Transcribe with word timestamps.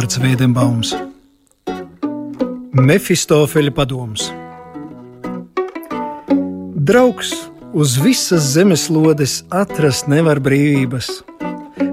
Eduards 0.00 0.16
Veidenbaums, 0.16 0.90
Mefistofeļa 2.72 3.72
padoms. 3.76 4.30
Draugs 6.88 7.34
uz 7.76 7.98
visas 8.00 8.46
zemeslodes 8.54 9.34
atrast 9.52 10.08
nevar 10.08 10.40
brīvības. 10.40 11.10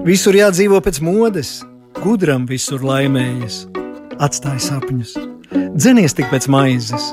Visur 0.08 0.40
jādzīvo 0.40 0.80
pēc 0.86 1.02
modes, 1.04 1.50
gudram 2.00 2.48
visur 2.48 2.80
laimējas, 2.80 3.66
atstāj 4.16 4.56
sapņus, 4.70 5.12
dzenies 5.76 6.16
tik 6.16 6.32
pēc 6.32 6.48
maizes. 6.48 7.10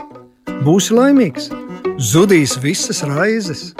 Būsi 0.63 0.95
laimīgs, 0.95 1.51
zudīs 1.99 2.55
visas 2.63 3.03
raizes. 3.03 3.73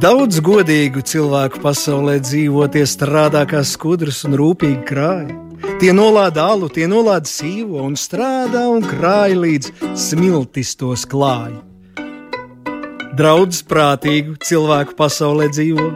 Daudz 0.00 0.38
godīgu 0.40 1.02
cilvēku 1.04 1.58
pasaulē 1.60 2.14
dzīvo, 2.24 2.62
tie 2.72 2.86
strādā 2.88 3.42
kā 3.44 3.58
skudras 3.68 4.22
un 4.24 4.32
rūpīgi 4.38 4.78
krāja. 4.88 5.34
Tie 5.82 5.90
nolāda 5.92 6.46
alu, 6.54 6.70
tie 6.72 6.86
nolāda 6.88 7.28
sīvo 7.28 7.82
un 7.84 7.98
strādā 8.00 8.62
un 8.72 8.80
krāja 8.80 9.36
līdz 9.42 9.68
smiltis 10.00 10.72
tos 10.80 11.04
klāja. 11.04 11.60
Daudz 13.20 13.60
prātīgu 13.68 14.38
cilvēku 14.40 14.96
pasaulē 14.96 15.52
dzīvo, 15.52 15.92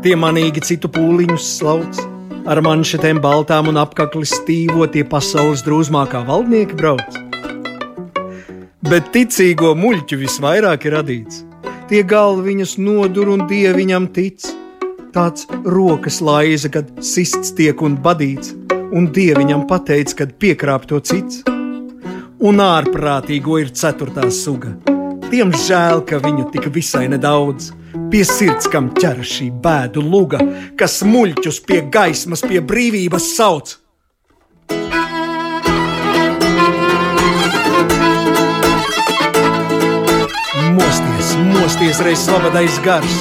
tie 0.00 0.16
manīgi 0.16 0.64
citu 0.64 0.88
pūliņus 0.96 1.52
slauc, 1.60 2.00
ar 2.48 2.64
manšetēm 2.64 3.20
baltām 3.20 3.68
un 3.68 3.84
apakli 3.84 4.24
stīvo, 4.24 4.88
tie 4.88 5.04
pasaules 5.04 5.66
drūzmākā 5.68 6.24
valdnieki 6.30 6.80
brauc. 6.80 7.24
Bet 8.88 9.12
ticīgo 9.12 9.76
muļķu 9.76 10.24
visvairāk 10.24 10.88
ir 10.88 11.02
radīts 11.02 11.50
tie 11.88 12.02
galviņas 12.06 12.76
nodur 12.80 13.30
un 13.34 13.44
dieviņam 13.50 14.08
tic. 14.16 14.46
Tāds 15.14 15.46
rokas 15.68 16.18
laiza, 16.24 16.70
kad 16.72 16.88
sists 17.04 17.52
tiek 17.54 17.82
un 17.84 17.98
badīts, 18.02 18.54
un 18.94 19.10
dieviņam 19.14 19.66
pateic, 19.70 20.14
kad 20.18 20.34
piekrāp 20.42 20.88
to 20.90 20.98
cits. 21.00 21.44
Un 22.44 22.60
ārprātīgo 22.60 23.60
ir 23.62 23.70
ceturtā 23.76 24.26
suga. 24.34 24.74
Tiem 25.30 25.54
žēl, 25.54 26.02
ka 26.08 26.18
viņu 26.22 26.48
tik 26.54 26.68
visai 26.74 27.06
nedaudz. 27.12 27.70
Pie 28.10 28.24
sirds, 28.26 28.66
kam 28.70 28.90
ķer 28.98 29.22
šī 29.26 29.48
bēdu 29.62 30.02
luga, 30.02 30.40
kas 30.78 31.00
muļķus 31.06 31.62
pie 31.66 31.80
gaismas, 31.94 32.42
pie 32.42 32.60
brīvības 32.62 33.30
sauc. 33.36 33.78
Mosties, 41.34 41.98
reiz 42.04 42.20
savādais 42.22 42.76
gars, 42.84 43.14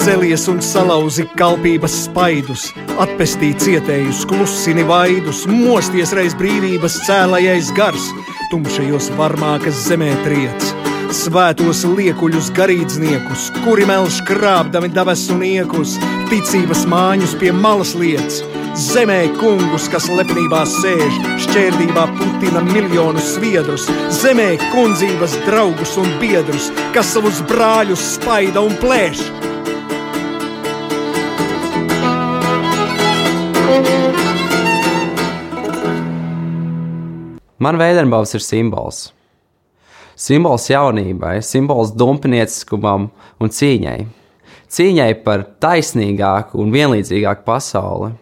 celies 0.00 0.46
un 0.48 0.60
salauzi 0.64 1.26
kalpības 1.36 1.92
spaidus, 2.06 2.68
atpestī 3.02 3.50
cietējus, 3.60 4.22
klusini 4.30 4.84
vaidus, 4.88 5.42
mosties 5.50 6.14
reiz 6.16 6.36
brīvības 6.40 7.00
cēlājais 7.04 7.72
gars, 7.76 8.06
tumšajos 8.52 9.10
varmākas 9.18 9.84
zemē 9.90 10.12
triec. 10.24 10.70
Svētos 11.10 11.82
liekuļus, 11.84 12.52
garīdzniekus, 12.56 13.50
kuri 13.64 13.84
melž 13.88 14.22
krāpdami 14.28 14.92
debesu 14.94 15.36
niekus, 15.36 15.98
ticības 16.30 16.86
māņus 16.88 17.36
pie 17.40 17.52
malas 17.52 17.96
lietas, 17.98 18.44
Zemē 18.78 19.32
kungus, 19.34 19.88
kas 19.90 20.04
lepnībā 20.06 20.60
sēž, 20.68 21.16
šķērdībā 21.42 22.04
putina 22.14 22.60
miljonus 22.62 23.32
sviedrus, 23.34 23.88
zemē 24.14 24.52
kundzības 24.70 25.34
draugus 25.42 25.96
un 25.98 26.06
biedrus, 26.22 26.68
kas 26.94 27.10
savus 27.16 27.40
brāļus 27.50 28.04
spaida 28.14 28.62
un 28.62 28.76
plēš. 28.78 29.24
Man 37.58 37.76
veidenbaums 37.76 38.38
ir 38.38 38.46
simbols. 38.46 39.02
Simbols 40.14 40.70
jaunībai, 40.70 41.40
simbols 41.42 41.90
dumpinieciskumam 41.98 43.10
un 43.40 43.52
cīņai. 43.52 44.00
Cīņai 44.70 45.12
par 45.26 45.42
taisnīgāku 45.58 46.62
un 46.62 46.70
vienlīdzīgāku 46.70 47.48
pasauli. 47.50 48.14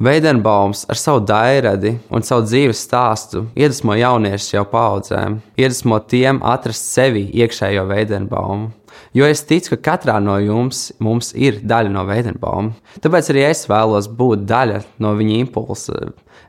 Veidenbaums 0.00 0.86
ar 0.88 0.96
savu 0.96 1.20
dairadi 1.28 1.90
un 2.08 2.22
savu 2.24 2.46
dzīves 2.46 2.78
stāstu 2.86 3.42
iedvesmo 3.52 3.92
jauniešus 4.00 4.54
jau 4.54 4.62
paudzēm, 4.70 5.34
iedvesmo 5.60 5.98
tiem 6.08 6.38
atrast 6.40 6.88
sevi 6.94 7.26
iekšējo 7.42 7.82
veidenbaumu. 7.90 8.70
Jo 9.12 9.28
es 9.28 9.44
ticu, 9.44 9.74
ka 9.74 9.90
katrā 9.90 10.16
no 10.24 10.38
jums 10.40 11.34
ir 11.36 11.60
daļa 11.60 11.92
no 11.92 12.06
veidenbauma. 12.08 12.72
Tāpēc 13.04 13.28
arī 13.34 13.44
es 13.50 13.66
vēlos 13.68 14.08
būt 14.08 14.48
daļa 14.48 14.80
no 15.04 15.12
viņa 15.20 15.36
impulsa. 15.42 16.00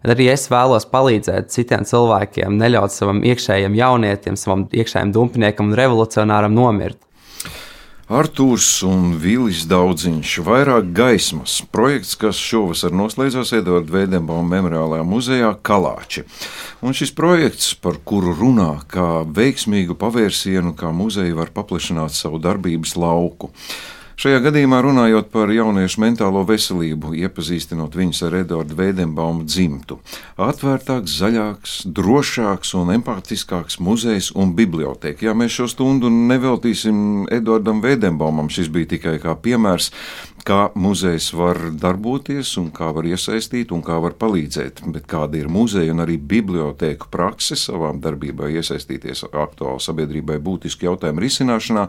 Arī 0.07 0.31
es 0.31 0.47
vēlos 0.47 0.88
palīdzēt 0.88 1.51
citiem 1.51 1.83
cilvēkiem, 1.83 2.56
neļaut 2.56 2.95
savam 2.95 3.19
iekšējam 3.19 3.75
jaunietim, 3.75 4.39
savam 4.39 4.69
iekšējam 4.72 5.12
dumpiniekam 5.12 5.73
un 5.73 5.79
revolucionāram 5.81 6.56
nomirt. 6.56 7.01
Artūrs 8.11 8.66
un 8.83 9.13
Vilis 9.23 9.61
Daudziņš, 9.72 10.31
vairāk 10.44 10.89
gaismas. 10.91 11.61
Projekts, 11.72 12.17
kas 12.19 12.35
šovasar 12.35 12.91
noslēdzās 12.91 13.53
Edvards 13.55 13.88
Veidenbauma 13.94 14.57
memoriālajā 14.57 15.05
muzejā 15.07 15.51
Kalāči. 15.63 16.25
Un 16.83 16.91
šis 16.91 17.13
projekts, 17.16 17.69
par 17.79 18.01
kuru 18.03 18.33
runā 18.35 18.81
kā 18.91 19.21
veiksmīgu 19.23 19.95
pavērsienu, 20.01 20.73
kā 20.75 20.91
muzeja 20.91 21.38
var 21.39 21.53
paplašināt 21.55 22.11
savu 22.11 22.41
darbības 22.44 22.97
lauku. 23.00 23.53
Šajā 24.21 24.37
gadījumā 24.37 24.83
runājot 24.85 25.31
par 25.33 25.49
jauniešu 25.49 25.97
mentālo 26.03 26.43
veselību, 26.45 27.15
iepazīstinot 27.23 27.95
viņus 27.97 28.19
ar 28.27 28.35
Edvardu 28.43 28.75
Veidenbaumu 28.77 29.47
dzimtu. 29.49 29.95
Atvērtāks, 30.37 31.15
zaļāks, 31.23 31.77
drošāks 31.89 32.75
un 32.77 32.91
empātiskāks 32.99 33.79
muzejs 33.81 34.29
un 34.37 34.51
biblioteka. 34.53 35.25
Jā, 35.25 35.33
mēs 35.33 35.55
šo 35.55 35.65
stundu 35.73 36.11
neveltīsim 36.13 37.31
Edvardam 37.33 37.81
Veidenbaumam, 37.81 38.51
šis 38.53 38.69
bija 38.69 38.91
tikai 38.93 39.15
kā 39.23 39.33
piemērs, 39.41 39.89
kā 40.46 40.72
muzejs 40.75 41.31
var 41.38 41.59
darboties, 41.78 42.53
un 42.62 42.69
kā 42.75 42.90
var 42.96 43.07
iesaistīt 43.09 43.72
un 43.75 43.84
kā 43.85 43.97
var 44.03 44.16
palīdzēt. 44.19 44.81
Bet 44.94 45.07
kāda 45.12 45.40
ir 45.40 45.50
muzeja 45.52 45.94
un 45.94 46.03
arī 46.03 46.18
bibliotēku 46.18 47.09
prakse 47.13 47.57
savām 47.59 48.02
darbībā 48.03 48.50
iesaistīties 48.57 49.25
aktuāli 49.30 49.84
sabiedrībai 49.84 50.40
būtisku 50.44 50.88
jautājumu 50.90 51.24
risināšanā, 51.25 51.88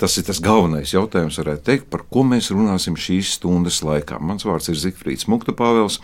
tas 0.00 0.18
ir 0.18 0.28
tas 0.28 0.42
galvenais 0.44 0.94
jautājums, 0.94 1.40
varētu 1.42 1.66
teikt, 1.70 1.90
par 1.92 2.06
ko 2.10 2.26
mēs 2.26 2.52
runāsim 2.54 2.98
šīs 2.98 3.36
stundas 3.40 3.82
laikā. 3.86 4.20
Mans 4.20 4.46
vārds 4.48 4.70
ir 4.72 4.80
Zikfrīds 4.80 5.28
Mukta 5.32 5.56
Pāvels, 5.56 6.00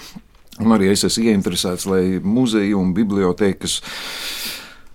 un 0.63 0.75
arī 0.77 0.93
es 0.93 1.07
esmu 1.09 1.31
ieinteresēts, 1.31 1.89
lai 1.91 2.05
muzeja 2.25 2.79
un 2.81 2.95
bibliotēkas 2.97 3.81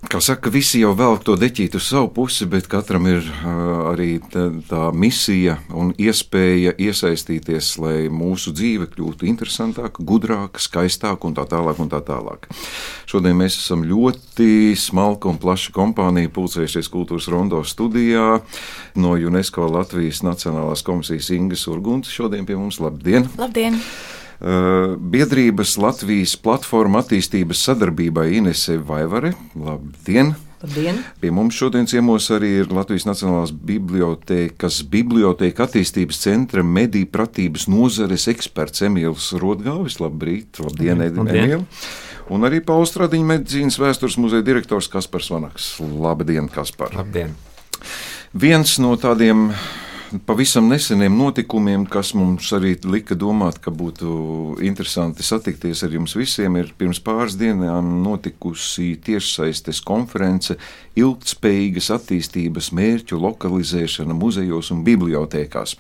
Kā 0.07 0.22
saka, 0.23 0.47
visi 0.47 0.79
jau 0.79 0.94
velk 0.95 1.25
to 1.28 1.34
deķītu 1.35 1.81
uz 1.81 1.88
savu 1.90 2.07
pusi, 2.16 2.45
bet 2.47 2.69
katram 2.72 3.09
ir 3.09 3.25
uh, 3.28 3.90
arī 3.90 4.22
tā, 4.31 4.45
tā 4.69 4.85
misija 4.95 5.57
un 5.75 5.90
iespēja 6.00 6.72
iesaistīties, 6.79 7.73
lai 7.84 7.95
mūsu 8.07 8.53
dzīve 8.56 8.88
kļūtu 8.94 9.28
interesantāka, 9.28 10.06
gudrāka, 10.07 10.63
skaistāka 10.63 11.28
un 11.28 11.35
tā 11.35 11.44
tālāk. 11.51 11.81
Un 11.84 11.91
tā 11.91 12.00
tālāk. 12.07 12.47
Šodien 13.09 13.36
mēs 13.36 13.59
esam 13.59 13.83
ļoti 13.83 14.77
smalka 14.80 15.27
un 15.27 15.42
plaša 15.44 15.75
kompānija, 15.75 16.31
pulcējušies 16.31 16.88
kultūras 16.94 17.27
rondo 17.33 17.59
studijā 17.68 18.39
no 18.95 19.18
UNESCO 19.19 19.68
Latvijas 19.75 20.24
Nacionālās 20.24 20.88
komisijas 20.88 21.33
Ingas 21.36 21.68
Urguntas. 21.68 22.15
Šodien 22.15 22.48
pie 22.48 22.56
mums 22.56 22.80
labdien! 22.80 23.27
Labdien! 23.36 23.75
Eh, 24.38 24.95
biedrības 24.98 25.78
Latvijas 25.81 26.36
platforma 26.38 27.01
attīstības 27.01 27.63
sadarbībai 27.66 28.36
Inese 28.38 28.78
Vaivare. 28.78 29.34
Labdien! 29.57 30.36
Labdien. 30.62 31.00
Pie 31.22 31.30
mums 31.34 31.57
šodien 31.57 31.86
ciemos 31.89 32.28
arī 32.34 32.51
ir 32.63 32.72
Latvijas 32.74 33.06
Nacionālās 33.06 33.51
Bibliotēkas 33.54 34.80
Bibliotēka 34.89 35.66
attīstības 35.68 36.22
centra 36.22 36.63
mediju 36.66 37.10
pratības 37.13 37.68
nozares 37.69 38.28
eksperts 38.30 38.86
Emīls 38.86 39.31
Rodgāvis. 39.42 39.98
Labrīt! 40.01 40.62
Labdien, 40.62 41.01
Emīl! 41.01 41.66
Un 42.33 42.45
arī 42.45 42.62
Paustradiņa 42.66 43.30
medicīnas 43.33 43.78
vēstures 43.81 44.18
muzeja 44.22 44.45
direktors 44.45 44.90
Kaspars 44.92 45.30
Vanaks. 45.33 45.75
Labdien, 45.81 46.50
Kaspar! 46.54 46.94
Labdien! 46.98 47.33
Viens 48.38 48.78
no 48.83 48.94
tādiem 49.01 49.48
pavisam 50.25 50.68
neseniem 50.69 51.13
notikumiem, 51.18 51.86
kas 51.89 52.13
mums 52.18 52.50
arī 52.56 52.75
lika 52.88 53.15
domāt, 53.18 53.59
ka 53.63 53.71
būtu 53.74 54.57
interesanti 54.65 55.25
satikties 55.25 55.83
ar 55.86 55.95
jums 55.95 56.15
visiem, 56.18 56.56
ir 56.59 56.71
pirms 56.77 57.01
pāris 57.04 57.38
dienām 57.39 57.89
notikusi 58.06 58.95
tiešsaistes 59.04 59.81
konference 59.86 60.57
Ilgtspējīgas 60.98 61.92
attīstības 61.98 62.71
mērķu 62.77 63.19
lokalizēšana 63.21 64.15
muzejos 64.18 64.71
un 64.75 64.83
bibliotekās. 64.88 65.77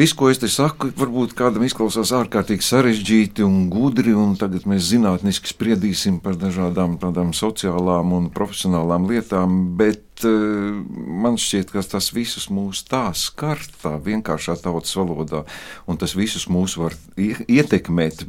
Viss, 0.00 0.14
ko 0.16 0.30
es 0.32 0.38
te 0.40 0.48
saku, 0.48 0.88
varbūt 0.96 1.34
kādam 1.36 1.66
izklausās 1.66 2.08
ārkārtīgi 2.16 2.64
sarežģīti 2.64 3.44
un 3.44 3.66
gudri, 3.68 4.14
un 4.16 4.30
tagad 4.40 4.64
mēs 4.70 4.86
zinātniski 4.94 5.50
spriedīsim 5.52 6.22
par 6.24 6.38
dažādām 6.40 6.94
tādām 7.02 7.34
sociālām 7.36 8.14
un 8.16 8.30
profesionālām 8.32 9.10
lietām, 9.10 9.58
bet 9.76 10.24
uh, 10.24 10.80
man 11.20 11.36
šķiet, 11.36 11.74
ka 11.74 11.84
tas 11.84 12.08
visus 12.16 12.48
mūs 12.48 12.80
tā 12.88 13.02
skar 13.12 13.60
tā 13.82 13.98
vienkāršā 14.00 14.56
tautas 14.64 14.96
valodā, 14.96 15.44
un 15.84 16.00
tas 16.00 16.16
visus 16.16 16.48
mūs 16.48 16.80
var 16.80 16.96
ietekmēt, 17.20 18.24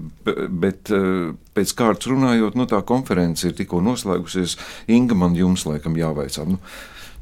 bet 0.52 0.92
uh, 0.92 1.32
pēc 1.56 1.76
kārtas 1.80 2.12
runājot, 2.12 2.60
nu 2.60 2.68
tā 2.68 2.84
konference 2.84 3.48
ir 3.48 3.56
tikko 3.56 3.80
noslēgusies. 3.80 4.60
Inga, 4.92 5.24
man 5.24 5.40
jums 5.40 5.64
laikam 5.72 5.96
jāvaicā. 5.96 6.50
Nu, 6.52 6.60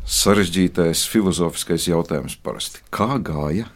sarežģītais 0.10 1.06
filozofiskais 1.12 1.92
jautājums 1.94 2.42
parasti. 2.42 2.81
Kā 2.90 3.19
gāja? 3.22 3.75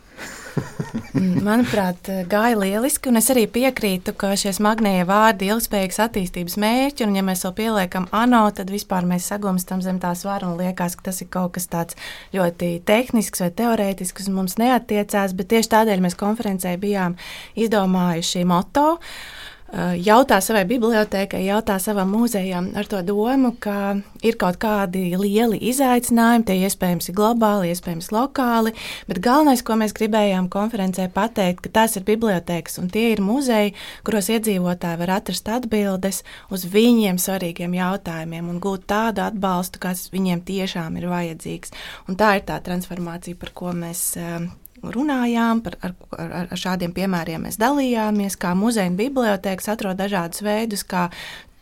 Manuprāt, 1.13 2.09
gāja 2.29 2.57
lieliski, 2.59 3.09
un 3.09 3.19
es 3.19 3.29
arī 3.33 3.45
piekrītu, 3.49 4.13
ka 4.17 4.31
šie 4.39 4.53
smagnējie 4.53 5.05
vārdi 5.09 5.47
ir 5.47 5.55
ilgspējīgas 5.55 6.01
attīstības 6.05 6.57
mērķi, 6.61 7.07
un 7.07 7.17
ja 7.17 7.23
mēs 7.25 7.45
vēl 7.47 7.55
pieliekam 7.57 8.07
ANO, 8.13 8.43
tad 8.55 8.73
vispār 8.73 9.07
mēs 9.09 9.29
sagumstam 9.31 9.81
zem 9.85 10.01
tā 10.03 10.13
svara 10.17 10.49
un 10.49 10.57
liekas, 10.61 10.97
ka 10.97 11.09
tas 11.09 11.21
ir 11.25 11.29
kaut 11.33 11.55
kas 11.57 11.69
tāds 11.71 11.97
ļoti 12.35 12.75
tehnisks 12.85 13.45
vai 13.45 13.51
teorētisks, 13.61 14.29
un 14.29 14.41
mums 14.41 14.59
neatiecās, 14.61 15.37
bet 15.37 15.53
tieši 15.53 15.73
tādēļ 15.73 16.05
mēs 16.05 16.19
konferencē 16.19 16.75
bijām 16.81 17.17
izdomājuši 17.65 18.45
moto. 18.49 18.97
Uh, 18.97 19.42
Eh, 19.42 19.42
jautā 19.73 20.37
savai 20.43 20.63
bibliotekai, 20.69 21.41
jautā 21.47 21.79
savam 21.81 22.11
muzejam 22.13 22.69
ar 22.77 22.85
to 22.89 22.99
domu, 23.05 23.53
ka 23.59 23.95
ir 24.21 24.37
kaut 24.37 24.59
kādi 24.61 25.15
lieli 25.17 25.57
izaicinājumi, 25.71 26.45
tie 26.45 26.57
iespējams 26.67 27.09
ir 27.09 27.17
globāli, 27.17 27.71
iespējams 27.73 28.11
lokāli, 28.13 28.75
bet 29.09 29.21
galvenais, 29.25 29.63
ko 29.65 29.77
mēs 29.81 29.95
gribējām 29.97 30.49
konferencē 30.53 31.07
pateikt, 31.13 31.63
ka 31.65 31.73
tās 31.81 31.97
ir 31.97 32.05
bibliotekas 32.05 32.77
un 32.81 32.91
tie 32.93 33.09
ir 33.15 33.23
muzeji, 33.25 33.73
kuros 34.05 34.29
iedzīvotāji 34.33 35.01
var 35.01 35.15
atrast 35.17 35.49
atbildes 35.49 36.21
uz 36.53 36.67
viņiem 36.69 37.17
svarīgiem 37.21 37.73
jautājumiem 37.79 38.53
un 38.53 38.61
gūt 38.61 38.85
tādu 38.93 39.25
atbalstu, 39.25 39.81
kas 39.81 40.09
viņiem 40.13 40.45
tiešām 40.45 41.01
ir 41.01 41.09
vajadzīgs. 41.09 41.73
Un 42.07 42.19
tā 42.19 42.35
ir 42.37 42.45
tā 42.45 42.61
transformācija, 42.61 43.39
par 43.41 43.55
ko 43.57 43.73
mēs 43.73 44.11
eh, 44.21 44.51
runājām, 44.83 45.63
par, 45.63 45.77
ar, 45.81 45.95
ar, 46.17 46.35
ar 46.51 46.59
šādiem 46.59 46.93
piemēriem 46.95 47.47
mēs 47.47 47.59
dalījāmies, 47.61 48.37
kā 48.39 48.53
muzeja 48.57 48.91
un 48.91 48.99
bibliotēkas 48.99 49.71
atrod 49.73 49.99
dažādus 49.99 50.43
veidus, 50.43 50.83
kā 50.83 51.07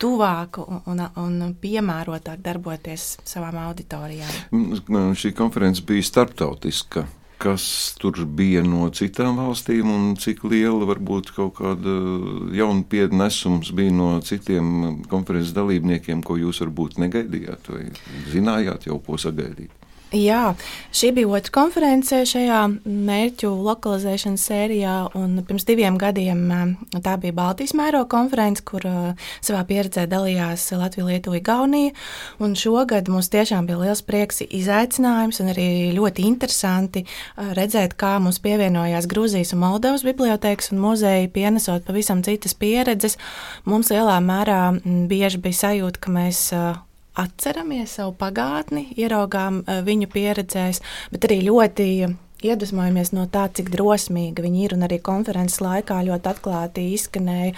tuvāk 0.02 0.58
un, 0.62 1.02
un, 1.16 1.40
piemērotāk 1.62 2.42
darboties 2.42 3.16
savām 3.28 3.60
auditorijām. 3.68 4.38
Mm, 4.50 5.12
šī 5.18 5.34
konference 5.38 5.84
bija 5.86 6.10
starptautiska. 6.10 7.06
Kas 7.42 7.64
tur 7.98 8.20
bija 8.38 8.60
no 8.62 8.84
citām 8.94 9.40
valstīm, 9.40 9.88
un 9.90 10.12
cik 10.14 10.44
liela 10.46 10.86
varbūt 10.86 11.32
kaut 11.34 11.56
kāda 11.58 11.96
jauna 12.54 12.86
pienesums 12.86 13.72
bija 13.74 13.94
no 13.96 14.12
citiem 14.22 15.02
konferences 15.10 15.50
dalībniekiem, 15.56 16.22
ko 16.22 16.38
jūs 16.38 16.62
varbūt 16.62 17.00
negaidījāt 17.02 17.72
vai 17.74 17.88
zinājāt 18.30 18.86
jau, 18.86 19.00
ko 19.02 19.18
sagaidīt? 19.18 19.81
Jā, 20.12 20.52
šī 20.92 21.08
bija 21.16 21.28
otra 21.32 21.52
konference 21.54 22.18
šajā 22.28 22.58
mērķu 22.84 23.48
lokalizēšanas 23.64 24.42
sērijā. 24.44 24.96
Pirms 25.48 25.64
diviem 25.64 25.96
gadiem 25.96 26.42
eh, 26.52 26.74
tā 27.00 27.14
bija 27.22 27.32
Baltijas 27.38 27.72
mēroga 27.78 28.10
konference, 28.12 28.60
kur 28.60 28.84
eh, 28.84 29.30
savā 29.40 29.62
pieredzē 29.70 30.04
dalījās 30.12 30.66
Latvija, 30.76 31.06
Lietuva, 31.08 31.40
Igaunija. 31.40 31.94
Un 32.44 32.52
šogad 32.60 33.08
mums 33.08 33.32
tiešām 33.32 33.70
bija 33.70 33.80
liels 33.80 34.04
prieks, 34.04 34.42
izaicinājums 34.44 35.40
un 35.40 35.48
arī 35.54 35.66
ļoti 35.96 36.28
interesanti 36.28 37.06
eh, 37.06 37.56
redzēt, 37.56 37.96
kā 37.96 38.18
mums 38.20 38.42
pievienojās 38.44 39.08
Grūzijas 39.08 39.56
un 39.56 39.64
Moldovas 39.64 40.04
bibliotēkas 40.04 40.74
un 40.76 40.84
muzeji, 40.84 41.32
pienesot 41.32 41.88
pavisam 41.88 42.20
citas 42.20 42.52
pieredzes. 42.52 43.16
Mums 43.64 43.88
lielā 43.96 44.20
mērā 44.20 44.62
bieži 45.08 45.40
bija 45.40 45.64
sajūta, 45.64 46.04
ka 46.04 46.18
mēs 46.20 46.50
atceramies 47.18 47.96
savu 47.98 48.14
pagātni, 48.18 48.88
ieraugām 48.96 49.62
eh, 49.66 49.80
viņu 49.86 50.08
pieredzēs, 50.12 50.82
bet 51.12 51.28
arī 51.28 51.42
ļoti 51.48 51.88
iedvesmojamies 52.42 53.12
no 53.14 53.28
tā, 53.30 53.46
cik 53.54 53.70
drosmīgi 53.72 54.42
viņi 54.42 54.64
ir. 54.66 54.74
Arī 54.82 54.98
konferences 55.04 55.62
laikā 55.62 56.00
ļoti 56.08 56.32
atklāti 56.32 56.88
izskanēja 56.96 57.54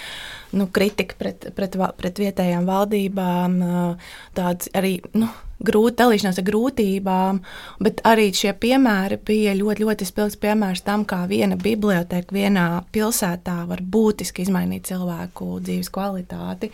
nu, 0.59 0.69
kritika 0.69 1.17
pret, 1.19 1.49
pret, 1.57 1.79
pret 1.99 2.21
vietējām 2.21 2.69
valdībām, 2.69 3.59
eh, 3.63 4.15
tāds 4.37 4.71
arī. 4.75 4.99
Nu, 5.15 5.31
grūti, 5.65 5.97
dalīšanās 6.01 6.39
ar 6.41 6.45
grūtībām, 6.45 7.41
bet 7.81 8.03
arī 8.05 8.27
šie 8.35 8.53
piemēri 8.61 9.21
bija 9.25 9.55
ļoti, 9.57 9.85
ļoti 9.87 10.09
spilgts 10.09 10.41
piemērs 10.43 10.85
tam, 10.85 11.07
kā 11.09 11.23
viena 11.31 11.57
biblioteka 11.57 12.35
vienā 12.35 12.67
pilsētā 12.93 13.61
var 13.71 13.81
būtiski 13.81 14.45
izmainīt 14.45 14.91
cilvēku 14.91 15.61
dzīves 15.65 15.93
kvalitāti. 15.95 16.73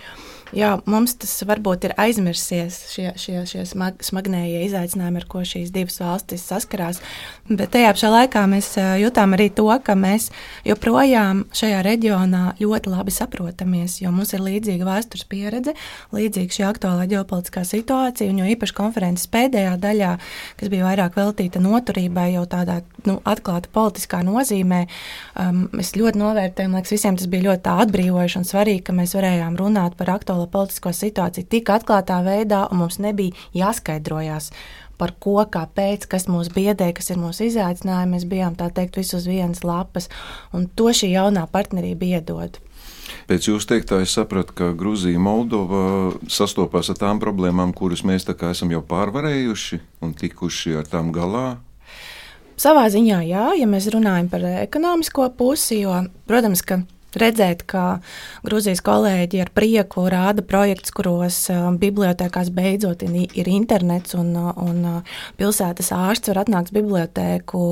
Jā, 0.56 0.72
mums 0.90 1.12
tas 1.20 1.30
varbūt 1.46 1.84
ir 1.86 1.92
aizmirsies, 2.00 2.80
šie, 2.90 3.04
šie, 3.20 3.36
šie 3.46 3.62
smag, 3.70 4.00
smagnējie 4.02 4.64
izaicinājumi, 4.66 5.20
ar 5.20 5.26
ko 5.30 5.44
šīs 5.46 5.70
divas 5.70 6.00
valstis 6.02 6.42
saskarās. 6.42 6.98
Bet 7.46 7.70
tajā 7.74 7.92
pašā 7.94 8.10
laikā 8.10 8.42
mēs 8.50 8.72
jutām 8.98 9.36
arī 9.36 9.46
to, 9.54 9.68
ka 9.86 9.94
mēs 9.98 10.30
joprojām 10.66 11.44
šajā 11.54 11.84
reģionā 11.86 12.42
ļoti 12.58 12.90
labi 12.90 13.14
saprotamies, 13.14 14.00
jo 14.02 14.10
mums 14.14 14.34
ir 14.34 14.42
līdzīga 14.42 14.88
vēstures 14.88 15.28
pieredze, 15.30 15.76
līdzīga 16.16 16.56
šī 16.56 16.66
aktuālā 16.66 17.06
ģeopolitiskā 17.14 17.62
situācija, 17.70 18.32
un 18.34 18.42
jo 18.42 18.50
īpaši 18.50 18.76
konferences 18.80 19.30
pēdējā 19.30 19.76
daļā, 19.86 20.10
kas 20.58 20.72
bija 20.72 20.88
vairāk 20.88 21.18
veltīta 21.20 21.62
noturībai, 21.62 22.32
jau 22.34 22.44
tādā 22.50 22.80
nu, 23.06 23.20
atklāta 23.22 23.70
politiskā 23.70 24.24
nozīmē, 24.26 24.82
um, 25.38 25.62
mēs 25.78 25.94
ļoti 25.94 26.20
novērtējam, 26.20 26.74
liekas, 26.74 26.94
visiem 26.98 27.18
tas 27.20 27.30
bija 27.30 27.50
ļoti 27.52 27.74
atbrīvojoši 27.86 28.42
un 28.42 28.50
svarīgi, 28.50 28.84
ka 28.90 28.96
mēs 28.96 29.14
varējām 29.18 29.58
runāt 29.60 29.94
par 29.98 30.14
aktuālu 30.18 30.39
aktuālo 30.40 30.50
politisko 30.50 30.92
situāciju 30.92 31.48
tik 31.48 31.68
atklātā 31.68 32.22
veidā, 32.24 32.68
un 32.70 32.78
mums 32.80 32.98
nebija 32.98 33.32
jāskaidrojas 33.54 34.50
par 34.98 35.14
ko, 35.18 35.44
kāpēc, 35.48 36.06
kas 36.08 36.28
mūs 36.28 36.50
biedē, 36.52 36.92
kas 36.92 37.10
ir 37.10 37.16
mūsu 37.16 37.48
izaicinājumi. 37.48 38.16
Mēs 38.16 38.26
bijām 38.28 38.54
tā 38.54 38.70
teikt, 38.70 38.96
visu 38.96 39.16
uz 39.16 39.26
vienas 39.26 39.64
lapas, 39.64 40.10
un 40.52 40.68
to 40.68 40.92
šī 40.92 41.14
jaunā 41.14 41.46
partnerība 41.50 42.18
iedod. 42.18 42.58
Pēc 43.26 43.48
jūsu 43.48 43.66
teiktā, 43.66 44.02
es 44.02 44.12
sapratu, 44.12 44.52
ka 44.54 44.72
Grūzija 44.76 45.16
un 45.16 45.24
Moldova 45.24 46.12
sastopās 46.28 46.90
ar 46.90 46.98
tām 47.00 47.18
problēmām, 47.18 47.72
kuras 47.72 48.04
mēs 48.04 48.28
esam 48.28 48.70
jau 48.70 48.82
pārvarējuši 48.82 49.80
un 50.02 50.14
tikuši 50.14 50.76
ar 50.76 50.86
tām 50.86 51.10
galā. 51.12 51.58
Savā 52.60 52.84
ziņā, 52.92 53.22
jā, 53.24 53.46
ja 53.56 53.66
mēs 53.66 53.88
runājam 53.88 54.28
par 54.28 54.44
ekonomisko 54.44 55.30
pusi, 55.32 55.80
jo, 55.80 55.96
protams, 56.28 56.60
ka 56.62 56.82
redzēt, 57.18 57.64
ka 57.68 58.00
Grūzijas 58.46 58.82
kolēģi 58.86 59.40
ar 59.42 59.50
prieku 59.54 60.06
rāda 60.12 60.44
projektus, 60.46 60.92
kuros 60.94 61.38
uh, 61.52 61.68
bibliotekās 61.80 62.52
beidzot 62.54 63.02
ir 63.06 63.50
internets 63.50 64.14
un, 64.18 64.30
uh, 64.38 64.52
un 64.60 64.80
uh, 64.86 65.18
pilsētas 65.40 65.92
ārsts 65.96 66.32
var 66.32 66.42
atnākt 66.44 66.70
uz 66.70 66.76
bibliotēku, 66.78 67.62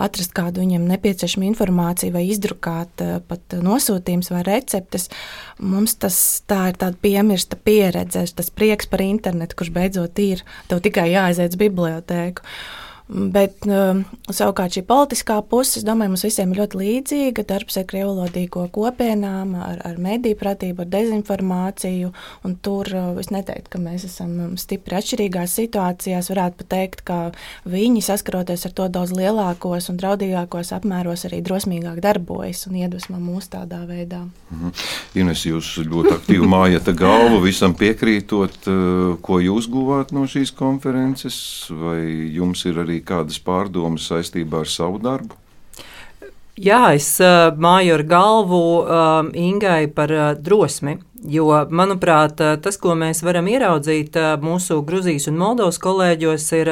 atrast 0.00 0.34
kādu 0.36 0.64
viņam 0.64 0.88
nepieciešamu 0.88 1.48
informāciju 1.50 2.16
vai 2.16 2.24
izdrukāt 2.30 3.04
pat 3.28 3.58
nosūtījums 3.62 4.32
vai 4.32 4.42
receptes. 4.46 5.08
Mums 5.58 5.98
tas 6.00 6.18
tā 6.48 6.68
ir 6.72 6.80
tāda 6.80 6.98
piemirsta 7.02 7.58
pieredze, 7.60 8.24
tas 8.34 8.52
prieks 8.54 8.88
par 8.90 9.04
internetu, 9.04 9.58
kurš 9.58 9.72
beidzot 9.74 10.20
ir, 10.22 10.44
tev 10.70 10.82
tikai 10.84 11.10
jāaiziet 11.12 11.56
uz 11.56 11.60
bibliotēku. 11.60 12.46
Bet 13.08 13.64
um, 13.64 14.02
savukārt 14.28 14.74
šī 14.76 14.82
politiskā 14.84 15.38
puse, 15.48 15.78
es 15.80 15.84
domāju, 15.86 16.12
mums 16.12 16.26
visiem 16.26 16.50
ir 16.52 16.58
ļoti 16.60 16.76
līdzīga. 16.76 17.44
Darbs 17.48 17.78
ar 17.80 17.86
krievlodīgo 17.88 18.66
kopienām, 18.74 19.54
ar, 19.64 19.78
ar 19.88 19.96
mediju 20.02 20.36
pratību, 20.36 20.84
ar 20.84 20.90
dezinformāciju. 20.92 22.10
Tur 22.64 22.90
uh, 22.92 23.06
es 23.22 23.30
neteiktu, 23.32 23.70
ka 23.72 23.80
mēs 23.80 24.04
esam 24.10 24.34
um, 24.44 24.50
stipri 24.60 24.98
atšķirīgās 24.98 25.54
situācijās. 25.56 26.28
Varētu 26.34 26.60
pat 26.60 26.70
teikt, 26.74 27.04
ka 27.08 27.18
viņi 27.64 28.04
saskaroties 28.04 28.66
ar 28.68 28.76
to 28.76 28.90
daudz 28.92 29.16
lielākos 29.16 29.88
un 29.88 30.02
draudīgākos 30.04 30.74
apmēros 30.76 31.24
arī 31.30 31.40
drosmīgāk 31.48 32.02
darbojas 32.04 32.66
un 32.68 32.76
iedvesmo 32.82 33.16
mūs 33.22 33.48
tādā 33.56 33.80
veidā. 33.88 34.26
Mhm. 34.52 34.76
Ines, 35.22 35.46
jūs 35.48 35.72
ļoti 35.80 36.12
aktīvi 36.18 36.52
mājat 36.58 36.92
galvu 36.92 37.40
visam 37.46 37.72
piekrītot, 37.72 38.60
uh, 38.68 39.16
ko 39.24 39.40
jūs 39.40 39.72
guvāt 39.72 40.12
no 40.12 40.28
šīs 40.28 40.52
konferences, 40.60 41.40
vai 41.72 42.04
jums 42.36 42.68
ir 42.68 42.84
arī 42.84 42.97
arī 42.98 43.04
kādas 43.04 43.38
pārdomas 43.38 44.08
saistībā 44.08 44.64
ar 44.64 44.68
savu 44.68 44.98
darbu? 44.98 45.36
Jā, 46.58 46.94
es 46.96 47.20
uh, 47.22 47.54
māju 47.54 47.94
ar 47.94 48.02
galvu 48.02 48.82
uh, 48.82 49.30
Ingai 49.32 49.86
par 49.94 50.10
uh, 50.10 50.34
drosmi. 50.34 50.98
Jo, 51.18 51.66
manuprāt, 51.70 52.38
tas, 52.62 52.76
ko 52.78 52.94
mēs 52.94 53.24
varam 53.26 53.48
ieraudzīt 53.50 54.14
mūsu 54.38 54.76
Grūzijas 54.86 55.26
un 55.26 55.34
Moldovas 55.34 55.80
kolēģos, 55.82 56.44
ir 56.54 56.70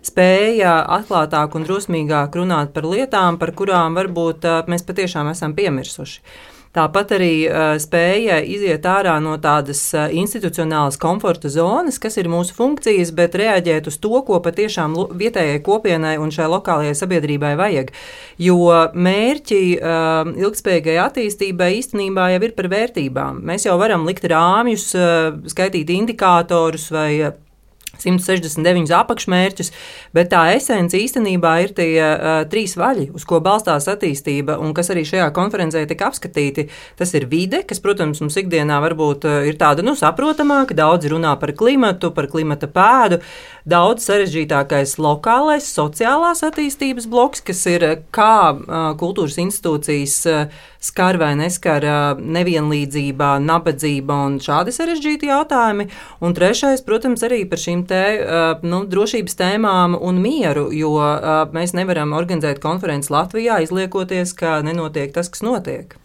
spēja 0.00 0.78
atklātāk 0.96 1.52
un 1.58 1.66
drosmīgāk 1.68 2.38
runāt 2.40 2.72
par 2.72 2.88
lietām, 2.88 3.36
par 3.36 3.52
kurām 3.52 3.92
varbūt 4.00 4.48
mēs 4.64 4.88
patiešām 4.88 5.28
esam 5.34 5.52
piemirsuši. 5.52 6.24
Tāpat 6.72 7.10
arī 7.18 7.32
uh, 7.44 7.74
spēja 7.76 8.38
iziet 8.48 8.86
ārā 8.88 9.18
no 9.20 9.34
tādas 9.40 9.80
uh, 9.92 10.06
institucionālas 10.08 10.96
komforta 11.00 11.50
zonas, 11.52 11.98
kas 12.00 12.16
ir 12.16 12.30
mūsu 12.32 12.56
funkcijas, 12.56 13.10
bet 13.12 13.36
reaģēt 13.36 13.90
uz 13.90 13.98
to, 14.00 14.14
ko 14.24 14.38
patiešām 14.40 14.96
vietējai 15.20 15.60
kopienai 15.66 16.14
un 16.22 16.32
šai 16.32 16.48
lokālajai 16.48 16.96
sabiedrībai 16.96 17.52
vajag. 17.60 17.92
Jo 18.40 18.56
mērķi 18.96 19.60
uh, 19.76 20.32
ilgspējīgai 20.32 20.96
attīstībai 21.04 21.74
īstenībā 21.82 22.30
jau 22.32 22.42
ir 22.48 22.56
par 22.56 22.72
vērtībām. 22.72 23.44
Mēs 23.52 23.68
jau 23.68 23.76
varam 23.76 24.08
likt 24.08 24.24
rāmjus, 24.32 24.88
skaitīt 25.52 25.92
indikātorus 25.92 26.88
vai 26.94 27.10
169 28.02 28.92
apakšmērķus, 28.98 29.72
bet 30.16 30.32
tā 30.34 30.44
esence 30.56 30.98
īstenībā 30.98 31.54
ir 31.64 31.74
tie 31.76 31.90
uh, 32.02 32.42
trīs 32.50 32.76
vaļi, 32.78 33.10
uz 33.16 33.26
ko 33.28 33.40
balstās 33.44 33.88
attīstība, 33.92 34.58
un 34.62 34.74
kas 34.76 34.92
arī 34.94 35.06
šajā 35.08 35.30
konferencē 35.36 35.84
tika 35.90 36.10
apskatīti. 36.10 36.68
Tas 36.98 37.14
ir 37.18 37.28
vide, 37.30 37.62
kas, 37.68 37.80
protams, 37.82 38.22
mums 38.24 38.38
ikdienā 38.40 38.80
varbūt 38.84 39.26
ir 39.48 39.58
tāda 39.60 39.84
nu, 39.86 39.96
saprotamāka. 39.98 40.76
Daudz 40.76 41.08
runā 41.12 41.34
par 41.40 41.54
klimatu, 41.56 42.12
par 42.14 42.28
klimata 42.32 42.68
pēdu. 42.70 43.22
Daudz 43.62 44.08
sarežģītākais 44.08 44.96
lokālais, 44.98 45.68
sociālās 45.70 46.42
attīstības 46.42 47.06
bloks, 47.06 47.44
kas 47.46 47.62
ir 47.70 47.84
kā 48.10 48.34
uh, 48.50 48.92
kultūras 48.98 49.38
institūcijas. 49.38 50.18
Uh, 50.26 50.68
skar 50.82 51.14
vai 51.20 51.30
neskar 51.38 51.84
nevienlīdzība, 52.18 53.36
nabadzība 53.44 54.16
un 54.26 54.40
šādi 54.42 54.74
sarežģīti 54.74 55.30
jautājumi. 55.30 55.86
Un 56.26 56.34
trešais, 56.34 56.82
protams, 56.86 57.22
arī 57.26 57.44
par 57.46 57.62
šīm 57.62 57.86
te, 57.86 58.02
nu, 58.66 58.82
drošības 58.90 59.38
tēmām 59.38 59.94
un 59.94 60.18
mieru, 60.24 60.68
jo 60.74 60.96
mēs 61.54 61.76
nevaram 61.78 62.16
organizēt 62.18 62.58
konferences 62.62 63.14
Latvijā, 63.14 63.62
izliekoties, 63.62 64.34
ka 64.34 64.58
nenotiek 64.66 65.14
tas, 65.14 65.30
kas 65.30 65.46
notiek. 65.46 66.01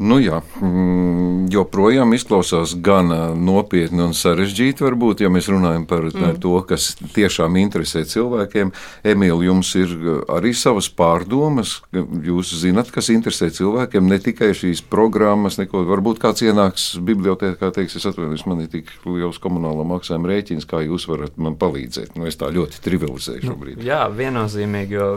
Nu, 0.00 0.16
jā, 0.16 0.38
mm, 0.62 1.50
joprojām 1.52 2.14
izklausās 2.16 2.72
gan 2.80 3.10
nopietni 3.36 4.00
un 4.06 4.14
sarežģīti, 4.16 4.84
varbūt, 4.86 5.20
ja 5.24 5.28
mēs 5.32 5.50
runājam 5.52 5.84
par 5.90 6.06
mm. 6.08 6.38
to, 6.40 6.54
kas 6.64 6.94
tiešām 7.12 7.58
interesē 7.60 8.06
cilvēkiem. 8.08 8.72
Emīlija, 9.04 9.50
jums 9.50 9.74
ir 9.76 9.92
arī 10.32 10.54
savas 10.56 10.88
pārdomas. 10.96 11.76
Jūs 11.92 12.54
zinat, 12.62 12.92
kas 12.94 13.10
interesē 13.12 13.50
cilvēkiem, 13.52 14.08
ne 14.08 14.20
tikai 14.22 14.52
šīs 14.56 14.80
programmas, 14.88 15.58
neko. 15.60 15.84
Varbūt 15.90 16.22
kāds 16.22 16.46
ienāks 16.46 16.86
bibliotekā, 17.04 17.72
teiks, 17.76 17.98
es 18.00 18.08
atvainojos, 18.08 18.46
man 18.48 18.64
ir 18.64 18.70
tik 18.72 18.88
liels 19.04 19.40
komunāla 19.42 19.84
maksājuma 19.90 20.32
rēķins, 20.32 20.68
kā 20.70 20.80
jūs 20.86 21.08
varat 21.10 21.36
man 21.36 21.58
palīdzēt. 21.60 22.16
Nu, 22.16 22.28
es 22.30 22.40
tā 22.40 22.48
ļoti 22.54 22.80
trivializēju 22.86 23.44
nu, 23.44 23.52
šobrīd. 23.52 23.80
Nu, 23.82 23.88
jā, 23.90 24.00
viennozīmīgi, 24.16 24.96
jo, 24.96 25.10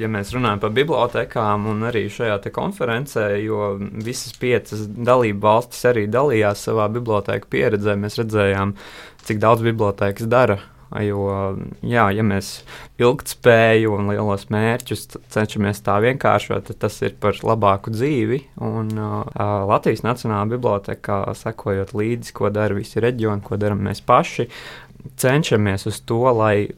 ja 0.00 0.08
mēs 0.10 0.32
runājam 0.34 0.62
par 0.62 0.74
bibliotekām 0.76 1.68
un 1.70 1.86
arī 1.90 2.06
šajā 2.12 2.40
konferencē, 2.54 3.28
jo 3.44 3.76
visas 3.78 4.34
piecas 4.40 4.86
dalību 4.88 5.44
valstis 5.44 5.86
arī 5.92 6.06
dalījās 6.10 6.66
savā 6.68 6.88
bibliotēku 6.92 7.50
pieredzē. 7.52 7.96
Mēs 8.00 8.18
redzējām, 8.20 8.74
cik 9.28 9.40
daudz 9.42 9.64
bibliotekas 9.66 10.30
dara. 10.30 10.60
Jo, 10.90 11.54
jā, 11.86 12.08
ja 12.10 12.22
mēs 12.26 12.64
ilgspēju 12.98 13.92
un 13.94 14.08
lielos 14.10 14.48
mērķus 14.50 15.04
cenšamies 15.30 15.84
tā 15.86 16.00
vienkāršot, 16.02 16.66
tad 16.66 16.80
tas 16.82 16.96
ir 17.06 17.14
par 17.22 17.38
labāku 17.46 17.92
dzīvi. 17.94 18.40
Un, 18.66 18.90
uh, 18.98 19.22
Latvijas 19.70 20.02
Nacionālajā 20.02 20.50
bibliotekā, 20.56 21.20
sekojot 21.38 21.94
līdzi, 21.94 22.34
ko 22.34 22.50
dara 22.50 22.74
visi 22.74 23.02
reģioni, 23.04 23.44
ko 23.46 23.60
darām 23.60 23.86
mēs 23.86 24.02
paši, 24.02 24.48
cenšamies 25.22 25.86
uz 25.86 26.02
to, 26.02 26.24
lai 26.34 26.72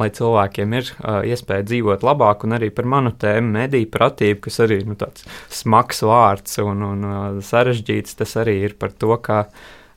lai 0.00 0.10
cilvēkiem 0.12 0.76
ir 0.76 0.90
uh, 0.90 1.22
iespēja 1.26 1.66
dzīvot 1.66 2.04
labāk, 2.06 2.44
un 2.46 2.56
arī 2.58 2.70
par 2.74 2.88
manu 2.88 3.12
tēmu 3.16 3.54
mediju 3.56 3.88
pratību, 3.92 4.42
kas 4.46 4.60
arī 4.66 4.82
nu, 4.88 4.96
tāds 4.98 5.26
smags 5.52 6.02
vārds 6.06 6.60
un, 6.64 6.84
un 6.90 7.08
uh, 7.08 7.24
sarežģīts, 7.44 8.18
tas 8.20 8.36
arī 8.42 8.58
ir 8.68 8.76
par 8.80 8.92
to, 8.92 9.14
ka 9.22 9.46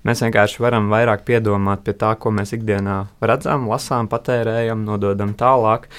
mēs 0.08 0.24
vienkārši 0.24 0.64
varam 0.64 0.90
vairāk 0.94 1.26
piedomāt 1.28 1.84
pie 1.86 1.96
tā, 2.00 2.14
ko 2.20 2.32
mēs 2.36 2.56
ikdienā 2.56 3.02
redzam, 3.22 3.68
lasām, 3.72 4.10
patērējam, 4.12 4.86
nododam 4.88 5.36
tālāk. 5.40 5.90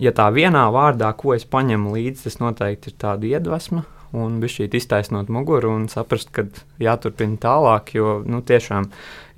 Ja 0.00 0.14
tā 0.16 0.30
vienā 0.32 0.64
vārdā, 0.72 1.12
ko 1.16 1.34
es 1.36 1.44
paņemu 1.44 1.96
līdzi, 1.96 2.26
tas 2.28 2.40
noteikti 2.40 2.92
ir 2.92 3.00
tāda 3.02 3.28
iedvesma, 3.34 3.84
un 4.16 4.40
bija 4.42 4.56
šī 4.56 4.68
iztaisnot 4.80 5.30
muguru 5.32 5.74
un 5.76 5.86
saprast, 5.92 6.32
ka 6.34 6.46
jāturpina 6.82 7.38
tālāk, 7.40 7.94
jo 7.98 8.20
nu, 8.26 8.40
tiešām 8.46 8.88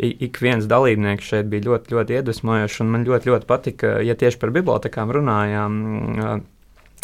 ik 0.02 0.40
viens 0.42 0.66
dalībnieks 0.70 1.28
šeit 1.32 1.50
bija 1.50 1.68
ļoti, 1.70 1.94
ļoti 1.94 2.16
iedvesmojošs, 2.18 2.80
un 2.82 2.90
man 2.94 3.06
ļoti, 3.06 3.30
ļoti 3.30 3.48
patika, 3.48 3.92
ja 4.02 4.16
tieši 4.18 4.40
par 4.42 4.52
bibliotekām 4.54 5.12
runājām. 5.14 5.78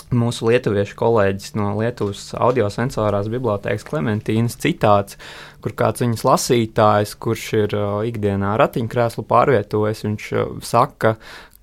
Mūsu 0.08 0.46
lietuviešu 0.48 0.94
kolēģis 0.96 1.52
no 1.58 1.74
Lietuvas 1.76 2.30
audiosensorās 2.32 3.26
bibliotekas 3.28 3.84
Klementīnas 3.84 4.56
citāts, 4.56 5.18
kur 5.60 5.74
kāds 5.76 6.00
viņas 6.00 6.24
lasītājs, 6.24 7.12
kurš 7.20 7.44
ir 7.58 7.76
ikdienā 8.08 8.54
ratiņkrēslu 8.56 9.26
pārvietojis, 9.28 10.06
viņš 10.06 10.30
saka, 10.64 11.18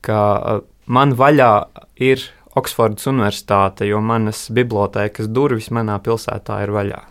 ka 0.06 0.22
man 0.86 1.18
vaļā 1.18 1.52
ir 2.06 2.22
Oksfordas 2.56 3.10
Universitāte, 3.10 3.90
jo 3.90 3.98
manas 4.00 4.46
bibliotekas 4.54 5.28
durvis 5.28 5.72
manā 5.74 5.98
pilsētā 6.06 6.62
ir 6.68 6.76
vaļā. 6.76 7.02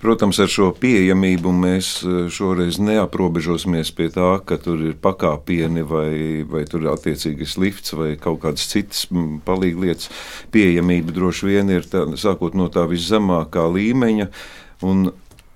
Protams, 0.00 0.38
ar 0.40 0.48
šo 0.48 0.70
pieejamību 0.80 1.50
mēs 1.52 1.88
eh, 2.08 2.20
šoreiz 2.32 2.78
neaprobežosimies 2.80 3.90
pie 3.92 4.08
tā, 4.14 4.30
ka 4.48 4.56
tur 4.56 4.80
ir 4.88 4.94
pakāpieni 4.96 5.84
vai, 5.84 6.12
vai 6.48 6.62
tur 6.68 6.86
ir 6.86 6.94
attiecīgais 6.94 7.58
lifts 7.60 7.92
vai 7.98 8.14
kaut 8.20 8.40
kādas 8.46 8.64
citas 8.70 9.04
palīglietas. 9.44 10.08
Pieejamība 10.54 11.12
droši 11.16 11.50
vien 11.50 11.72
ir 11.74 11.84
tā, 11.84 12.06
sākot 12.16 12.56
no 12.56 12.70
tā 12.72 12.86
viszemākā 12.88 13.66
līmeņa. 13.76 14.30
Un 14.88 15.10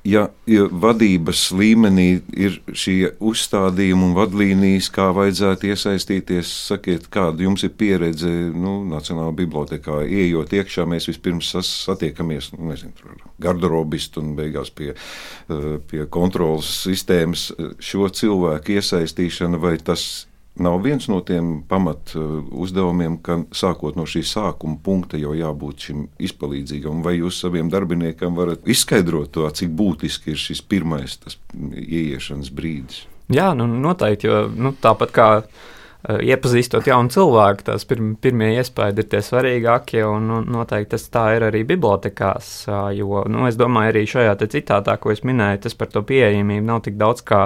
ja, 0.04 0.24
ja 0.48 0.66
vadības 0.68 1.46
līmenī 1.56 2.08
ir 2.36 2.58
šie 2.76 3.14
uzstādījumi 3.24 4.08
un 4.08 4.14
vadlīnijas, 4.16 4.90
kā 4.94 5.08
vajadzētu 5.16 5.70
iesaistīties, 5.72 6.50
sakiet, 6.68 7.08
kāda 7.12 7.46
jums 7.46 7.64
ir 7.66 7.72
pieredze 7.78 8.30
nu, 8.52 8.76
Nacionālajā 8.90 9.36
bibliotekā, 9.40 10.02
ieejot 10.04 10.52
iekšā, 10.60 10.86
mēs 10.90 11.08
vispirms 11.10 11.54
satiekamies 11.64 12.52
nu, 12.54 12.68
nezinu, 12.72 12.94
ar 13.08 13.24
garderobistu 13.48 14.22
un 14.22 14.34
beigās 14.38 14.70
pie, 14.74 14.92
eh, 14.94 15.66
pie 15.90 16.04
kontrolas 16.06 16.70
sistēmas. 16.84 17.50
Šo 17.80 18.08
cilvēku 18.12 18.78
iesaistīšana 18.78 19.60
vai 19.60 19.76
tas 19.78 20.26
nav 20.60 20.78
viens 20.84 21.08
no 21.10 21.20
tiem 21.26 21.62
pamat 21.68 22.14
uh, 22.18 22.40
uzdevumiem, 22.64 23.18
ka 23.24 23.40
sākot 23.54 23.98
no 23.98 24.06
šī 24.08 24.24
sākuma 24.28 24.78
punkta 24.84 25.20
jau 25.20 25.34
jābūt 25.36 25.88
šim 25.88 26.06
izpalīdzīgam. 26.22 27.02
Vai 27.04 27.18
jūs 27.18 27.40
saviem 27.42 27.70
darbiniekiem 27.72 28.38
varat 28.38 28.68
izskaidrot 28.70 29.34
to, 29.34 29.48
cik 29.50 29.74
būtiski 29.74 30.34
ir 30.34 30.40
šis 30.40 30.62
pirmais 30.62 31.18
ieiešanas 31.54 32.52
brīdis? 32.54 33.04
Jā, 33.32 33.54
nu, 33.56 33.66
noteikti, 33.66 34.28
jo 34.28 34.44
nu, 34.52 34.74
tāpat 34.84 35.14
kā 35.14 35.28
Eh, 35.38 35.82
iepazīstot 36.04 36.84
jaunu 36.88 37.08
cilvēku, 37.08 37.64
tās 37.64 37.86
pirm, 37.88 38.10
pirmie 38.20 38.50
iespējas 38.58 38.98
ir 39.00 39.06
tie 39.08 39.20
svarīgākie, 39.24 40.02
un 40.04 40.26
nu, 40.28 40.40
noteikti 40.56 40.92
tas 40.94 41.06
tā 41.12 41.24
ir 41.38 41.46
arī 41.46 41.62
bibliotekās. 41.68 42.50
Jo, 42.98 43.22
nu, 43.30 43.46
es 43.48 43.56
domāju, 43.60 43.94
arī 43.94 44.04
šajā 44.10 44.34
citātā, 44.52 44.98
ko 45.00 45.14
es 45.14 45.24
minēju, 45.24 45.62
tas 45.64 45.78
par 45.80 45.88
to 45.94 46.04
pieejamību 46.04 46.66
nav 46.68 46.82
tik 46.84 46.98
daudz 47.00 47.24
kā, 47.24 47.40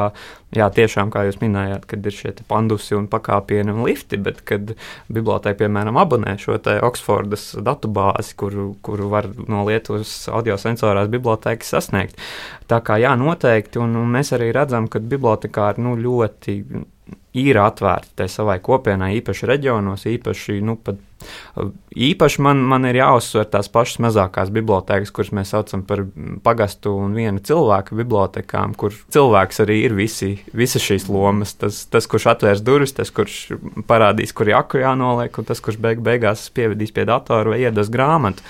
jā, 0.58 0.66
tiešām, 0.74 1.14
kā 1.14 1.22
jūs 1.28 1.38
minējāt, 1.42 1.86
kad 1.86 2.10
ir 2.10 2.18
šie 2.18 2.34
pandusi 2.50 2.98
un 2.98 3.06
pakāpieni 3.12 3.76
un 3.76 3.86
lifti, 3.86 4.18
bet 4.18 4.42
kad 4.48 4.74
biblioteka, 5.06 5.60
piemēram, 5.62 6.00
abonē 6.02 6.34
šo 6.42 6.58
te 6.62 6.80
Oksfordas 6.82 7.52
datubāzi, 7.62 8.34
kuru, 8.42 8.72
kuru 8.82 9.10
var 9.14 9.30
no 9.46 9.62
Lietuvas 9.70 10.24
audiosensorās 10.34 11.10
bibliotekas 11.14 11.76
sasniegt. 11.76 12.18
Tā 12.68 12.82
kā 12.82 12.98
jā, 12.98 13.14
noteikti, 13.18 13.78
un, 13.78 13.94
un 14.02 14.14
mēs 14.18 14.34
arī 14.34 14.50
redzam, 14.56 14.90
ka 14.90 14.98
bibliotekāri 14.98 15.86
nu, 15.86 15.94
ļoti 15.94 16.62
ir 17.38 17.58
atvērti 17.60 18.26
savai 18.30 18.58
kopienai, 18.64 19.12
īpaši 19.18 19.46
reģionos, 19.48 20.04
īpaši, 20.08 20.58
nu, 20.64 20.74
pat, 20.82 20.98
īpaši 22.08 22.42
man, 22.44 22.62
man 22.70 22.86
ir 22.88 22.98
jāuzsver 23.00 23.46
tās 23.52 23.70
pašas 23.72 24.00
mazākās 24.06 24.50
bibliotekas, 24.54 25.12
kuras 25.14 25.30
mēs 25.36 25.52
saucam 25.54 25.84
par 25.86 26.04
pagastu 26.46 26.94
un 27.04 27.14
viena 27.18 27.42
cilvēka 27.44 27.98
bibliotekām, 27.98 28.74
kur 28.78 28.96
cilvēks 29.14 29.62
arī 29.64 29.80
ir 29.86 29.96
visi, 29.98 30.34
visas 30.56 30.84
šīs 30.84 31.08
lomas. 31.12 31.54
Tas, 31.60 31.84
tas, 31.92 32.08
kurš 32.10 32.30
atvērs 32.34 32.64
durvis, 32.64 32.96
tas, 32.96 33.12
kurš 33.14 33.38
parādīs, 33.90 34.34
kur 34.36 34.50
jaku 34.50 34.82
jānoliek, 34.82 35.38
un 35.38 35.48
tas, 35.48 35.62
kurš 35.64 35.80
beig, 35.84 36.02
beigās 36.04 36.48
pievedīs 36.54 36.94
pie 36.96 37.06
datora 37.08 37.54
vai 37.54 37.62
iedos 37.66 37.92
grāmatu. 37.92 38.44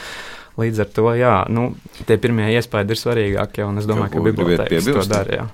Līdz 0.59 0.81
ar 0.83 0.89
to, 0.91 1.11
jā, 1.15 1.35
nu, 1.55 1.69
tie 2.09 2.17
pirmie 2.19 2.49
iespējas 2.57 2.91
ir 2.91 2.99
svarīgākie, 2.99 3.63
un 3.63 3.79
es 3.79 3.87
domāju, 3.87 4.17
ka 4.17 4.23
bibliotēkas 4.27 4.89
to 4.91 5.05
dara. 5.07 5.37
Jā. 5.37 5.45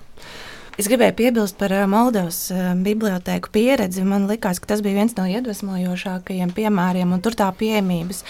Es 0.75 0.89
gribēju 0.91 1.15
piebilst 1.15 1.55
par 1.61 1.71
Moldovas 1.87 2.49
bibliotēku 2.83 3.53
pieredzi. 3.55 4.03
Man 4.03 4.27
liekas, 4.27 4.59
ka 4.59 4.73
tas 4.73 4.83
bija 4.83 4.99
viens 4.99 5.15
no 5.15 5.27
iedvesmojošākajiem 5.31 6.51
piemēriem, 6.57 7.13
un 7.15 7.23
tur 7.23 7.37
tā 7.39 7.47
pieejamības 7.55 8.25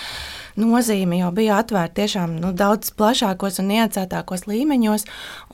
nozīme 0.61 1.19
jau 1.23 1.31
bija 1.35 1.57
atvērta 1.63 2.03
tiešām 2.03 2.37
nu, 2.43 2.53
daudz 2.53 2.93
plašākos 2.99 3.63
un 3.63 3.71
niansētākos 3.73 4.45
līmeņos. 4.51 5.07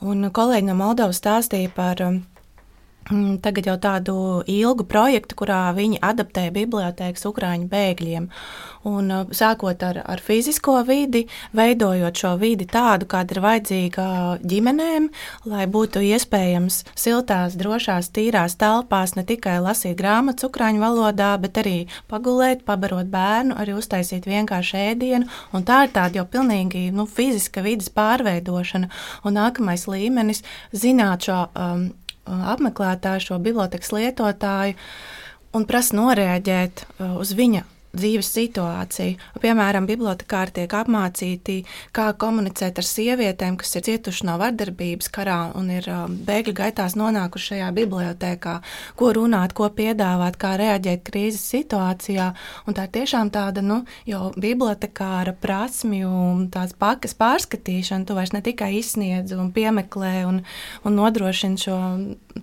Un 0.03 0.27
kolēģi 0.35 0.67
no 0.67 0.75
Moldovas 0.81 1.21
stāstīja 1.23 1.71
par 1.75 2.03
mm, 2.03 2.19
tagad 3.41 3.65
jau 3.65 3.77
tādu 3.81 4.15
ilgu 4.49 4.85
projektu, 4.87 5.35
kurā 5.39 5.71
viņi 5.75 5.99
adaptē 6.05 6.49
bibliotēkas 6.53 7.25
Ukrāņu 7.27 7.67
bēgļiem. 7.71 8.27
Un, 8.87 9.11
uh, 9.13 9.29
sākot 9.35 9.83
ar, 9.85 9.99
ar 10.09 10.21
fizisko 10.21 10.79
vidi, 10.87 11.27
veidojot 11.57 12.17
šo 12.17 12.31
vidi 12.41 12.65
tādu, 12.69 13.05
kāda 13.09 13.35
ir 13.35 13.41
vajadzīga 13.43 14.05
ģimenēm, 14.41 15.09
lai 15.49 15.67
būtu 15.69 16.01
iespējams 16.01 16.81
siltās, 16.97 17.57
drošās, 17.59 18.09
tīrās 18.13 18.57
telpās 18.61 19.13
ne 19.17 19.25
tikai 19.27 19.59
lasīt 19.61 19.97
grāmatas 19.99 20.47
ukrāņu 20.49 20.81
valodā, 20.81 21.33
bet 21.41 21.61
arī 21.61 21.75
pagulēt, 22.09 22.65
pabarot 22.65 23.09
bērnu, 23.11 23.57
arī 23.61 23.77
uztaisīt 23.77 24.25
vienkāršu 24.29 24.79
ēdienu. 24.81 25.29
Un 25.53 25.65
tā 25.67 25.83
ir 25.85 25.93
tāda 25.93 26.21
jau 26.21 26.25
pilnīgi 26.29 26.87
nu, 26.95 27.05
fiziska 27.05 27.61
vidas 27.65 27.91
pārveidošana. 27.93 28.89
Un 29.25 29.37
nākamais 29.37 29.85
līmenis- 29.89 30.41
zināt 30.83 31.29
šo 31.29 31.43
um, 31.53 31.91
apmeklētāju, 32.31 33.25
šo 33.27 33.39
bibliotekas 33.43 33.91
lietotāju 33.95 34.77
un 35.57 35.67
prasa 35.67 35.97
noreaģēt 35.99 36.85
uh, 36.87 37.17
uz 37.19 37.35
viņa 37.37 37.65
dzīves 37.97 38.29
situāciju. 38.35 39.17
Piemēram, 39.41 39.87
bibliotekāri 39.89 40.55
tiek 40.61 40.75
apmācīti, 40.75 41.57
kā 41.95 42.11
komunicēt 42.19 42.79
ar 42.79 42.87
sievietēm, 42.87 43.57
kas 43.59 43.75
ir 43.77 43.85
cietušas 43.87 44.25
no 44.27 44.37
vardarbības 44.41 45.11
karā 45.13 45.39
un 45.57 45.71
ir 45.73 45.87
um, 45.91 46.15
bēgļu 46.27 46.55
gaitās 46.61 46.95
nonākuši 46.99 47.51
šajā 47.53 47.69
bibliotekā, 47.75 48.57
ko 48.99 49.11
runāt, 49.17 49.55
ko 49.57 49.69
piedāvāt, 49.75 50.39
kā 50.41 50.53
reaģēt 50.61 51.03
krīzes 51.07 51.43
situācijā. 51.53 52.31
Un 52.67 52.77
tā 52.77 52.87
ir 52.87 52.95
tiešām 53.01 53.31
tāda 53.33 53.63
nu, 53.65 53.81
jau 54.09 54.31
bibliotekāra 54.39 55.35
prasmju 55.41 56.11
un 56.11 56.47
tāds 56.53 56.75
pakas 56.77 57.15
pārskatīšana. 57.19 58.07
Tu 58.07 58.17
vairs 58.17 58.35
ne 58.35 58.43
tikai 58.45 58.73
izsniedz 58.79 59.35
un 59.35 59.51
piemeklē 59.55 60.15
un, 60.29 60.43
un 60.87 60.99
nodrošina 60.99 61.59
šo 61.61 61.79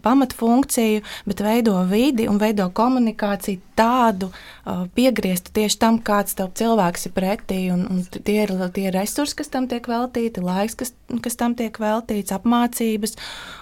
pamatfunkciju, 0.02 1.02
bet 1.28 1.42
veido 1.44 1.76
vidi 1.90 2.28
un 2.30 2.40
veido 2.40 2.68
komunikāciju 2.74 3.60
tādu 3.78 4.30
uh, 4.30 4.86
piegrieztu 4.96 5.54
tieši 5.56 5.78
tam, 5.82 6.00
kāds 6.04 6.36
tev 6.38 6.50
cilvēks 6.58 7.08
ir 7.08 7.14
pretī. 7.16 7.60
Un, 7.74 7.86
un 7.92 8.02
tie 8.18 8.42
ir 8.44 8.54
tie 8.74 8.88
resursi, 8.94 9.38
kas 9.38 9.52
tam 9.52 9.68
tiek 9.70 9.86
veltīti, 9.88 10.44
laiks, 10.44 10.76
kas, 10.78 10.92
kas 11.24 11.38
tam 11.40 11.56
tiek 11.58 11.78
veltīts, 11.82 12.34
apmācības. 12.34 13.16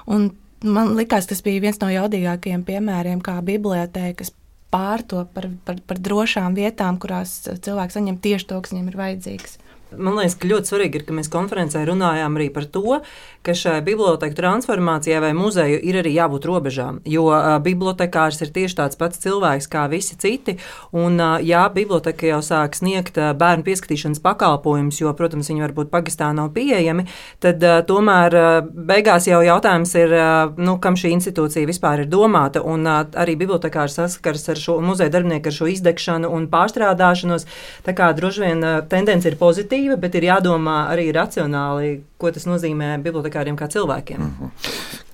Un 0.07 0.31
man 0.65 0.97
liekas, 0.97 1.29
tas 1.31 1.45
bija 1.45 1.67
viens 1.69 1.81
no 1.83 1.91
jaudīgākajiem 1.93 2.65
piemēriem, 2.67 3.23
kā 3.25 3.39
bibliotēkas 3.45 4.33
pārto 4.73 5.27
par, 5.35 5.49
par, 5.65 5.79
par 5.87 6.01
drošām 6.03 6.57
vietām, 6.57 6.99
kurās 7.01 7.39
cilvēks 7.47 7.97
saņem 7.97 8.19
tieši 8.23 8.51
to, 8.51 8.61
kas 8.63 8.75
viņam 8.75 8.91
ir 8.91 9.01
vajadzīgs. 9.01 9.59
Man 9.95 10.17
liekas, 10.19 10.35
ka 10.41 10.49
ļoti 10.51 10.67
svarīgi 10.67 10.99
ir, 10.99 11.05
ka 11.07 11.15
mēs 11.15 11.29
konferencē 11.31 11.85
runājām 11.87 12.35
arī 12.39 12.49
par 12.51 12.65
to, 12.75 12.99
ka 13.47 13.53
šai 13.55 13.77
bibliotēku 13.87 14.35
transformācijai 14.35 15.21
vai 15.23 15.31
muzeju 15.37 15.79
ir 15.79 16.01
arī 16.01 16.11
jābūt 16.17 16.49
robežām. 16.51 16.99
Jo 17.07 17.29
bibliotekārs 17.63 18.41
ir 18.43 18.51
tieši 18.57 18.81
tāds 18.81 18.99
pats 18.99 19.21
cilvēks 19.23 19.71
kā 19.71 19.85
visi 19.93 20.19
citi. 20.19 20.57
Un, 20.91 21.21
jā, 21.47 21.63
biblioteka 21.71 22.27
jau 22.33 22.41
sāk 22.43 22.75
sniegt 22.75 23.15
bērnu 23.15 23.63
pieskatīšanas 23.69 24.23
pakalpojumus, 24.25 24.99
jo, 25.05 25.13
protams, 25.15 25.53
viņi 25.53 25.63
varbūt 25.69 25.93
Pakistānā 25.95 26.35
nav 26.41 26.51
pieejami. 26.57 27.07
Tad 27.45 27.63
tomēr 27.87 28.37
beigās 28.75 29.31
jau 29.31 29.39
jautājums 29.47 29.95
ir, 30.03 30.17
nu, 30.59 30.77
kam 30.83 30.99
šī 30.99 31.15
institūcija 31.15 31.71
vispār 31.71 32.03
ir 32.03 32.11
domāta. 32.11 32.65
Un 32.67 32.83
arī 32.91 33.39
bibliotekārs 33.39 34.01
saskars 34.01 34.49
ar 34.51 34.59
šo 34.59 34.81
muzeja 34.83 35.15
darbinieku, 35.15 35.53
ar 35.53 35.59
šo 35.61 35.71
izdegšanu 35.71 36.35
un 36.35 36.51
pārstrādāšanos. 36.51 37.47
Tā 37.87 37.95
kā 37.95 38.11
droši 38.19 38.47
vien 38.49 38.69
tendence 38.91 39.31
ir 39.31 39.39
pozitīva 39.39 39.86
pozitīva, 39.87 40.01
bet 40.01 40.15
ir 40.15 40.27
jādomā 40.31 40.89
arī 40.91 41.13
racionāli, 41.13 42.03
ko 42.19 42.31
tas 42.31 42.47
nozīmē 42.47 43.03
bibliotekāriem 43.03 43.57
kā 43.57 43.69
cilvēkiem. 43.69 44.19
Mm 44.19 44.33
-hmm. 44.41 44.51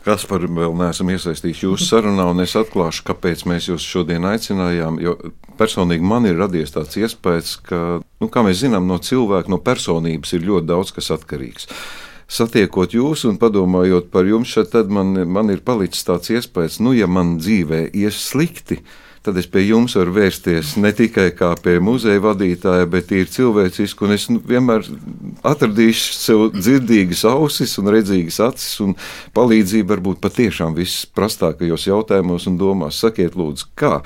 Kas 0.04 0.26
par 0.26 0.40
vēl 0.40 0.74
neesam 0.74 1.08
iesaistījuši 1.10 1.66
jūsu 1.66 1.84
sarunā, 1.84 2.30
un 2.30 2.40
es 2.40 2.56
atklāšu, 2.56 3.04
kāpēc 3.04 3.46
mēs 3.46 3.68
jūs 3.68 3.82
šodien 3.86 4.24
aicinājām. 4.24 5.00
Jo 5.00 5.16
personīgi 5.58 6.02
man 6.02 6.26
ir 6.26 6.36
radies 6.36 6.72
tāds 6.72 6.96
iespējas, 6.96 7.56
ka, 7.62 8.00
nu, 8.20 8.28
kā 8.28 8.42
mēs 8.42 8.58
zinām, 8.64 8.86
no 8.86 8.98
cilvēka, 8.98 9.48
no 9.48 9.58
personības 9.58 10.32
ir 10.32 10.40
ļoti 10.40 10.66
daudz 10.66 10.92
kas 10.92 11.10
atkarīgs 11.10 11.68
satiekot 12.28 12.94
jūs 12.94 13.24
un 13.28 13.36
padomājot 13.36 14.10
par 14.10 14.24
jums, 14.24 14.54
tad 14.72 14.88
man, 14.88 15.28
man 15.28 15.50
ir 15.50 15.60
palicis 15.60 16.04
tāds 16.04 16.30
iespējas, 16.30 16.80
nu, 16.80 16.92
ja 16.92 17.06
man 17.06 17.38
dzīvē 17.38 17.90
ies 17.92 18.30
slikti, 18.30 18.76
tad 18.76 19.01
es 19.38 19.46
pie 19.46 19.62
jums 19.68 19.94
varu 19.94 20.16
vērsties 20.16 20.74
ne 20.82 20.90
tikai 20.96 21.28
kā 21.38 21.52
pie 21.62 21.76
muzeja 21.84 22.22
vadītāja, 22.24 22.88
bet 22.90 23.12
ir 23.14 23.30
cilvēciski, 23.30 24.06
un 24.06 24.14
es 24.16 24.26
nu, 24.32 24.40
vienmēr 24.48 24.86
atradīšu 25.46 26.16
sev 26.16 26.44
dzirdīgas 26.56 27.22
ausis 27.30 27.76
un 27.78 27.92
redzīgas 27.94 28.40
acis, 28.48 28.74
un 28.82 28.96
palīdzību 29.36 29.94
varbūt 29.94 30.22
patiešām 30.24 30.74
visprastākajos 30.78 31.86
jautājumos 31.86 32.48
un 32.50 32.58
domās. 32.58 32.98
Sakiet, 33.02 33.38
lūdzu, 33.38 33.70
kā 33.78 34.00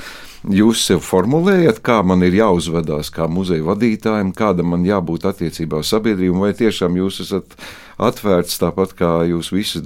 jūs 0.44 0.85
sev 0.88 1.03
formulējat, 1.07 1.81
kā 1.85 2.01
man 2.07 2.25
ir 2.27 2.37
jāuzvedās 2.38 3.11
kā 3.14 3.29
muzeja 3.31 3.64
vadītājam, 3.66 4.35
kāda 4.37 4.66
man 4.66 4.87
jābūt 4.87 5.29
attiecībā 5.31 5.83
uz 5.83 5.92
sabiedrību, 5.94 6.40
vai 6.44 6.53
tiešām 6.57 6.99
jūs 7.01 7.22
esat 7.27 7.57
atvērts 7.96 8.59
tāpat 8.61 8.92
kā 8.96 9.12
jūs 9.31 9.51
visi 9.55 9.81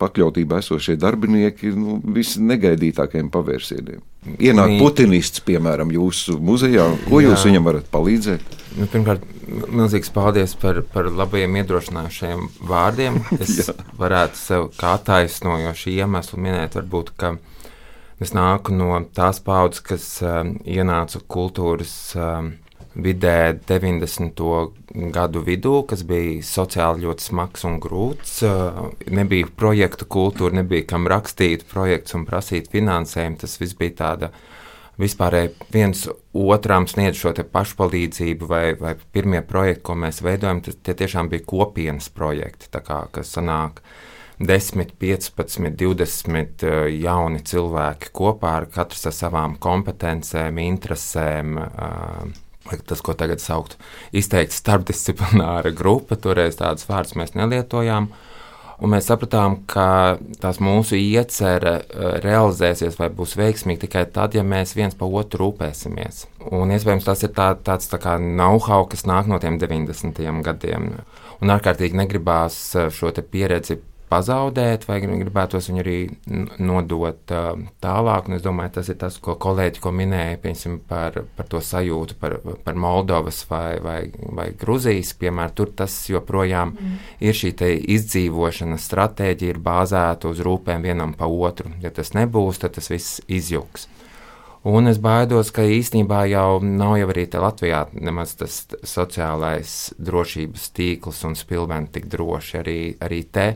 pakļautībā 0.00 0.58
esošie 0.62 0.96
darbinieki, 1.00 1.70
nu, 1.78 2.00
visnegaidītākajiem 2.16 3.30
pavērsieniem. 3.34 4.02
Ienāk 4.40 4.78
putinists, 4.80 5.42
piemēram, 5.44 5.92
jūsu 5.92 6.38
muzejā. 6.40 6.86
Ko 7.06 7.20
Jā. 7.20 7.30
jūs 7.30 7.44
viņam 7.46 7.66
varat 7.68 7.88
palīdzēt? 7.92 8.54
Nu, 8.74 8.88
pirmkārt, 8.90 9.22
milzīgs 9.70 10.10
paldies 10.14 10.56
par, 10.58 10.80
par 10.90 11.10
labajiem 11.12 11.60
iedrošinājušiem 11.60 12.46
vārdiem. 12.70 13.20
Es 13.44 13.70
varētu 14.00 14.40
sev 14.40 14.70
kā 14.78 14.96
attaisnojošu 14.98 15.92
iemeslu 15.94 16.40
minēt, 16.40 16.78
varbūt, 16.80 17.12
ka 17.20 17.36
es 18.22 18.34
nāku 18.36 18.74
no 18.76 18.98
tās 19.16 19.40
paudzes, 19.44 19.84
kas 19.84 20.10
uh, 20.22 20.44
ienāca 20.64 21.22
kultūras 21.30 21.94
uh, 22.18 22.44
vidē 22.94 23.58
90. 23.66 24.42
gadu 25.12 25.42
vidū, 25.42 25.82
kas 25.88 26.04
bija 26.06 26.42
sociāli 26.46 27.04
ļoti 27.04 27.28
smags 27.28 27.66
un 27.66 27.78
grūts. 27.82 28.40
Nebija 29.10 29.50
projektu 29.58 30.06
kultūra, 30.06 30.60
nebija 30.60 30.86
kam 30.94 31.08
rakstīt 31.10 31.66
projekts 31.70 32.14
un 32.14 32.26
prasīt 32.28 32.70
finansējumu. 32.72 33.40
Tas 33.42 33.58
viss 33.60 33.76
bija 33.78 33.96
tāda 33.98 34.30
vispārēji 35.00 35.52
viens 35.74 36.06
otram 36.32 36.86
sniedz 36.90 37.18
šo 37.18 37.34
pašpalīdzību, 37.34 38.48
vai, 38.50 38.64
vai 38.78 38.94
pirmie 39.12 39.42
projekti, 39.42 39.82
ko 39.88 39.98
mēs 39.98 40.22
veidojam, 40.22 40.62
tie 40.62 40.94
tiešām 40.94 41.32
bija 41.32 41.46
kopienas 41.46 42.08
projekti, 42.14 42.70
kā, 42.70 43.04
kas 43.10 43.34
sanāk. 43.34 43.82
10, 44.38 44.96
15, 44.98 45.76
20 45.78 46.64
jauni 46.98 47.42
cilvēki 47.46 48.10
kopā 48.16 48.56
ar 48.60 48.70
katru 48.72 48.98
ar 49.10 49.14
savām 49.14 49.58
kompetencēm, 49.62 50.58
interesēm, 50.64 51.58
uh, 51.60 52.32
tas, 52.86 53.00
ko 53.04 53.14
tagad 53.14 53.42
saukt 53.42 53.76
izteikti 54.12 54.56
starpdisciplināra 54.56 55.74
grupa, 55.76 56.16
toreiz 56.16 56.58
tādas 56.60 56.88
vārdas 56.88 57.16
mēs 57.18 57.36
nelietojām. 57.38 58.10
Un 58.82 58.90
mēs 58.90 59.06
sapratām, 59.06 59.60
ka 59.70 60.18
tās 60.42 60.58
mūsu 60.58 60.98
iecerē 60.98 61.74
eh, 61.78 62.16
realizēsies 62.24 62.98
vai 62.98 63.06
būs 63.14 63.36
veiksmīgi 63.38 63.84
tikai 63.84 64.02
tad, 64.10 64.34
ja 64.34 64.42
mēs 64.42 64.74
viens 64.74 64.96
par 64.98 65.14
otru 65.14 65.44
rūpēsimies. 65.44 66.24
Un 66.50 66.74
iespējams 66.74 67.06
tas 67.06 67.22
ir 67.22 67.30
tā, 67.36 67.52
tāds 67.54 67.86
tā 67.92 68.00
kā 68.02 68.16
know-how, 68.18 68.88
kas 68.90 69.06
nāk 69.06 69.30
no 69.30 69.38
tiem 69.38 69.60
90. 69.62 70.18
gadiem. 70.44 70.90
Un 71.38 71.54
ārkārtīgi 71.54 72.02
negribās 72.02 72.58
eh, 72.74 72.90
šo 72.90 73.14
pieredzi 73.22 73.78
pazaudēt, 74.10 74.86
vai 74.88 74.98
gribētos 75.02 75.68
viņu 75.70 75.82
arī 75.82 75.96
nodot 76.62 77.34
uh, 77.34 77.54
tālāk. 77.82 78.28
Un 78.28 78.36
es 78.38 78.44
domāju, 78.44 78.74
tas 78.78 78.90
ir 78.92 78.98
tas, 79.00 79.16
ko 79.22 79.36
kolēģi 79.40 79.82
ko 79.82 79.92
minēja 79.94 80.38
piemēram, 80.42 80.78
par, 80.88 81.20
par 81.36 81.48
to 81.50 81.62
sajūtu 81.64 82.18
par, 82.20 82.38
par 82.66 82.78
Moldovas 82.78 83.42
vai, 83.50 83.78
vai, 83.84 83.98
vai 84.36 84.50
Gruzijas 84.60 85.14
piemēru. 85.20 85.56
Tur 85.58 85.74
tas 85.82 85.96
joprojām 86.10 86.74
mm. 86.74 87.00
ir 87.24 87.40
šī 87.40 87.54
izdzīvošanas 87.96 88.86
stratēģija, 88.90 89.54
ir 89.54 89.64
bāzēta 89.64 90.30
uz 90.30 90.42
rūpēm 90.44 90.84
vienam 90.84 91.16
pa 91.18 91.28
otru. 91.30 91.72
Ja 91.82 91.92
tas 91.94 92.14
nebūs, 92.16 92.62
tad 92.62 92.76
tas 92.78 92.90
viss 92.92 93.20
izjūgs. 93.28 93.88
Un 94.64 94.88
es 94.88 94.96
baidos, 94.96 95.50
ka 95.52 95.60
īstenībā 95.68 96.22
jau 96.32 96.56
nav 96.64 96.94
jau 96.96 97.10
arī 97.12 97.26
Latvijā 97.36 97.82
nemaz 97.92 98.32
tas 98.40 98.62
sociālais 98.80 99.92
drošības 100.00 100.70
tīkls 100.72 101.20
un 101.28 101.36
spilveni 101.36 101.92
tik 101.92 102.08
droši 102.08 102.60
arī, 102.62 102.78
arī 103.04 103.20
te 103.28 103.48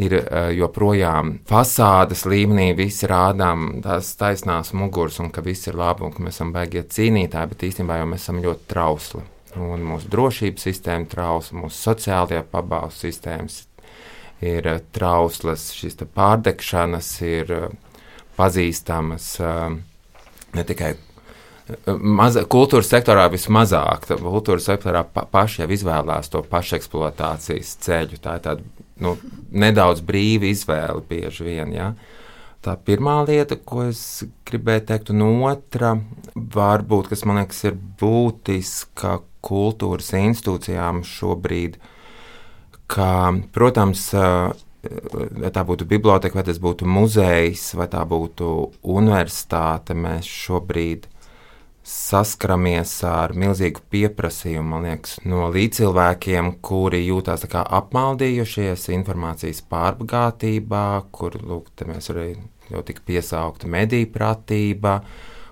ir 0.00 0.16
joprojām 0.56 1.36
fasādes 1.46 2.24
līmenī, 2.26 2.72
visi 2.78 3.06
rādām 3.10 3.80
tās 3.84 4.14
taisnās 4.18 4.72
muguras 4.74 5.20
un 5.22 5.30
ka 5.34 5.44
viss 5.44 5.68
ir 5.70 5.78
labi 5.78 6.06
un 6.06 6.14
ka 6.14 6.24
mēs 6.24 6.40
esam 6.40 6.50
beigie 6.54 6.82
cīnītāji, 6.82 7.52
bet 7.52 7.62
īstenībā 7.68 8.00
jau 8.00 8.08
mēs 8.10 8.26
esam 8.26 8.42
ļoti 8.42 8.68
trausli. 8.70 9.22
Un 9.54 9.86
mūsu 9.86 10.10
drošības 10.10 10.66
sistēma 10.66 11.06
trausla, 11.06 11.60
mūsu 11.62 11.78
sociālajā 11.90 12.42
pabalstu 12.50 13.06
sistēmas 13.06 13.60
ir 14.42 14.66
trauslas, 14.92 15.68
šīs 15.76 16.00
pārdegšanas 16.14 17.10
ir 17.22 17.54
pazīstamas 18.34 19.28
ne 20.54 20.64
tikai 20.66 20.94
Maza, 21.96 22.42
kultūras 22.44 22.90
sektorā 22.92 23.24
vismazāk. 23.32 24.10
Kultūras 24.20 24.66
sektorā 24.68 25.04
pa, 25.08 25.24
paši 25.24 25.62
jau 25.62 25.70
izvēlās 25.72 26.28
to 26.32 26.42
pašeksploatācijas 26.50 27.76
ceļu. 27.86 28.20
Tā 28.20 28.36
ir 28.36 28.44
tāda 28.44 28.66
nu, 29.00 29.14
nedaudz 29.50 30.04
brīva 30.04 30.50
izvēle 30.50 31.00
bieži 31.08 31.48
vien. 31.48 31.72
Ja? 31.72 31.94
tā 32.64 32.74
pirmā 32.80 33.18
lieta, 33.28 33.58
ko 33.60 33.84
es 33.90 34.24
gribēju 34.48 34.86
teikt, 34.88 35.12
un 35.12 35.24
otra, 35.44 35.94
varbūt, 36.34 37.10
kas 37.12 37.24
man 37.28 37.42
liekas, 37.42 37.60
ir 37.68 37.76
būtiska 38.00 39.18
kultūras 39.44 40.12
institūcijām 40.16 41.02
šobrīd, 41.04 41.76
ka, 42.88 43.10
protams, 43.54 44.06
vai 44.14 45.52
tā 45.52 45.64
būtu 45.68 45.88
biblioteka, 45.88 46.38
vai 46.40 46.46
tas 46.48 46.60
būtu 46.60 46.88
muzejs, 46.88 47.70
vai 47.78 47.88
tā 47.92 48.04
būtu 48.08 48.50
universitāte, 48.96 49.96
mēs 49.96 50.28
šobrīd 50.28 51.08
saskaramies 51.84 52.92
ar 53.04 53.34
milzīgu 53.36 53.82
pieprasījumu 53.92 54.80
liekas, 54.86 55.18
no 55.28 55.50
līdzcilvēkiem, 55.52 56.54
kuri 56.64 57.02
jūtas 57.04 57.44
apmaldījušies 57.52 58.88
informācijas 58.96 59.60
pārbagātībā, 59.68 60.84
kur 61.12 61.36
lūk, 61.42 61.68
mēs 61.88 62.10
arī 62.14 62.30
jau 62.72 62.82
tik 62.86 63.04
piesaukta 63.06 63.68
mediju 63.70 64.10
pratība. 64.14 64.98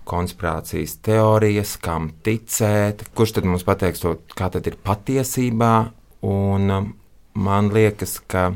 Konspirācijas 0.08 0.96
teorijas, 1.06 1.76
kam 1.78 2.08
ticēt, 2.26 3.04
kurš 3.14 3.36
tad 3.36 3.46
mums 3.46 3.62
pateiks 3.62 4.02
to, 4.02 4.16
kā 4.34 4.48
tad 4.50 4.66
ir 4.66 4.74
patiesībā. 4.82 5.74
Un 6.26 6.72
man 7.38 7.70
liekas, 7.70 8.16
ka 8.26 8.48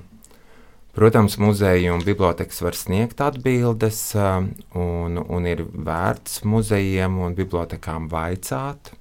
Protams, 0.97 1.35
muzeji 1.37 1.91
un 1.93 2.01
bibliotekas 2.01 2.63
var 2.65 2.77
sniegt 2.77 3.21
atbildes, 3.21 3.99
un, 4.17 5.19
un 5.21 5.49
ir 5.49 5.61
vērts 5.69 6.39
muzejiem 6.49 7.19
un 7.21 7.37
bibliotekām 7.37 8.07
vaicāt. 8.09 8.95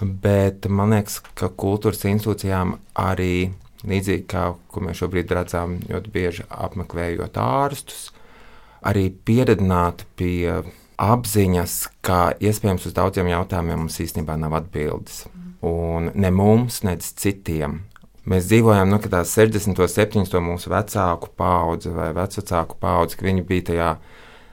Bet 0.00 0.64
man 0.72 0.94
liekas, 0.96 1.18
ka 1.36 1.50
kultūras 1.52 2.06
institūcijām 2.08 2.78
arī 2.96 3.52
līdzīgi 3.84 4.24
kā 4.32 4.46
mēs 4.80 5.02
šobrīd 5.02 5.36
redzam, 5.36 5.76
ļoti 5.90 6.14
bieži 6.16 6.48
apmeklējot 6.48 7.36
ārstus, 7.44 8.08
arī 8.80 9.10
pieredzināt 9.12 10.06
pie 10.16 10.62
apziņas, 10.96 11.78
ka 12.00 12.22
iespējams 12.40 12.88
uz 12.88 12.96
daudziem 12.96 13.28
jautājumiem 13.34 13.84
mums 13.84 14.00
īstenībā 14.00 14.40
nav 14.40 14.56
atbildes. 14.62 15.26
Un 15.60 16.08
ne 16.14 16.32
mums, 16.32 16.80
ne 16.88 16.96
citiem. 17.04 17.82
Mēs 18.22 18.46
dzīvojām 18.46 18.86
nu, 18.86 19.00
60, 19.02 19.74
70 19.74 20.42
mūsu 20.46 20.70
vecāku 20.70 21.32
paudzi 21.34 21.90
vai 21.90 22.12
vecāku 22.14 22.76
paudzi, 22.78 23.16
ka 23.18 23.26
viņi 23.26 23.42
bija 23.48 23.64
tajā 23.70 23.88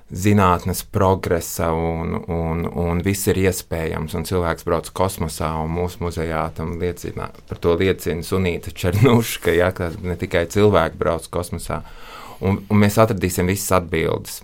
zinātnes 0.10 0.82
progresa 0.90 1.68
un, 1.78 2.16
un, 2.34 2.66
un 2.66 3.04
viss 3.06 3.30
ir 3.30 3.38
iespējams. 3.44 4.16
Un 4.18 4.26
cilvēks 4.26 4.66
brauc 4.66 4.90
kosmosā, 4.98 5.52
un 5.62 5.70
mūsu 5.76 6.02
muzejā 6.02 6.48
liecina, 6.82 7.30
par 7.50 7.62
to 7.62 7.76
liecina 7.78 8.26
Sunīta 8.26 8.74
Černuška, 8.74 9.54
ja, 9.54 9.70
ka 9.70 9.92
ne 10.02 10.18
tikai 10.18 10.48
cilvēki 10.50 10.98
brauc 10.98 11.30
kosmosā. 11.30 11.84
Un, 12.42 12.64
un 12.66 12.82
mēs 12.82 12.98
atradīsim 12.98 13.52
visas 13.52 13.78
atbildes. 13.78 14.42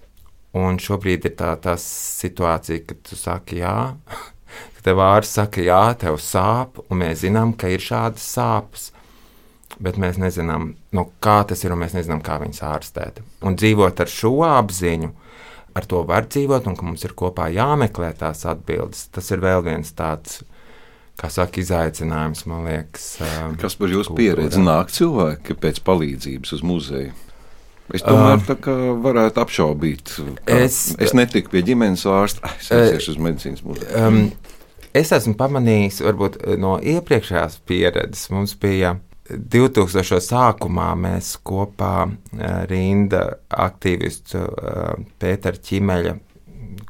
Un 0.56 0.78
šobrīd 0.78 1.26
ir 1.26 1.34
tā, 1.40 1.56
tā 1.60 1.74
situācija, 1.82 2.86
ka 2.86 3.02
tu 3.10 3.18
saki 3.18 3.64
jā, 3.64 3.96
ka 4.78 4.86
tev 4.86 5.02
ārsts 5.02 5.42
saka 5.42 5.66
jā, 5.66 5.86
tev 5.98 6.22
sāp, 6.22 6.78
un 6.86 7.02
mēs 7.02 7.26
zinām, 7.26 7.58
ka 7.58 7.74
ir 7.74 7.82
šādas 7.82 8.30
sāpes 8.38 8.92
bet 9.84 10.00
mēs 10.02 10.20
nezinām, 10.22 10.74
no 10.96 11.06
kā 11.24 11.42
tas 11.48 11.64
ir, 11.66 11.74
un 11.76 11.82
mēs 11.84 11.96
nezinām, 11.98 12.24
kā 12.26 12.40
viņus 12.42 12.64
ārstēt. 12.66 13.22
Un 13.46 13.58
dzīvot 13.60 14.02
ar 14.02 14.12
šo 14.12 14.34
apziņu, 14.48 15.12
ar 15.76 15.88
to 15.92 16.04
var 16.08 16.28
dzīvot, 16.32 16.70
un 16.70 16.78
ka 16.80 16.88
mums 16.88 17.06
ir 17.08 17.16
kopā 17.18 17.50
jāmeklē 17.54 18.14
tās 18.20 18.46
atbildes. 18.50 19.08
Tas 19.16 19.32
ir 19.36 19.44
vēl 19.44 19.66
viens 19.66 19.96
tāds. 19.98 20.44
Kā 21.16 21.30
saka, 21.32 21.62
izaicinājums, 21.62 22.42
man 22.52 22.66
liekas. 22.68 23.04
Kas 23.62 23.78
par 23.80 23.88
jūsu 23.88 24.18
pieredzi 24.18 24.60
nāk 24.60 24.90
cilvēki 24.92 25.56
pēc 25.64 25.80
palīdzības 25.88 26.52
uz 26.58 26.64
muzeju? 26.68 27.14
Es 27.94 28.04
tomēr 28.04 28.42
tā 28.44 28.58
kā 28.60 28.74
varētu 29.00 29.40
apšaubīt. 29.44 30.12
Es, 30.50 30.80
es 31.00 31.14
netiku 31.16 31.54
pie 31.54 31.62
ģimenes 31.68 32.04
ārsta, 32.10 32.52
es 32.60 32.72
aiziešu 32.74 33.14
uz 33.14 33.22
medicīnas 33.22 33.64
muzeju. 33.64 33.92
Um, 33.96 34.20
es 34.98 35.14
esmu 35.16 35.38
pamanījis, 35.40 36.02
varbūt 36.04 36.40
no 36.60 36.76
iepriekšējās 36.82 37.60
pieredzes, 37.70 38.28
mums 38.34 38.58
bija 38.60 38.98
2000. 39.30 40.20
sākumā 40.22 40.92
mēs 41.00 41.34
kopā 41.42 41.94
ar 42.46 42.70
Rinda 42.70 43.24
aktīvistu 43.50 44.44
Pēteru 45.22 45.62
Čimeļa, 45.66 46.14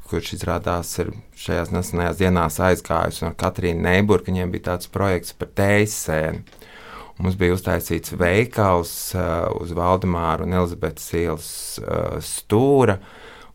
kurš 0.10 0.34
izrādās 0.36 0.92
ir 1.00 1.14
šajās 1.40 1.72
nesenajās 1.72 2.20
dienās 2.20 2.60
aizgājis, 2.64 3.22
un 3.24 3.38
Katrīna 3.40 3.88
Neiburga, 3.88 4.30
viņiem 4.32 4.52
bija 4.52 4.72
tāds 4.72 4.92
projekts 4.92 5.36
par 5.38 5.52
tējas 5.56 5.96
sēni. 6.08 6.44
Mums 7.16 7.38
bija 7.40 7.56
uztaisīts 7.56 8.12
veikals 8.20 8.92
uh, 9.16 9.48
uz 9.56 9.72
Valdemāra 9.72 10.44
un 10.44 10.58
Elizabetes 10.58 11.06
ielas 11.16 11.48
stūra, 12.20 12.98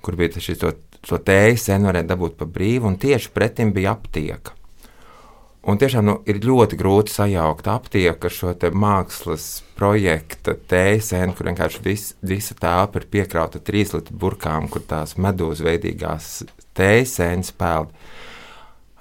kur 0.01 0.17
bija 0.17 0.41
šis 0.41 0.63
to, 0.63 0.73
to 1.05 1.21
tējas 1.21 1.69
sēni 1.69 1.91
varēja 1.91 2.09
dabūt 2.15 2.39
pa 2.41 2.49
brīvu, 2.49 2.89
un 2.89 2.97
tieši 3.03 3.35
pretim 3.37 3.75
bija 3.77 3.93
aptieka. 3.93 4.57
Un 5.69 5.77
tiešām 5.77 6.07
nu, 6.09 6.15
ir 6.25 6.39
ļoti 6.41 6.77
grūti 6.81 7.13
sajaukt 7.13 7.67
aptieku 7.69 8.31
ar 8.31 8.33
šo 8.33 8.55
mākslas 8.73 9.61
projektu 9.77 10.55
tēsēnu, 10.71 11.35
kur 11.37 11.51
vienkārši 11.51 11.83
vis, 11.85 12.05
visa 12.25 12.57
telpa 12.57 13.03
ir 13.03 13.07
piekrauta 13.13 13.61
trīs 13.61 13.93
litru 13.93 14.17
burkām, 14.17 14.71
kur 14.73 14.81
tās 14.89 15.19
medūzas 15.21 15.67
veidīgās 15.67 16.31
tēsēnas 16.81 17.53
peld. 17.61 17.93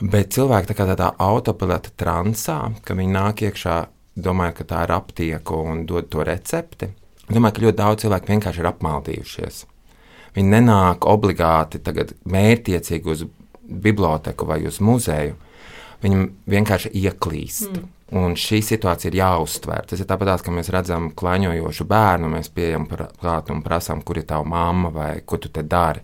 Bet 0.03 0.35
cilvēki 0.35 0.67
tā 0.67 0.75
kā 0.75 0.91
tādā 0.91 1.13
autopilota 1.23 1.95
transā, 1.95 2.59
ka 2.83 2.95
viņi 2.95 3.15
nāk 3.15 3.47
iekšā, 3.47 3.79
domāju, 4.19 4.59
ka 4.59 4.67
tā 4.67 4.83
ir 4.83 4.95
aptieka 4.99 5.63
un 5.63 5.85
dod 5.87 6.11
to 6.11 6.27
recepti. 6.27 6.91
Domāju, 7.29 7.55
ka 7.55 7.67
ļoti 7.67 7.79
daudz 7.79 8.03
cilvēku 8.03 8.33
vienkārši 8.33 8.59
ir 8.59 8.73
apmaldījušies. 8.73 9.65
Viņi 10.35 10.57
nenāk 10.59 11.07
obligāti 11.07 11.79
tagad 11.83 12.17
mērķiecīgi 12.27 13.15
uz 13.15 13.29
biblioteku 13.63 14.47
vai 14.49 14.65
uz 14.67 14.83
muzeju 14.83 15.37
viņam 16.03 16.27
vienkārši 16.49 16.91
ieklīst. 17.01 17.71
Mm. 17.73 17.87
Un 18.19 18.33
šī 18.39 18.63
situācija 18.65 19.11
ir 19.11 19.19
jāuztver. 19.19 19.85
Tas 19.85 20.01
ir 20.01 20.07
tāpat, 20.09 20.41
kā 20.41 20.53
mēs 20.53 20.71
redzam 20.73 21.11
klaņojošu 21.13 21.85
bērnu, 21.89 22.31
mēs 22.33 22.49
pieejam 22.49 22.87
klāt 22.89 23.51
un 23.53 23.61
prasām, 23.61 24.01
kur 24.01 24.17
ir 24.17 24.25
tava 24.29 24.47
mamma 24.49 24.89
vai 24.93 25.11
ko 25.21 25.37
tu 25.37 25.51
te 25.53 25.61
dari. 25.61 26.01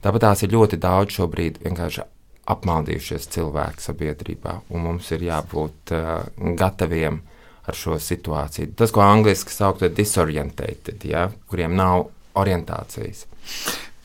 Tāpat 0.00 0.24
tās 0.24 0.44
ir 0.46 0.54
ļoti 0.54 0.78
daudz 0.80 1.18
šobrīd 1.18 1.60
vienkārši 1.64 2.04
apmaldījušies 2.52 3.28
cilvēki 3.34 3.84
sabiedrībā, 3.84 4.52
un 4.70 4.84
mums 4.86 5.10
ir 5.12 5.24
jābūt 5.26 5.92
uh, 5.96 6.26
gataviem 6.56 7.20
ar 7.66 7.76
šo 7.76 7.98
situāciju. 8.00 8.72
Tas, 8.78 8.92
ko 8.94 9.02
angļuiski 9.02 9.52
sauc 9.52 9.80
par 9.82 9.90
disorientētiem, 9.96 11.00
ja, 11.10 11.26
kuriem 11.50 11.74
nav 11.76 12.06
orientācijas. 12.38 13.26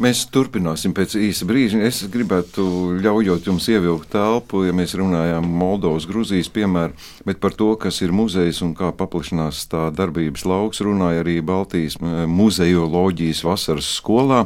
Mēs 0.01 0.23
turpināsim 0.33 0.95
pēc 0.97 1.13
īsa 1.19 1.45
brīža. 1.45 1.77
Es 1.85 1.99
gribētu 2.09 2.63
ļaujot 3.03 3.45
jums 3.45 3.67
ievilkt 3.69 4.07
telpu, 4.15 4.63
ja 4.65 4.73
mēs 4.73 4.95
runājām 4.97 5.45
Moldovas, 5.45 6.07
Gruzijas 6.09 6.47
piemēru, 6.49 6.95
bet 7.27 7.37
par 7.43 7.53
to, 7.53 7.67
kas 7.77 7.99
ir 8.01 8.13
muzejs 8.15 8.63
un 8.65 8.71
kā 8.73 8.89
paplašinās 8.97 9.59
tā 9.69 9.83
darbības 9.93 10.47
lauks, 10.49 10.81
runāja 10.81 11.21
arī 11.21 11.35
Baltijas 11.45 11.99
muzejoloģijas 12.01 13.43
vasaras 13.45 13.91
skolā. 13.99 14.39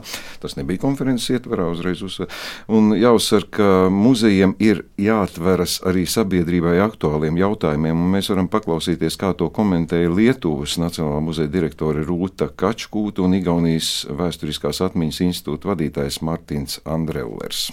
Tas 0.44 0.58
nebija 0.60 0.82
konferences 0.84 1.32
ietverā 1.38 1.70
uzreiz 1.72 2.04
uzsver. 2.04 2.28
Un 2.68 2.92
jāuzsver, 3.00 3.48
ka 3.56 3.70
muzejiem 3.88 4.58
ir 4.60 4.84
jāatveras 5.00 5.78
arī 5.88 6.04
sabiedrībai 6.04 6.82
aktuāliem 6.84 7.40
jautājumiem, 7.40 7.96
un 7.96 8.12
mēs 8.18 8.34
varam 8.34 8.52
paklausīties, 8.52 9.16
kā 9.24 9.32
to 9.40 9.48
komentēja 9.56 10.12
Lietuvas 10.12 10.76
Nacionālā 10.84 11.24
muzeja 11.24 11.54
direktore 11.56 12.04
Rūta 12.04 12.52
Kačkūta 12.52 13.24
un 13.24 13.40
Igaunijas 13.40 14.04
vēsturiskās 14.12 14.84
atmiņas 14.90 15.24
institūta 15.24 15.45
institūta 15.46 15.70
vadītājs 15.70 16.22
Mārtiņš 16.26 16.80
Andreulers. 16.90 17.72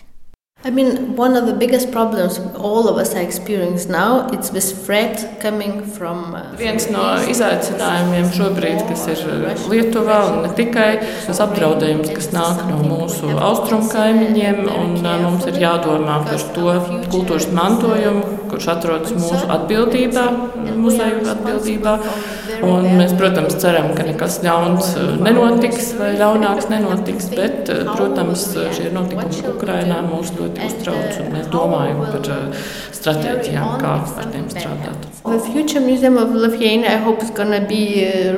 I 0.65 0.71
mean, 0.71 1.17
one 1.17 1.35
of 1.37 1.47
the 1.47 1.53
biggest 1.53 1.91
problems 1.91 2.39
all 2.55 2.89
of 2.89 2.97
us 2.97 3.17
are 3.17 3.21
experiencing 3.21 3.91
now 3.91 4.29
is 4.29 4.51
this 4.51 4.71
threat 4.87 5.41
coming 5.41 5.83
from. 5.83 6.37
Uh, 6.37 6.55
Viens 6.55 6.87
no 6.95 7.03
izaicinājumiem 7.33 8.29
šobrīd, 8.37 8.85
kas 8.87 9.03
ir 9.11 9.25
uh, 9.27 9.65
Lietuvā 9.73 10.21
un 10.31 10.45
ne 10.47 10.53
tikai, 10.55 11.01
tas 11.27 11.43
apdraudējums, 11.43 12.13
kas 12.15 12.31
nāk 12.37 12.63
no 12.69 12.79
mūsu 12.85 13.33
austrumu 13.43 13.91
kaimiņiem, 13.91 14.61
un 14.71 14.95
uh, 15.03 15.17
mums 15.25 15.49
ir 15.51 15.59
jādomā 15.65 16.21
par 16.29 16.47
to 16.55 16.77
kultūras 17.11 17.49
mantojumu, 17.51 18.23
kurš 18.53 18.71
atrodas 18.77 19.17
mūsu 19.19 19.43
atbildībā, 19.57 20.29
muzeju 20.79 21.27
atbildībā. 21.35 21.97
Un 22.63 22.87
mēs, 22.95 23.17
protams, 23.19 23.57
ceram, 23.59 23.89
ka 23.97 24.05
nekas 24.07 24.37
ļauns 24.45 24.93
nenotiks 25.19 25.89
vai 25.99 26.13
ļaunāks 26.21 26.69
nenotiks, 26.71 27.33
bet, 27.35 27.73
protams, 27.89 28.45
šie 28.77 28.93
notikumi 28.95 29.43
Ukrainā 29.51 29.99
mūs 30.07 30.31
ļoti 30.39 30.52
uztrauc 30.67 31.19
un 31.23 31.33
mēs 31.37 31.49
domājam 31.53 32.03
par 32.05 32.29
stratēģijām, 32.99 33.73
kā 33.83 33.95
ar 34.03 34.31
tiem 34.33 34.47
strādāt. 34.53 35.09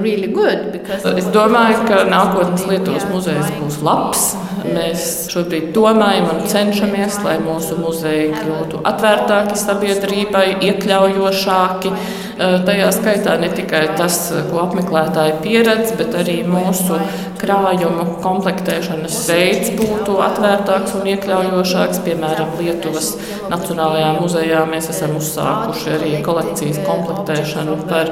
Really 0.04 0.28
good, 0.28 0.70
because... 0.72 1.06
Es 1.16 1.28
domāju, 1.34 1.84
ka 1.88 2.02
nākotnes 2.08 2.66
Lietuvas 2.68 3.06
muzejs 3.12 3.54
būs 3.60 3.80
labs. 3.84 4.34
Mēs 4.64 5.28
šobrīd 5.32 5.72
domājam 5.76 6.30
un 6.32 6.44
cenšamies, 6.48 7.18
lai 7.24 7.36
mūsu 7.42 7.76
muzeji 7.80 8.30
kļūtu 8.32 8.80
atvērtāki 8.88 9.58
sabiedrībai, 9.60 10.46
iekļaujošāki. 10.70 11.92
Tajā 12.34 12.88
skaitā 12.96 13.36
ne 13.38 13.50
tikai 13.52 13.84
tas, 13.98 14.16
ko 14.48 14.64
apmeklētāji 14.64 15.36
pieredz, 15.44 15.92
bet 15.98 16.16
arī 16.18 16.40
mūsu 16.48 16.96
krājumu 17.38 18.06
komplektēšanas 18.24 19.18
veids 19.28 19.70
būtu 19.78 20.16
atvērtāks 20.24 20.96
un 20.98 21.06
iekļaujošāks. 21.12 22.00
Piemēram, 22.06 22.56
Lietuvas 22.58 23.12
Nacionālajā 23.52 24.10
muzejā 24.16 24.64
mēs 24.70 24.88
esam 24.90 25.14
uzsākuši 25.20 25.92
arī 25.98 26.12
kolekcijas 26.26 26.80
komplektēšanu 26.88 27.76
par 27.90 28.10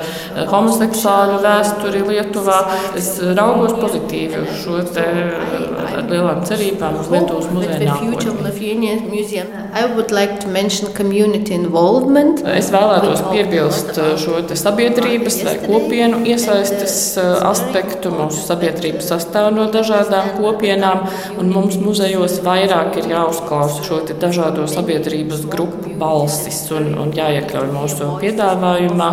homoseksuāļu 0.53 1.41
vēsturi 1.43 2.05
Lietuvā. 2.13 2.61
Es 3.01 3.15
raugos 3.33 3.75
pozitīvi 3.81 4.45
uz 4.45 4.63
šo 4.63 4.85
te 4.93 5.09
lielām 6.43 6.49
cerībām 6.49 6.99
uz 7.01 7.09
Lietuvas 7.11 7.49
muzeja 7.53 7.79
nākotni. 7.87 8.17
Es 12.53 12.71
vēlētos 12.73 13.23
piebilst 13.31 14.01
šo 14.23 14.43
sabiedrības 14.59 15.39
vai 15.47 15.55
kopienu 15.63 16.23
iesaistes 16.27 16.97
eh, 17.19 17.31
aspektu. 17.49 18.13
Mūsu 18.13 18.45
sabiedrība 18.47 19.01
sastāv 19.05 19.53
no 19.55 19.69
dažādām 19.73 20.35
kopienām, 20.39 21.07
un 21.39 21.53
mums 21.53 21.79
muzejos 21.81 22.41
vairāk 22.45 22.99
ir 23.03 23.11
jāuzklausa 23.13 23.83
šo 23.87 24.03
dažādo 24.13 24.67
sabiedrības 24.71 25.47
grupu 25.51 25.97
balsis 25.99 26.65
un, 26.75 26.93
un 26.99 27.13
jāiekļauj 27.17 27.73
mūsu 27.73 28.15
piedāvājumā. 28.23 29.11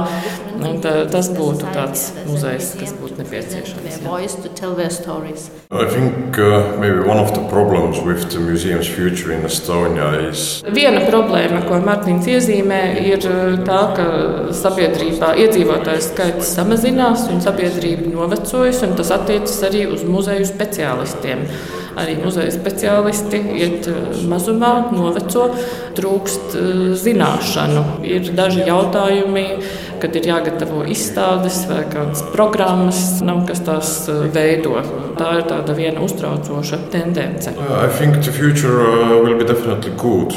Un 0.60 0.82
tā, 0.84 0.92
tas 1.08 1.30
būtu 1.32 1.70
tāds 1.72 2.10
muzejs, 2.28 2.74
kas 2.82 2.92
būtu 3.00 3.22
nepieciešams. 3.22 4.00
I 5.72 5.86
think 5.86 6.38
uh, 6.38 6.76
maybe 6.82 7.00
one 7.08 7.18
Viena 10.75 11.01
problēma, 11.08 11.62
ko 11.67 11.79
Mārtiņš 11.84 12.29
iezīmē, 12.36 12.79
ir 13.12 13.25
uh, 13.27 13.58
tā, 13.67 13.79
ka 13.97 14.05
sabiedrībā 14.55 15.34
iedzīvotāju 15.43 16.05
skaits 16.05 16.53
samazinās 16.55 17.25
un 17.34 17.43
sabiedrība 17.43 18.08
novecojas, 18.13 18.84
un 18.88 18.95
tas 18.99 19.12
attiecas 19.15 19.58
arī 19.67 19.84
uz 19.91 20.05
muzeju 20.08 20.47
speciālistiem. 20.47 21.43
Arī 21.99 22.15
muzeja 22.21 22.53
speciālisti 22.55 23.41
iet 23.60 23.89
uh, 23.91 23.99
mazumā, 24.32 24.73
noveco, 24.95 25.49
trūkst 25.99 26.55
uh, 26.55 26.84
zināšanu. 27.03 27.86
Ir 28.08 28.32
daži 28.38 28.63
jautājumi 28.69 29.47
kad 30.01 30.15
ir 30.15 30.29
jāgatavo 30.29 30.83
izstādes 30.89 31.63
vai 31.69 31.81
kādas 31.91 32.23
programmas, 32.33 33.01
nav 33.25 33.43
kas 33.49 33.63
tās 33.67 33.91
eh, 34.12 34.21
veido. 34.35 34.79
Tā 35.19 35.33
ir 35.39 35.49
tāda 35.49 35.75
viena 35.77 36.03
uztraucoša 36.05 36.85
tendence. 36.93 37.51
Uh, 37.57 37.83
I 37.83 37.89
think 37.99 38.23
the 38.23 38.31
future 38.31 38.79
uh, 38.81 39.19
will 39.23 39.38
be 39.38 39.45
definitely 39.45 39.91
good. 39.97 40.33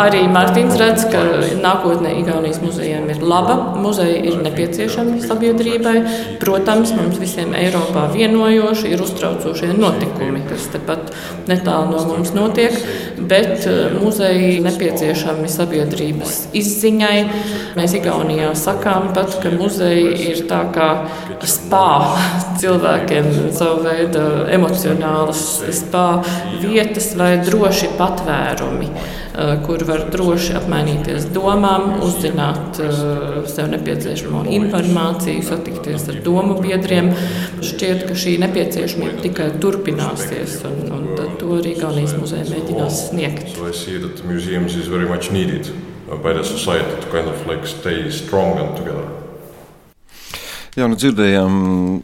Arī 0.00 0.20
Mārtiņš 0.32 0.76
redz, 0.80 1.02
ka 1.12 1.20
nākotnē 1.60 2.14
Igaunijas 2.16 2.62
muzejiem 2.64 3.10
ir 3.12 3.20
laba. 3.20 3.56
Muzeja 3.76 4.22
ir 4.24 4.38
nepieciešama 4.40 5.18
sabiedrībai. 5.26 5.94
Protams, 6.40 6.94
mums 6.96 7.20
visiem 7.20 7.52
Eiropā 7.58 8.06
vienojoši 8.14 8.94
ir 8.94 9.04
uztraucošie 9.04 9.74
notikumi, 9.76 10.46
kas 10.48 10.70
tepat 10.72 11.12
netālu 11.50 11.92
no 11.92 12.06
mums 12.08 12.32
notiek, 12.32 12.72
bet 13.20 13.68
uh, 13.68 14.00
muzeji 14.00 14.62
nepieciešami 14.64 15.52
sabiedrības 15.60 16.39
izziņai. 16.56 17.16
Mēs 17.78 17.94
Igaunijā 17.98 18.50
sakām 18.58 19.10
pat, 19.16 19.36
ka 19.42 19.52
muzeji 19.54 20.12
ir 20.30 20.44
tā 20.50 20.62
kā 20.74 20.90
spā 21.46 22.16
cilvēkiem, 22.60 23.30
savu 23.56 23.84
veidu 23.86 24.24
emocionālas 24.52 25.42
spā 25.80 26.06
vietas 26.62 27.12
vai 27.18 27.32
droši 27.44 27.92
patvērumi, 27.98 28.88
eh, 28.90 29.52
kur 29.66 29.84
var 29.88 30.06
droši 30.12 30.56
apmainīties 30.60 31.30
domām, 31.34 32.00
uzzināt 32.06 32.80
eh, 32.80 33.02
sev 33.50 33.70
nepieciešamo 33.74 34.44
informāciju, 34.60 35.44
satikties 35.46 36.08
ar 36.08 36.22
domu 36.24 36.60
biedriem. 36.62 37.12
Šķiet, 37.60 38.06
ka 38.08 38.14
šī 38.14 38.38
nepieciešamība 38.44 39.20
tikai 39.26 39.52
turpināsies, 39.62 40.60
un, 40.68 40.82
un 40.96 41.36
to 41.40 41.54
arī 41.60 41.76
Gaunijas 41.80 42.16
muzeja 42.20 42.48
mēģinās 42.50 43.06
sniegt. 43.10 43.54
By 46.16 46.32
the 46.32 46.44
society 46.44 47.00
to 47.00 47.06
kind 47.10 47.28
of 47.28 47.46
like 47.46 47.66
stay 47.66 48.10
strong 48.10 48.58
and 48.58 48.76
together. 48.76 49.20
Jā, 50.78 50.86
nu 50.86 50.94
dzirdējām 50.94 51.54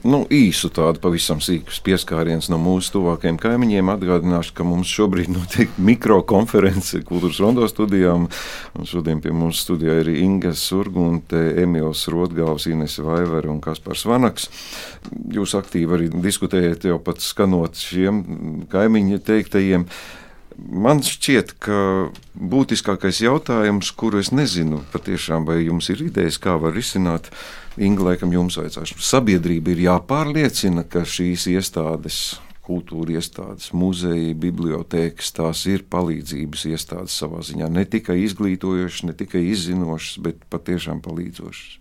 nu, 0.03 0.19
īsu 0.35 0.73
tādu 0.75 0.99
pavisam 0.99 1.39
sīku 1.39 1.71
pieskārienu 1.87 2.51
no 2.51 2.59
mūsu 2.59 2.97
tuvākajiem 2.97 3.39
kaimiņiem. 3.39 3.93
Atgādināšu, 3.93 4.57
ka 4.59 4.67
mums 4.67 4.91
šobrīd 4.91 5.31
notiek 5.31 5.79
mikrokonference 5.79 6.99
kultūras 7.07 7.39
rondo 7.45 7.69
studijām. 7.71 8.27
Šodien 8.91 9.23
pie 9.23 9.31
mums 9.31 9.63
studijā 9.63 10.01
ir 10.03 10.11
Inga 10.17 10.51
Surgunte, 10.59 11.39
Emīls 11.63 12.09
Rotgāvs, 12.11 12.67
Ines 12.73 12.99
Vaivere 12.99 13.53
un 13.55 13.63
Kaspars 13.63 14.03
Vanaks. 14.11 14.51
Jūs 15.31 15.55
aktīvi 15.63 15.99
arī 16.01 16.11
diskutējat 16.19 16.91
jau 16.91 16.99
pat 16.99 17.23
skanot 17.23 17.79
šiem 17.79 18.23
kaimiņu 18.73 19.23
teiktajiem. 19.31 19.87
Man 20.57 21.03
šķiet, 21.05 21.53
ka 21.61 21.79
būtiskākais 22.33 23.21
jautājums, 23.21 23.91
kuru 23.93 24.23
es 24.23 24.31
nezinu, 24.33 24.81
patiešām, 24.95 25.45
vai 25.45 25.61
jums 25.67 25.91
ir 25.93 26.07
idejas, 26.09 26.41
kā 26.41 26.57
var 26.61 26.73
risināt, 26.77 27.29
Inga, 27.77 28.07
laikam 28.07 28.33
jums 28.33 28.57
vajadzēs. 28.57 28.95
Sabiedrība 29.05 29.75
ir 29.75 29.83
jāpārliecina, 29.85 30.87
ka 30.89 31.03
šīs 31.05 31.45
iestādes, 31.53 32.39
kultūra 32.65 33.19
iestādes, 33.19 33.69
muzeji, 33.77 34.33
bibliotēkas, 34.41 35.35
tās 35.37 35.67
ir 35.69 35.85
palīdzības 35.93 36.65
iestādes 36.73 37.17
savā 37.21 37.43
ziņā. 37.45 37.69
Ne 37.69 37.85
tikai 37.85 38.23
izglītojošas, 38.25 39.05
ne 39.11 39.17
tikai 39.19 39.45
izzinošas, 39.53 40.23
bet 40.25 40.41
patiešām 40.53 41.05
palīdzošas. 41.05 41.77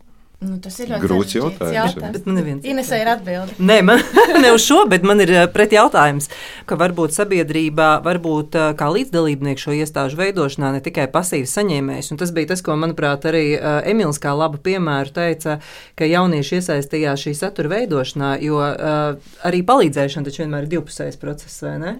Nu, 0.45 0.57
tas 0.61 0.75
ir 0.77 0.91
ļoti 0.91 1.07
grūts 1.07 1.35
jautājums. 1.35 1.73
jautājums. 1.73 2.13
Bet 2.13 2.27
man 2.29 2.37
neviens. 2.37 2.65
Inesai 2.69 2.99
ir 3.01 3.09
atbilde. 3.09 3.55
Nē, 3.57 3.79
man 3.87 4.01
ne 4.43 4.51
uz 4.53 4.65
šo, 4.65 4.83
bet 4.91 5.05
man 5.07 5.23
ir 5.23 5.31
eh, 5.33 5.45
pretjautājums, 5.51 6.29
ka 6.69 6.77
varbūt 6.79 7.15
sabiedrībā, 7.15 7.89
varbūt 8.05 8.57
eh, 8.59 8.67
kā 8.77 8.89
līdzdalībnieks 8.93 9.65
šo 9.65 9.73
iestāžu 9.79 10.19
veidošanā 10.19 10.75
ne 10.75 10.83
tikai 10.85 11.07
pasīvs 11.13 11.55
saņēmējs, 11.57 12.11
un 12.13 12.21
tas 12.21 12.33
bija 12.35 12.51
tas, 12.53 12.61
ko, 12.65 12.77
manuprāt, 12.79 13.25
arī 13.31 13.45
eh, 13.55 13.89
Emīls 13.93 14.21
kā 14.21 14.35
labu 14.37 14.61
piemēru 14.65 15.15
teica, 15.15 15.57
ka 15.97 16.09
jaunieši 16.09 16.59
iesaistījās 16.59 17.25
šī 17.25 17.35
satura 17.39 17.73
veidošanā, 17.77 18.35
jo 18.45 18.61
arī 18.61 19.61
palīdzēšana 19.65 20.27
taču 20.27 20.43
vienmēr 20.43 20.65
ir 20.65 20.75
divpusējs 20.75 21.17
process, 21.21 21.63
vai 21.65 21.77
ne? 21.81 21.95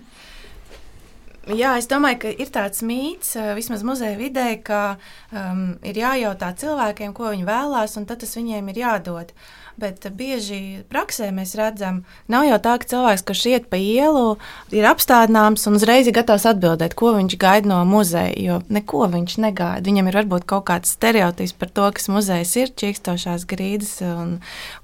Jā, 1.46 1.76
es 1.78 1.86
domāju, 1.86 2.24
ka 2.24 2.30
ir 2.42 2.50
tāds 2.50 2.82
mīts, 2.82 3.36
vismaz 3.54 3.84
muzeja 3.86 4.16
vidē, 4.18 4.48
ka 4.66 4.96
um, 5.30 5.76
ir 5.86 6.00
jājautā 6.02 6.50
cilvēkiem, 6.58 7.12
ko 7.14 7.30
viņi 7.30 7.46
vēlās, 7.46 7.94
un 8.00 8.08
tad 8.10 8.24
tas 8.24 8.34
viņiem 8.34 8.72
ir 8.72 8.80
jādod. 8.82 9.34
Bet 9.78 10.08
bieži 10.18 10.82
praksē 10.90 11.28
mēs 11.36 11.52
redzam, 11.60 12.00
nav 12.32 12.48
jau 12.48 12.58
tā, 12.64 12.78
ka 12.82 12.90
cilvēks, 12.96 13.26
kurš 13.28 13.44
iet 13.52 13.68
pa 13.70 13.78
ielu, 13.78 14.40
ir 14.74 14.88
apstādināms 14.90 15.68
un 15.70 15.78
uzreiz 15.78 16.10
ir 16.10 16.16
gatavs 16.16 16.48
atbildēt, 16.50 16.96
ko 16.98 17.12
viņš 17.14 17.38
gaida 17.38 17.70
no 17.70 17.84
muzeja. 17.86 18.34
Jo 18.40 18.58
neko 18.66 19.04
viņš 19.14 19.38
negaida. 19.46 19.86
Viņam 19.86 20.10
ir 20.10 20.20
varbūt 20.24 20.48
kaut 20.50 20.66
kāds 20.72 20.96
stereotips 20.98 21.54
par 21.60 21.70
to, 21.70 21.92
kas 22.00 22.10
muzejs 22.10 22.56
ir, 22.64 22.74
čīkstošās 22.74 23.46
grīdas 23.52 24.00
un, 24.08 24.40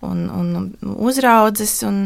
un, 0.06 0.24
un 0.30 0.96
uzraudzes. 1.10 1.80
Un, 1.88 2.06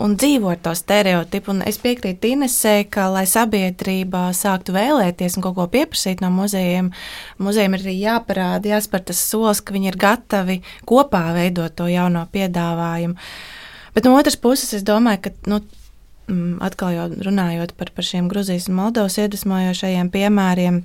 un 0.00 0.16
dzīvo 0.18 0.50
ar 0.52 0.60
to 0.64 0.72
stereotipu. 0.76 1.52
Un 1.54 1.62
es 1.68 1.78
piekrītu 1.82 2.32
Inesē, 2.32 2.74
ka, 2.92 3.08
lai 3.12 3.26
sabiedrība 3.28 4.28
sāktu 4.36 4.74
vēlēties 4.76 5.36
un 5.38 5.44
kaut 5.46 5.56
ko 5.58 5.66
pieprasīt 5.72 6.22
no 6.24 6.30
muzejiem, 6.34 6.90
muzejiem 7.42 7.76
ir 7.76 7.84
arī 7.84 7.96
jāparāda, 8.00 8.74
jāspēr 8.74 9.04
tas 9.10 9.20
solis, 9.32 9.62
ka 9.64 9.76
viņi 9.76 9.92
ir 9.92 9.98
gatavi 10.00 10.60
kopā 10.88 11.24
veidot 11.36 11.76
to 11.76 11.88
jauno 11.90 12.26
piedāvājumu. 12.32 13.18
Bet 13.94 14.06
no 14.06 14.14
otras 14.16 14.38
puses, 14.38 14.72
es 14.76 14.86
domāju, 14.86 15.26
ka. 15.26 15.34
Nu, 15.50 15.60
mm, 16.30 16.60
Atkal 16.64 16.94
jau 16.94 17.08
runājot 17.26 17.74
par, 17.76 17.90
par 17.94 18.06
šiem 18.06 18.30
Grūzijas 18.30 18.70
un 18.70 18.78
Moldovas 18.78 19.18
iedvesmojošajiem 19.18 20.12
piemēriem, 20.14 20.84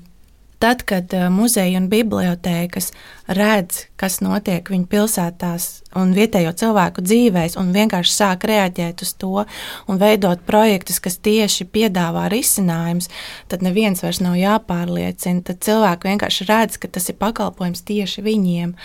Tad, 0.60 0.86
kad 0.88 1.12
uh, 1.13 1.28
muzeja 1.34 1.80
un 1.80 1.89
bibliotēkas 1.91 2.91
redz, 3.36 3.86
kas 4.00 4.22
notiek 4.24 4.70
viņu 4.72 4.88
pilsētās 4.91 5.68
un 6.00 6.13
vietējo 6.15 6.54
cilvēku 6.56 7.04
dzīvēs, 7.06 7.58
un 7.60 7.74
vienkārši 7.76 8.13
sāk 8.13 8.48
reaģēt 8.48 9.04
uz 9.06 9.13
to 9.20 9.44
un 9.89 10.00
veidot 10.02 10.41
projektus, 10.48 11.02
kas 11.04 11.20
tieši 11.24 11.68
piedāvā 11.72 12.28
risinājumus, 12.32 13.12
tad 13.52 13.65
neviens 13.65 14.04
vairs 14.06 14.22
nav 14.24 14.38
jāpārliecina. 14.39 15.44
Tad 15.46 15.63
cilvēki 15.65 16.12
vienkārši 16.13 16.50
redz, 16.50 16.80
ka 16.80 16.91
tas 16.91 17.12
ir 17.12 17.20
pakalpojums 17.20 17.84
tieši 17.88 18.26
viņiem. 18.26 18.76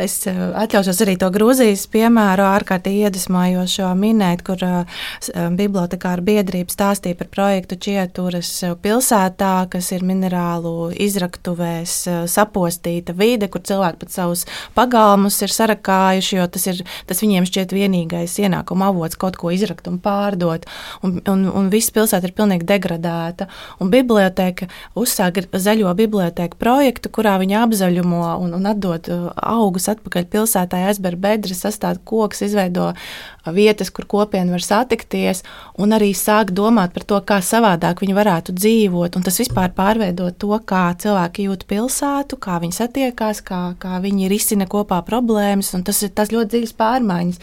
Es 0.00 0.14
atļaušos 0.26 1.00
arī 1.04 1.14
to 1.20 1.28
Grūzijas 1.32 1.84
piemēru 1.92 2.44
ārkārtīgi 2.46 3.06
iedvesmojošo 3.06 3.90
minēt, 3.98 4.40
kur 4.46 4.62
bibliotekāra 5.58 6.24
biedrība 6.24 6.72
stāstīja 6.72 7.18
par 7.18 7.28
projektu 7.32 7.76
Čieturas 7.76 8.50
pilsētā, 8.82 9.52
kas 9.72 9.90
ir 9.92 10.06
minerālu 10.08 10.92
izraktuvēs 10.96 11.96
sapostīta 12.32 13.14
vide, 13.18 13.50
kur 13.52 13.64
cilvēki 13.68 14.00
pat 14.04 14.14
savus 14.14 14.46
pagalmus 14.76 15.40
ir 15.44 15.52
sarakājuši, 15.52 16.38
jo 16.38 16.48
tas, 16.56 16.66
ir, 16.72 16.80
tas 17.10 17.20
viņiem 17.24 17.48
šķiet 17.48 17.76
vienīgais 17.76 18.38
ienākuma 18.40 18.88
avots 18.92 19.20
kaut 19.20 19.36
ko 19.40 19.52
izrakt 19.52 19.90
un 19.90 20.00
pārdot. 20.02 20.64
Un, 21.04 21.18
un, 21.28 21.44
un 21.52 21.68
viss 21.72 21.92
pilsēta 21.92 22.30
ir 22.30 22.36
pilnīgi 22.38 22.68
degradēta. 22.68 23.48
Un 23.82 23.92
biblioteka 23.92 24.70
uzsāka 24.98 25.44
zaļo 25.52 25.92
biblioteku 25.98 26.56
projektu, 26.60 27.12
kurā 27.12 27.36
viņi 27.42 27.60
apzaļumo 27.60 28.24
un, 28.40 28.56
un 28.56 28.72
atdod 28.72 29.10
augus 29.36 29.81
atpakaļ 29.90 30.28
pilsētā, 30.32 30.84
aizber 30.90 31.16
bedres, 31.20 31.64
sastāv 31.64 32.00
koks, 32.08 32.44
izveido 32.46 32.92
vietas, 33.50 33.90
kur 33.90 34.06
kopiena 34.06 34.54
var 34.54 34.62
satikties, 34.62 35.42
un 35.78 35.96
arī 35.96 36.12
sāk 36.14 36.52
domāt 36.54 36.94
par 36.94 37.06
to, 37.08 37.20
kā 37.26 37.40
savādāk 37.42 38.04
viņi 38.04 38.16
varētu 38.16 38.54
dzīvot. 38.56 39.18
Un 39.18 39.26
tas 39.26 39.40
vispār 39.42 39.72
pārveido 39.76 40.30
to, 40.30 40.54
kā 40.64 40.84
cilvēki 41.02 41.48
jūt 41.48 41.66
pilsētu, 41.70 42.38
kā 42.42 42.58
viņi 42.62 42.78
satiekās, 42.78 43.42
kā, 43.46 43.62
kā 43.82 43.98
viņi 44.04 44.30
risina 44.30 44.68
kopā 44.70 45.02
problēmas, 45.06 45.74
un 45.74 45.82
tas 45.86 46.02
ir 46.06 46.14
tas 46.14 46.30
ļoti 46.34 46.56
dziļas 46.56 46.76
pārmaiņas. 46.78 47.42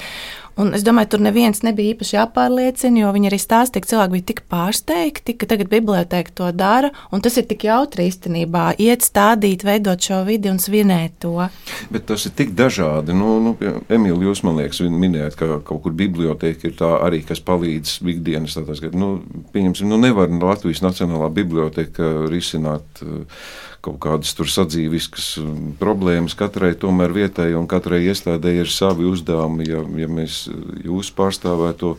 Un 0.59 0.73
es 0.75 0.83
domāju, 0.83 1.13
tur 1.13 1.21
neviens 1.23 1.61
nebija 1.63 1.93
īpaši 1.93 2.17
jāpārliecina, 2.17 2.99
jo 2.99 3.11
viņi 3.15 3.29
arī 3.29 3.37
stāstīja, 3.39 3.85
ka 3.85 3.89
cilvēki 3.93 4.13
bija 4.17 4.25
tik 4.27 4.41
pārsteigti, 4.51 5.35
ka 5.39 5.47
tagad 5.47 5.69
biblioteka 5.71 6.33
to 6.35 6.49
dara. 6.51 6.89
Tas 7.23 7.37
ir 7.39 7.45
tik 7.47 7.63
jautri 7.69 8.09
īstenībā, 8.09 8.65
iet 8.83 9.05
stādīt, 9.07 9.63
veidot 9.63 10.03
šo 10.03 10.19
vidi 10.27 10.51
un 10.51 10.59
svinēt 10.59 11.15
to. 11.23 11.47
Bet 11.93 12.09
tas 12.11 12.27
ir 12.27 12.33
tik 12.35 12.51
dažādi. 12.59 13.15
Nu, 13.15 13.37
nu, 13.43 13.55
Emīlija, 13.87 14.25
jūs 14.27 14.43
man 14.43 14.59
liekas, 14.59 14.81
minējāt, 14.83 15.39
ka 15.39 15.61
kaut 15.63 15.83
kur 15.85 15.88
biblioteka 15.95 16.69
ir 16.69 16.75
tā 16.79 16.91
arī, 17.05 17.21
kas 17.27 17.41
palīdz 17.45 17.99
ikdienas. 18.13 18.57
Tātās, 18.57 18.83
nu, 18.93 19.15
pieņemsim, 19.53 19.89
nu 19.89 19.99
nevar 20.01 20.31
Latvijas 20.31 20.83
Nacionālā 20.85 21.31
biblioteka 21.33 22.29
risināt. 22.31 23.03
Uh, 23.79 23.85
kaut 23.85 23.99
kādas 24.03 24.31
tur 24.35 24.49
sadzīviskas 24.51 25.27
um, 25.39 25.71
problēmas 25.79 26.35
katrai 26.37 26.73
tomēr 26.79 27.13
vietai 27.15 27.47
un 27.55 27.67
katrai 27.69 28.01
iestādē 28.09 28.51
ir 28.59 28.71
savi 28.71 29.07
uzdevumi. 29.07 29.67
Ja, 29.69 29.83
ja 30.01 30.09
mēs 30.11 30.41
jūsu 30.83 31.13
pārstāvēto 31.17 31.93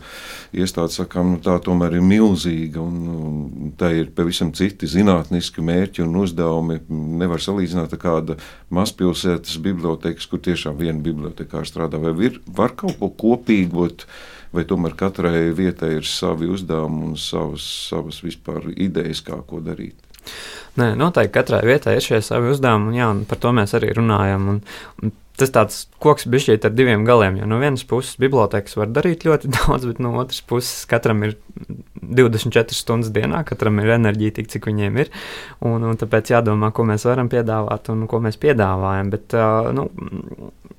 iestādi 0.53 0.99
sakām, 0.99 1.35
nu, 1.35 1.39
tā 1.43 1.57
tomēr 1.63 1.97
ir 1.97 2.05
milzīga 2.05 2.81
un, 2.83 2.99
un 3.11 3.71
tā 3.79 3.91
ir 3.97 4.11
pavisam 4.15 4.53
citi 4.57 4.89
zinātniski 4.89 5.63
mērķi 5.65 6.05
un 6.05 6.19
uzdevumi. 6.21 6.81
Nevar 7.21 7.41
salīdzināt 7.41 7.97
ar 7.97 8.03
kāda 8.03 8.37
mazpilsētas 8.73 9.57
bibliotekas, 9.63 10.29
kur 10.29 10.43
tiešām 10.43 10.77
viena 10.81 11.01
bibliotekāra 11.01 11.65
strādā. 11.69 12.01
Vai 12.01 12.13
ir, 12.29 12.37
var 12.45 12.77
kaut 12.77 12.99
ko 13.01 13.11
kopīgot? 13.25 14.07
vai 14.51 14.65
tomēr 14.67 14.97
katrai 14.99 15.53
vietai 15.55 15.93
ir 15.95 16.03
savi 16.03 16.49
uzdevumi 16.51 17.05
un 17.07 17.13
savas, 17.15 17.63
savas 17.87 18.17
vispār 18.19 18.65
idejas, 18.75 19.21
kā 19.23 19.37
ko 19.47 19.61
darīt. 19.63 20.10
Nē, 20.79 20.93
noteikti 20.95 21.35
katrai 21.35 21.65
vietai 21.67 21.97
ir 21.97 22.05
šie 22.05 22.21
savi 22.23 22.53
uzdevumi, 22.53 22.93
un, 22.93 22.95
jā, 22.95 23.09
un 23.11 23.25
par 23.27 23.41
to 23.43 23.51
mēs 23.55 23.75
arī 23.75 23.91
runājam. 23.97 24.47
Un, 24.53 24.61
un 25.03 25.11
tas 25.41 25.51
tāds 25.53 25.77
koks 26.03 26.27
bišķiet 26.31 26.67
ar 26.67 26.73
diviem 26.75 27.03
galiem, 27.07 27.39
jo 27.41 27.47
no 27.49 27.57
vienas 27.61 27.83
puses 27.87 28.19
bibliotekas 28.21 28.77
var 28.79 28.91
darīt 28.93 29.25
ļoti 29.27 29.51
daudz, 29.57 29.87
bet 29.89 30.01
no 30.03 30.13
otras 30.21 30.41
puses 30.47 30.85
katram 30.89 31.25
ir 31.27 31.35
24 32.01 32.77
stundas 32.77 33.11
dienā, 33.15 33.43
katram 33.47 33.81
ir 33.81 33.95
enerģija 33.97 34.37
tik, 34.39 34.51
cik 34.53 34.69
viņiem 34.69 35.01
ir, 35.03 35.11
un, 35.67 35.83
un 35.91 35.99
tāpēc 35.99 36.33
jādomā, 36.35 36.71
ko 36.75 36.85
mēs 36.87 37.07
varam 37.09 37.31
piedāvāt 37.31 37.91
un 37.93 38.07
ko 38.11 38.21
mēs 38.23 38.39
piedāvājam, 38.41 39.11
bet, 39.13 39.37
uh, 39.37 39.71
nu, 39.75 39.87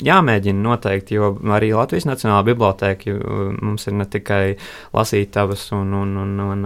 jāmēģina 0.02 0.62
noteikti, 0.64 1.16
jo 1.18 1.32
arī 1.54 1.72
Latvijas 1.76 2.06
Nacionālā 2.08 2.42
biblioteka 2.50 3.16
mums 3.62 3.88
ir 3.88 3.96
ne 3.98 4.06
tikai 4.10 4.42
lasītavas 4.94 5.66
un, 5.76 5.92
un, 6.02 6.14
un, 6.22 6.36
un, 6.46 6.64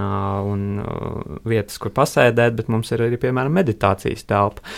un, 0.53 0.67
un 0.83 1.41
vietas, 1.49 1.81
kur 1.83 1.95
pasēdēt, 1.97 2.59
bet 2.59 2.71
mums 2.73 2.93
ir 2.95 3.07
arī, 3.07 3.21
piemēram, 3.23 3.57
meditācijas 3.57 4.27
telpa, 4.29 4.77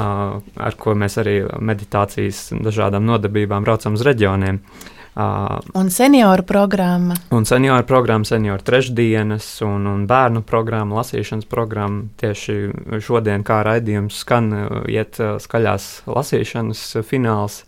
ar 0.00 0.78
ko 0.80 0.96
mēs 0.98 1.20
arī 1.22 1.42
meditācijas 1.72 2.48
dažādām 2.60 3.06
nodarbībām 3.08 3.66
braucam 3.66 3.98
uz 3.98 4.06
reģioniem. 4.06 4.60
Uh, 4.60 4.99
un 5.14 5.90
senioru 5.90 6.42
programma. 6.42 7.14
Un 7.30 7.44
senioru 7.44 7.84
programma, 7.86 8.24
senioru 8.24 8.62
trešdienas 8.62 9.48
un, 9.66 9.86
un 9.90 10.04
bērnu 10.06 10.42
programma, 10.46 11.00
lasīšanas 11.00 11.48
programma. 11.50 12.04
Tieši 12.20 13.00
šodien, 13.02 13.44
kā 13.46 13.62
raidījums 13.66 14.20
skan, 14.22 14.52
iet 14.88 15.18
skaļās 15.18 15.90
lasīšanas 16.06 16.84
fināls. 17.08 17.64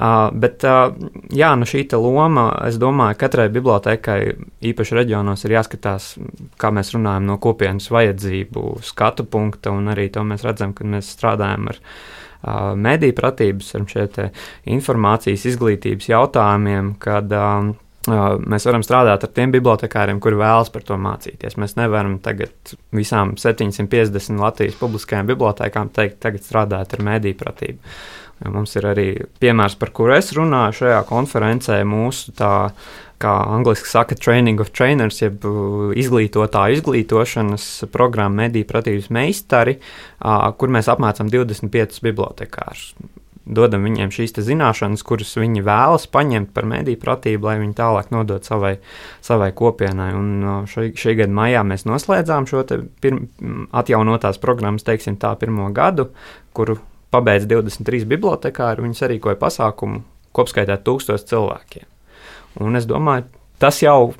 Uh, 0.00 0.30
bet 0.32 0.64
uh, 0.64 0.94
jā, 1.28 1.50
nu 1.60 1.66
šī 1.68 1.82
loma, 2.00 2.46
es 2.64 2.78
domāju, 2.80 3.18
katrai 3.20 3.50
bibliotekai, 3.52 4.20
īpaši 4.64 4.96
reģionos, 4.96 5.44
ir 5.44 5.58
jāskatās, 5.58 6.14
kā 6.56 6.70
mēs 6.72 6.94
runājam 6.94 7.26
no 7.28 7.36
kopienas 7.36 7.90
vajadzību 7.92 8.78
skatu 8.80 9.26
punkta, 9.28 9.74
un 9.76 9.92
arī 9.92 10.08
to 10.08 10.24
mēs 10.24 10.46
redzam, 10.46 10.72
kad 10.72 10.88
mēs 10.88 11.10
strādājam 11.18 11.68
ar 11.74 11.82
mediju 12.76 13.16
pratības, 13.18 13.74
ar 13.76 13.86
šiem 13.90 14.32
informācijas 14.76 15.46
izglītības 15.52 16.10
jautājumiem, 16.10 16.94
kad 17.02 17.32
um, 17.36 17.74
mēs 18.08 18.64
varam 18.68 18.84
strādāt 18.84 19.26
ar 19.26 19.32
tiem 19.36 19.52
bibliotekāriem, 19.52 20.20
kuri 20.22 20.38
vēlas 20.40 20.72
par 20.72 20.84
to 20.86 20.96
mācīties. 21.00 21.58
Mēs 21.60 21.76
nevaram 21.76 22.18
tagad 22.24 22.74
visām 22.96 23.36
750 23.40 24.40
Latvijas 24.40 24.78
publiskajām 24.80 25.28
bibliotekām 25.28 25.92
teikt, 25.92 26.20
tagad 26.24 26.46
strādāt 26.46 26.96
ar 26.96 27.04
mediju 27.04 27.36
pratību. 27.42 27.78
Mums 28.48 28.72
ir 28.78 28.86
arī 28.88 29.06
piemērs, 29.42 29.76
par 29.80 29.92
kuru 29.96 30.14
es 30.16 30.32
runāju 30.36 30.78
šajā 30.80 31.04
konferencē, 31.10 31.82
mūsu 31.84 32.32
tā 32.38 32.52
kā 33.20 33.34
angļuiski 33.52 33.90
saka, 33.90 34.16
training 34.16 34.62
of 34.64 34.72
trainers, 34.72 35.20
jeb 35.20 35.44
uh, 35.44 35.90
izglītotāju 36.00 36.80
izglītošanas 36.80 37.66
programma 37.92 38.46
mediju 38.46 38.68
pratības 38.70 39.10
meistari, 39.12 39.76
kur 40.56 40.72
mēs 40.72 40.88
apmācām 40.88 41.28
25 41.32 42.00
bibliotekārus. 42.06 42.94
Dodam 43.50 43.82
viņiem 43.84 44.12
šīs 44.14 44.36
zināšanas, 44.46 45.02
kuras 45.06 45.32
viņi 45.40 45.64
vēlas 45.66 46.04
paņemt 46.12 46.52
par 46.54 46.68
mediju 46.70 47.00
pratību, 47.02 47.48
lai 47.48 47.56
viņi 47.62 47.74
tālāk 47.78 48.12
nodot 48.14 48.46
savai, 48.46 48.76
savai 49.24 49.48
kopienai. 49.56 50.10
Un 50.14 50.66
šī, 50.70 50.90
šī 50.94 51.16
gada 51.22 51.34
maijā 51.34 51.64
mēs 51.66 51.86
noslēdzām 51.88 52.46
šo 52.50 52.62
pirm, 53.02 53.24
atjaunotās 53.74 54.38
programmas, 54.42 54.86
teiksim, 54.86 55.18
tā 55.20 55.32
pirmo 55.40 55.66
gadu, 55.74 56.10
kuru 56.54 56.78
pabeidz 57.14 57.46
23 57.50 58.06
bibliotekāri. 58.10 58.84
Viņi 58.86 58.98
sarīkoja 58.98 59.38
pasākumu 59.40 60.02
kopskaitā 60.36 60.78
tūkstoš 60.84 61.26
cilvēkiem. 61.30 61.86
Un 62.64 62.78
es 62.78 62.86
domāju, 62.90 63.28
tas 63.62 63.78
jau 63.82 64.12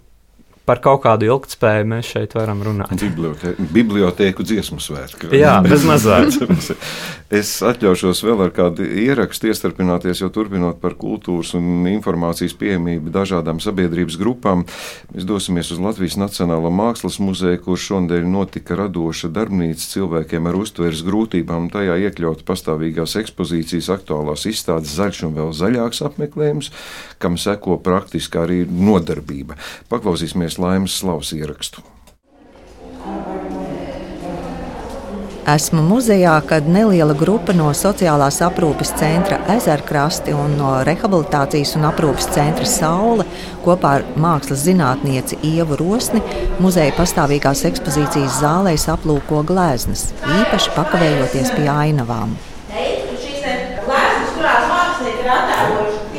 par 0.71 0.83
kaut 0.85 1.03
kādu 1.03 1.27
ilgspēju 1.27 1.91
mēs 1.91 2.15
šeit 2.15 2.39
varam 2.39 2.63
runāt. 2.63 2.95
Bibliote 2.95 3.57
bibliotēku 3.59 4.45
dziesmu 4.47 4.79
svētku. 4.83 5.31
Jā, 5.35 5.57
bez 5.65 5.85
mazāk. 5.87 6.31
es 7.41 7.53
atļaušos 7.67 8.23
vēl 8.27 8.45
ar 8.47 8.53
kādu 8.55 8.87
ierakstu 8.87 9.51
iestarpināties, 9.51 10.23
jo 10.23 10.31
turpinot 10.35 10.81
par 10.83 10.97
kultūras 11.01 11.53
un 11.59 11.89
informācijas 11.91 12.55
pieejamību 12.61 13.13
dažādām 13.15 13.61
sabiedrības 13.63 14.19
grupām, 14.21 14.65
mēs 15.15 15.27
dosimies 15.29 15.73
uz 15.75 15.83
Latvijas 15.83 16.19
Nacionālo 16.21 16.71
mākslas 16.75 17.19
muzeju, 17.23 17.63
kur 17.65 17.81
šodien 17.81 18.31
notika 18.31 18.79
radoša 18.79 19.33
darbnīca 19.35 19.91
cilvēkiem 19.95 20.51
ar 20.51 20.61
uztveres 20.61 21.05
grūtībām. 21.07 21.71
Tajā 21.75 21.99
iekļaut 22.07 22.45
pastāvīgās 22.49 23.17
ekspozīcijas, 23.21 23.91
aktuālās 23.97 24.47
izstādes, 24.51 24.95
zaļš 24.99 25.25
un 25.29 25.37
vēl 25.39 25.53
zaļāks 25.57 26.05
apmeklējums, 26.07 26.71
kam 27.23 27.39
seko 27.41 27.79
praktiski 27.83 28.41
arī 28.41 28.61
nodarbība. 28.71 29.59
Paklausīsimies 29.91 30.60
Laimas 30.61 30.99
slavas 31.01 31.33
ierakstu. 31.37 31.83
Esmu 35.51 35.81
muzejā, 35.83 36.35
kad 36.47 36.67
neliela 36.69 37.15
grupa 37.17 37.55
no 37.57 37.71
sociālās 37.75 38.37
aprūpes 38.45 38.93
centra 39.01 39.39
Ezerkrasti 39.51 40.35
un 40.37 40.53
no 40.59 40.75
rehabilitācijas 40.87 41.73
un 41.79 41.89
aprūpes 41.89 42.29
centra 42.37 42.69
Saule 42.69 43.25
kopā 43.65 43.95
ar 43.99 44.05
mākslas 44.21 44.63
zinātnieci 44.69 45.41
Ievu 45.49 45.81
Rosni 45.81 46.21
muzeja 46.63 46.93
pastāvīgās 46.99 47.65
ekspozīcijas 47.71 48.39
zālēs 48.45 48.87
aplūko 48.93 49.41
gleznas, 49.49 50.11
īpaši 50.37 50.77
pakavējoties 50.77 51.55
pie 51.57 51.67
ainavām. 51.73 52.37
Šīs 52.71 53.43
gleznas, 53.89 54.37
kurās 54.37 54.71
mākslinieki 54.71 55.25
ir 55.25 55.35
attēlojuši 55.39 56.10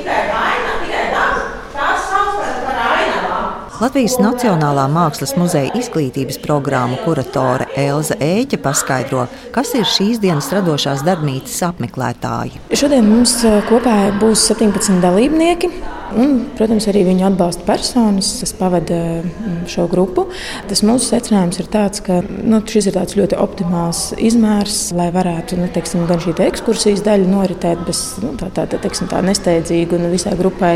Latvijas 3.81 4.19
Nacionālā 4.21 4.83
Mākslas 4.93 5.31
muzeja 5.41 5.71
izglītības 5.79 6.35
programmu 6.43 6.99
kuratore 7.01 7.65
Elza 7.81 8.13
Ēķa 8.21 8.59
paskaidro, 8.61 9.23
kas 9.55 9.71
ir 9.79 9.87
šīs 9.89 10.19
dienas 10.21 10.51
radošās 10.53 11.01
darbnīcas 11.07 11.55
apmeklētāji. 11.71 12.61
Šodien 12.77 13.09
mums 13.09 13.39
eh, 13.41 13.57
kopā 13.71 13.95
būs 14.21 14.45
17 14.51 15.01
dalībnieki. 15.01 15.71
Un, 16.11 16.33
protams, 16.57 16.85
arī 16.91 17.05
viņu 17.07 17.23
atbalsta 17.29 17.63
personas, 17.63 18.33
kas 18.41 18.51
pavada 18.57 18.97
mm, 19.21 19.61
šo 19.71 19.85
grupu. 19.91 20.25
Tas 20.67 20.83
mūsu 20.83 21.07
secinājums 21.07 21.61
ir 21.61 21.69
tāds, 21.71 22.01
ka 22.03 22.19
nu, 22.27 22.59
šis 22.67 22.89
ir 22.89 22.97
ļoti 22.99 23.37
optimāls 23.39 24.01
izmērs, 24.19 24.79
lai 24.97 25.07
varētu 25.15 25.59
nu, 25.61 25.69
teiksim, 25.71 26.03
gan 26.09 26.19
šī 26.23 26.35
te 26.35 26.47
ekskursijas 26.51 27.03
daļa 27.05 27.29
noritēt 27.31 27.85
bez 27.87 28.03
nu, 28.23 28.33
tā, 28.39 28.51
tā, 28.51 28.67
tā, 28.71 28.81
teiksim, 28.83 29.07
tā 29.11 29.21
nesteidzīga 29.23 29.95
un 29.97 30.09
visai 30.11 30.35
grupai 30.39 30.73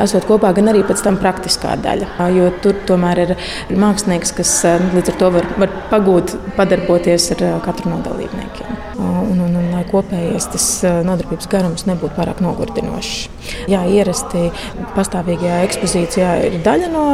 esot 0.00 0.26
kopā, 0.26 0.50
gan 0.56 0.72
arī 0.72 0.82
pēc 0.86 1.04
tam 1.06 1.20
praktiskā 1.22 1.76
daļa. 1.86 2.10
Jo 2.34 2.50
tur 2.64 2.78
tomēr 2.88 3.22
ir 3.24 3.34
mākslinieks, 3.70 4.34
kas 4.36 4.52
nu, 4.82 4.90
līdz 4.96 5.12
ar 5.12 5.20
to 5.20 5.30
var, 5.38 5.48
var 5.62 5.76
pagūt, 5.92 6.34
padarboties 6.58 7.30
ar 7.36 7.44
katru 7.64 7.92
no 7.92 8.00
dalībniekiem. 8.04 8.82
Un, 8.96 9.40
un, 9.44 9.56
un, 9.60 9.66
lai 9.74 9.82
kopējais 9.90 10.48
tas 10.54 10.66
nodarbības 11.06 11.48
garums 11.52 11.84
nebūtu 11.88 12.16
pārāk 12.16 12.40
nogurdinošs. 12.44 13.26
Jā, 13.70 13.82
ierasti 13.92 14.48
pastāvīgajā 14.96 15.60
ekspozīcijā 15.66 16.30
ir 16.48 16.58
daļa 16.66 16.90
no 16.94 17.06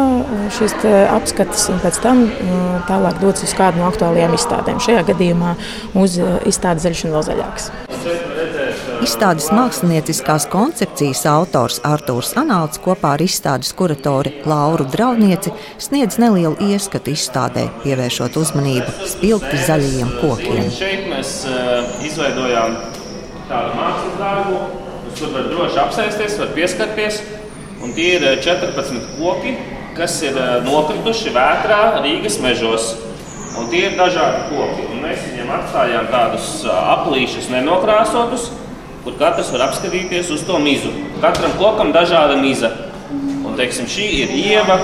šīs 0.56 0.76
apskates, 1.16 1.68
un 1.72 1.82
pēc 1.82 2.02
tam 2.04 2.26
tālāk 2.90 3.18
dodas 3.22 3.44
uz 3.48 3.56
kādu 3.58 3.82
no 3.82 3.90
aktuālajām 3.90 4.36
izstādēm. 4.38 4.82
Šajā 4.82 5.06
gadījumā 5.10 5.56
uz 5.98 6.20
izstādes 6.48 6.86
zaļš 6.86 7.08
un 7.08 7.18
vēl 7.18 7.26
zaļāks. 7.32 7.72
Izstādes 9.02 9.48
mākslinieckās 9.50 10.44
koncepcijas 10.52 11.24
autors 11.26 11.80
Artūrs 11.82 12.36
Anāls 12.38 12.78
kopā 12.84 13.16
ar 13.16 13.24
izstādes 13.24 13.72
kuratori 13.74 14.30
Lauru 14.46 14.86
Draunieci 14.92 15.50
sniedz 15.82 16.20
nelielu 16.22 16.54
ieskatu 16.68 17.10
izstādē, 17.10 17.64
pievēršot 17.82 18.38
uzmanību 18.38 19.08
spilgti 19.10 19.58
zaļajiem 19.64 20.12
kokiem. 20.20 20.70
Šeit 20.76 21.10
mēs 21.10 21.34
uh, 21.50 21.90
izveidojām 22.06 22.78
tādu 23.50 23.74
mākslas 23.80 24.16
dārgu, 24.22 24.62
uz 25.10 25.18
kur 25.18 25.34
var 25.34 25.50
droši 25.50 25.82
apsēsties, 25.88 26.38
var 26.44 26.54
pieskarties. 26.54 27.20
Un 27.82 27.98
tie 27.98 28.20
ir 28.20 28.30
14 28.46 29.18
koki, 29.18 29.56
kas 29.98 30.20
ir 30.22 30.38
nokrituši 30.62 31.34
vētrā 31.34 31.82
Rīgas 32.06 32.38
mežos. 32.44 32.92
Un 33.58 33.66
tie 33.68 33.88
ir 33.90 33.98
dažādi 33.98 34.46
koki. 34.54 34.86
Un 34.94 35.02
mēs 35.02 35.26
viņiem 35.26 35.50
atstājām 35.58 36.06
tādus 36.14 36.60
aplīšus, 36.70 37.50
nenokrāsotus, 37.50 38.52
kur 39.04 39.16
katrs 39.18 39.50
var 39.54 39.66
apskatīties 39.68 40.30
uz 40.34 40.44
to 40.46 40.58
mizu. 40.62 40.92
Katram 41.22 41.54
kokam 41.58 41.92
dažāda 41.94 42.38
miza. 42.40 42.70
Un, 43.12 43.54
teiksim, 43.58 43.88
šī 43.90 44.08
ir 44.22 44.36
ieva, 44.38 44.78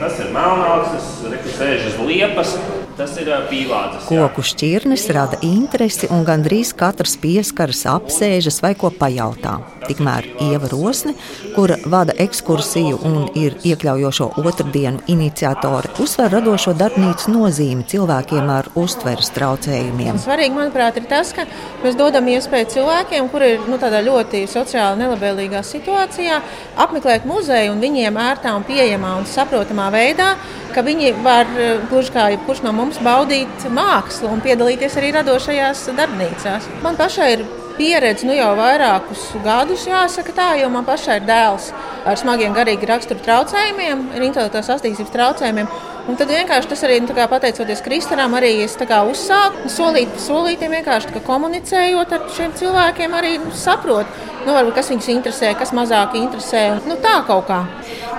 tas 0.00 0.18
ir 0.22 0.30
melnācis, 0.34 1.10
kas 1.22 1.58
sēž 1.58 1.90
uz 1.90 2.00
liepas. 2.06 2.56
Tas 3.02 3.16
ir 3.18 3.32
pīlādes. 3.50 4.04
Koku 4.06 4.44
šķirnes 4.46 5.08
rada 5.10 5.38
interesi, 5.42 6.06
un 6.14 6.20
gandrīz 6.22 6.70
katrs 6.78 7.16
pieskaras, 7.18 7.80
apsēžas 7.90 8.60
vai 8.62 8.76
ko 8.78 8.92
pajautā. 8.94 9.56
Tikmēr 9.88 10.28
Ieva 10.44 10.68
Rosne, 10.70 11.16
kura 11.56 11.80
vada 11.90 12.14
ekskursiju 12.22 13.00
un 13.08 13.24
ir 13.34 13.56
iekļaujošo 13.66 14.28
otrdienu 14.38 15.02
iniciatore, 15.10 15.90
uzsver 16.04 16.30
radošo 16.36 16.76
darbnīcu 16.78 17.34
nozīmi 17.34 17.88
cilvēkiem 17.90 18.54
ar 18.54 18.70
uztveres 18.78 19.32
traucējumiem. 19.34 20.22
Svarīgi, 20.22 20.54
manuprāt, 20.54 21.02
ir 21.02 21.10
tas, 21.10 21.34
ka 21.34 21.48
mēs 21.82 21.98
dodam 21.98 22.30
iespēju 22.30 22.70
cilvēkiem, 22.76 23.32
kuri 23.34 23.56
ir 23.56 23.66
nu, 23.66 23.82
tādā 23.82 24.04
ļoti 24.06 24.46
sociāli 24.52 25.02
nelabvēlīgā 25.02 25.66
situācijā, 25.66 26.38
apmeklēt 26.86 27.26
muzeju 27.26 27.74
un 27.74 27.82
viņiem 27.82 28.26
ērtā 28.30 28.54
un 28.54 28.70
pieejamā 28.70 29.16
un 29.18 29.26
saprotamā 29.26 29.90
veidā 29.90 30.36
ka 30.74 30.84
viņi 30.86 31.12
var, 31.24 31.48
gluži 31.90 32.14
kā 32.14 32.28
jebkurš 32.34 32.62
no 32.66 32.72
mums, 32.76 33.00
baudīt 33.04 33.66
mākslu 33.72 34.30
un 34.32 34.42
piedalīties 34.44 34.96
arī 35.00 35.12
radošajās 35.18 35.88
darbnīcās. 35.98 36.68
Man 36.84 36.98
pašai 37.00 37.28
ir 37.36 37.44
pieredze 37.76 38.26
nu, 38.28 38.34
jau 38.36 38.52
vairākus 38.58 39.30
gadus, 39.44 39.86
jāsaka 39.88 40.34
tā, 40.36 40.48
jo 40.60 40.68
man 40.72 40.86
pašai 40.88 41.20
ir 41.20 41.28
dēls 41.28 41.70
ar 42.08 42.18
smagiem 42.18 42.54
garīgi 42.56 42.88
rakstura 42.88 43.22
traucējumiem, 43.24 44.08
ar 44.16 44.26
intelektuālās 44.26 44.72
attīstības 44.76 45.14
traucējumiem. 45.14 45.70
Un 46.10 46.16
tad 46.18 46.32
vienkārši 46.34 46.66
tas 46.72 46.80
arī, 46.82 46.96
nu, 47.04 47.14
kā, 47.14 47.28
pateicoties 47.30 47.82
Kristānam, 47.84 48.32
arī 48.34 48.56
es 48.64 48.74
uzsāku 48.74 49.70
solīt 49.70 50.10
pa 50.10 50.22
solītiem, 50.24 50.74
vienkārši 50.74 51.22
komunicējot 51.22 52.14
ar 52.16 52.24
šiem 52.34 52.54
cilvēkiem, 52.58 53.14
arī 53.14 53.36
nu, 53.38 53.52
saprotu, 53.54 54.10
nu, 54.42 54.50
varbūt, 54.50 54.74
kas 54.74 54.90
viņus 54.90 55.10
interesē, 55.14 55.52
kas 55.54 55.70
mazāk 55.70 56.16
interesē. 56.18 56.64
Nu, 56.88 56.96
tā 56.98 57.20
kaut 57.28 57.46
kā. 57.46 57.60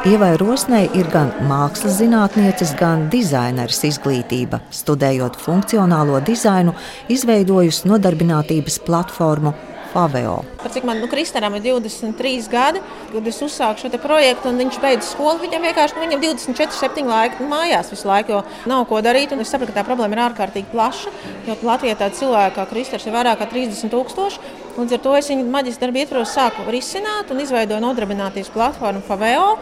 Ievai 0.08 0.32
Rosnei 0.40 0.88
ir 0.96 1.12
gan 1.12 1.34
mākslas 1.50 2.00
zinātnieces, 2.00 2.72
gan 2.80 3.10
dizaineris 3.12 3.84
izglītība. 3.92 4.62
Studējot 4.72 5.36
funkcionālo 5.44 6.24
dizainu, 6.24 6.76
izveidojusi 7.12 7.92
nodarbinātības 7.92 8.80
platformu 8.88 9.54
Paveo. 9.94 10.40
Cik 10.74 10.88
man 10.90 10.98
nu, 11.04 11.08
Kristēnam 11.12 11.54
ir 11.58 11.64
23 11.68 12.50
gadi, 12.50 12.82
kad 13.12 13.28
es 13.30 13.42
uzsāku 13.46 13.84
šo 13.84 14.02
projektu, 14.02 14.50
un 14.50 14.58
viņš 14.62 14.80
beidza 14.82 15.06
skolu. 15.12 15.38
Viņam 15.44 15.68
vienkārši 15.68 15.98
nu, 15.98 16.04
viņam 16.08 16.24
24, 16.24 16.78
7 16.80 17.12
laika 17.12 17.48
mājās 17.50 17.94
visu 17.94 18.10
laiku, 18.10 18.38
jo 18.38 18.42
nav 18.70 18.88
ko 18.90 19.04
darīt. 19.06 19.36
Es 19.38 19.54
saprotu, 19.54 19.74
ka 19.74 19.82
tā 19.82 19.86
problēma 19.88 20.18
ir 20.18 20.24
ārkārtīgi 20.26 20.72
plaša. 20.74 21.14
Jo 21.48 21.58
Latvijā 21.68 21.98
tāda 22.00 22.18
cilvēka 22.18 22.58
kā 22.58 22.68
Kristēns 22.72 23.08
ir 23.08 23.16
vairāk 23.16 23.42
kā 23.44 23.50
30 23.54 23.94
tūkstoši. 23.94 24.52
Līdz 24.74 24.98
ar 24.98 25.02
to 25.06 25.16
es 25.20 25.30
viņu 25.30 25.46
maģistra 25.54 25.88
darbu 25.88 26.02
ietvaros 26.02 26.34
sāku 26.34 26.66
risināt 26.74 27.30
un 27.30 27.42
izveidoju 27.44 27.84
nodarbinātības 27.84 28.50
platformu 28.56 29.04
Paveo. 29.06 29.58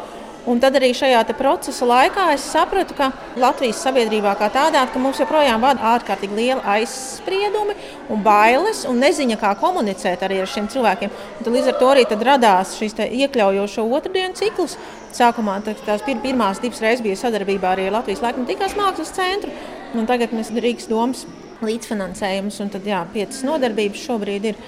Un 0.50 0.58
tad 0.58 0.74
arī 0.74 0.90
šajā 0.98 1.20
procesa 1.38 1.86
laikā 1.86 2.32
es 2.34 2.42
sapratu, 2.50 2.96
ka 2.98 3.12
Latvijas 3.38 3.84
sabiedrībā 3.86 4.32
kā 4.40 4.48
tādā, 4.50 4.82
ka 4.90 5.00
mums 5.00 5.20
joprojām 5.22 5.62
vada 5.62 5.86
ārkārtīgi 5.92 6.34
liela 6.34 6.64
aizspriedumi 6.78 7.76
un 8.10 8.24
bailes 8.26 8.82
un 8.90 8.98
neziņa, 9.04 9.38
kā 9.38 9.52
komunicēt 9.62 10.26
arī 10.26 10.40
ar 10.42 10.50
šiem 10.50 10.72
cilvēkiem. 10.74 11.14
Un 11.46 11.54
līdz 11.54 11.70
ar 11.70 11.78
to 11.78 11.92
arī 11.92 12.08
radās 12.10 12.74
šis 12.80 12.98
iekļaujošo 13.06 13.86
otrdienu 13.86 14.34
cikls. 14.34 14.80
Sākumā 15.14 15.60
tās 15.68 16.02
pirmās 16.10 16.64
divas 16.64 16.82
reizes 16.82 17.06
bija 17.06 17.22
sadarbībā 17.22 17.76
arī 17.76 17.92
ar 17.92 18.00
Latvijas 18.00 18.26
Laikmatīgās 18.26 18.78
mākslas 18.80 19.14
centru, 19.14 19.54
un 19.94 20.10
tagad 20.10 20.34
mēs 20.34 20.50
Rīgas 20.58 20.90
domas 20.90 21.28
līdzfinansējums. 21.66 22.60
Un 22.64 22.72
tad, 22.74 22.88
jā, 22.88 23.02
piecas 23.14 23.42
nodarbības 23.48 24.06
šobrīd 24.08 24.48
ir. 24.52 24.62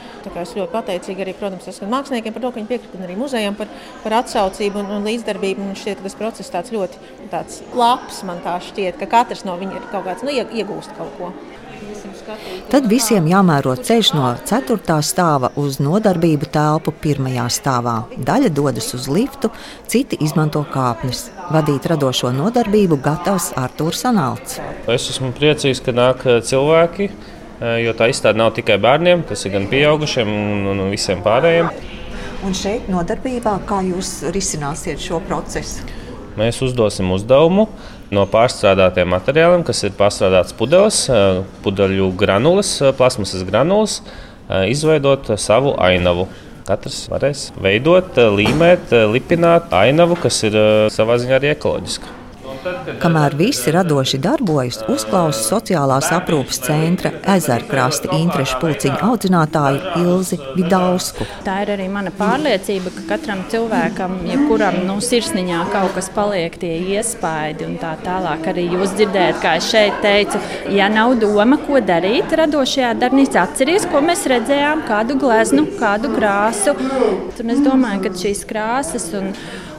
Es 0.44 0.56
ļoti 0.58 0.72
pateicīga 0.74 1.26
arī, 1.26 1.36
protams, 1.38 1.68
tas, 1.68 1.82
māksliniekiem 1.90 2.36
par 2.36 2.46
to, 2.46 2.52
ka 2.52 2.60
viņi 2.62 2.72
piekrita, 2.72 3.02
arī 3.06 3.18
muzejam 3.20 3.58
par, 3.60 3.72
par 4.04 4.18
atsaucību 4.22 4.82
un, 4.84 4.94
un 4.98 5.10
līdzdarbību. 5.10 5.68
Man 5.68 5.80
šķiet, 5.80 6.02
ka 6.02 6.08
tas 6.10 6.20
process 6.20 6.54
tāds 6.54 6.74
ļoti 6.76 7.14
tāds 7.34 7.62
labs. 7.78 8.24
Man 8.28 8.42
tā 8.46 8.58
šķiet, 8.70 9.00
ka 9.02 9.10
katrs 9.18 9.46
no 9.48 9.58
viņiem 9.60 9.82
ir 9.82 9.90
kaut 9.94 10.08
kāds 10.10 10.26
nu, 10.26 10.34
iegūst 10.34 10.96
kaut 10.98 11.14
ko. 11.20 11.34
Tad 12.74 12.88
visiem 12.90 13.28
jāmēro 13.30 13.76
ceļš 13.78 14.10
no 14.16 14.30
4. 14.50 14.96
stāva 15.06 15.52
uz 15.60 15.78
nodarbību 15.84 16.48
telpu 16.54 16.94
1. 16.96 17.28
stāvā. 17.54 17.96
Daļa 18.18 18.50
dodas 18.50 18.88
uz 18.98 19.06
liftu, 19.12 19.52
citi 19.92 20.18
izmanto 20.26 20.64
kāpnes. 20.74 21.28
Vadīt 21.54 21.86
radošo 21.92 22.32
nodarbību 22.34 22.98
gatavs 23.04 23.52
Artūrs 23.60 24.02
Sanāls. 24.06 24.58
Es 24.90 25.10
esmu 25.14 25.30
priecīgs, 25.38 25.84
ka 25.86 25.94
nāk 25.94 26.26
eh, 26.26 26.40
cilvēki, 26.42 27.10
eh, 27.12 27.76
jo 27.86 27.94
tā 28.00 28.10
izstāde 28.10 28.42
nav 28.42 28.56
tikai 28.58 28.80
bērniem, 28.82 29.26
tas 29.30 29.46
ir 29.46 29.54
gan 29.54 29.70
pieaugušiem 29.70 30.32
un, 30.34 30.72
un 30.74 30.88
visiem 30.94 31.22
pārējiem. 31.26 31.70
Un 32.44 32.58
šeit 32.58 32.90
nodarbībā, 32.92 33.60
kā 33.70 33.84
jūs 33.86 34.24
risināsiet 34.34 35.00
šo 35.00 35.22
procesu? 35.30 35.86
Mēs 36.40 36.58
uzdosim 36.66 37.12
uzdevumu 37.14 37.68
no 38.14 38.26
pārstrādātiem 38.30 39.10
materiāliem, 39.14 39.66
kas 39.68 39.84
ir 39.88 39.96
pārstrādāts 39.98 40.56
pudeles, 40.58 41.04
pudeļu 41.66 42.12
granulas, 42.20 42.78
plasmasas 42.98 43.46
granulas, 43.48 44.00
izveidot 44.70 45.34
savu 45.42 45.76
ainavu. 45.82 46.30
Katrs 46.64 47.02
varēs 47.12 47.50
veidot, 47.60 48.16
līmēt, 48.38 48.94
lipināt 49.12 49.74
ainavu, 49.76 50.16
kas 50.24 50.38
ir 50.48 50.56
savā 50.96 51.20
ziņā 51.20 51.42
arī 51.42 51.52
ekoloģiska. 51.58 52.23
Kamēr 53.04 53.34
visi 53.36 53.72
radoši 53.76 54.18
darbojas, 54.24 54.78
uzklausa 54.92 55.42
sociālās 55.44 56.08
aprūpes 56.16 56.62
centra 56.64 57.12
ezerkrasta 57.34 58.12
interešu 58.16 58.60
pulciņu 58.62 59.00
audzinātāju 59.04 59.82
Ilzi 60.00 60.40
Vidausku. 60.56 61.28
Tā 61.44 61.58
ir 61.66 61.74
arī 61.76 61.90
mana 61.92 62.14
pārliecība, 62.16 62.94
ka 62.96 63.04
katram 63.14 63.44
cilvēkam, 63.52 64.16
jebkuram 64.30 64.80
nu, 64.88 64.96
sirsniņā 65.04 65.66
kaut 65.74 65.98
kas 65.98 66.08
paliek 66.16 66.56
tie 66.62 66.72
iespaidi 66.96 67.68
un 67.68 67.76
tā 67.82 67.98
tālāk. 68.06 68.48
Arī 68.54 68.70
jūs 68.78 68.96
dzirdējat, 68.96 69.42
kā 69.44 69.58
es 69.60 69.68
šeit 69.74 70.00
teicu, 70.06 70.40
ja 70.72 70.88
nav 70.94 71.18
doma, 71.20 71.60
ko 71.68 71.84
darīt 71.84 72.32
radošajā 72.40 72.94
darbnīcā, 73.04 73.44
atcerieties, 73.44 73.90
ko 73.92 74.04
mēs 74.08 74.24
redzējām, 74.32 74.86
kādu 74.88 75.20
gleznu, 75.20 75.68
kādu 75.82 76.16
krāsu. 76.16 76.78
Un 77.44 77.54
es 77.58 77.62
domāju, 77.66 78.06
ka 78.08 78.16
šīs 78.24 78.48
krāsas 78.48 79.12
un 79.20 79.34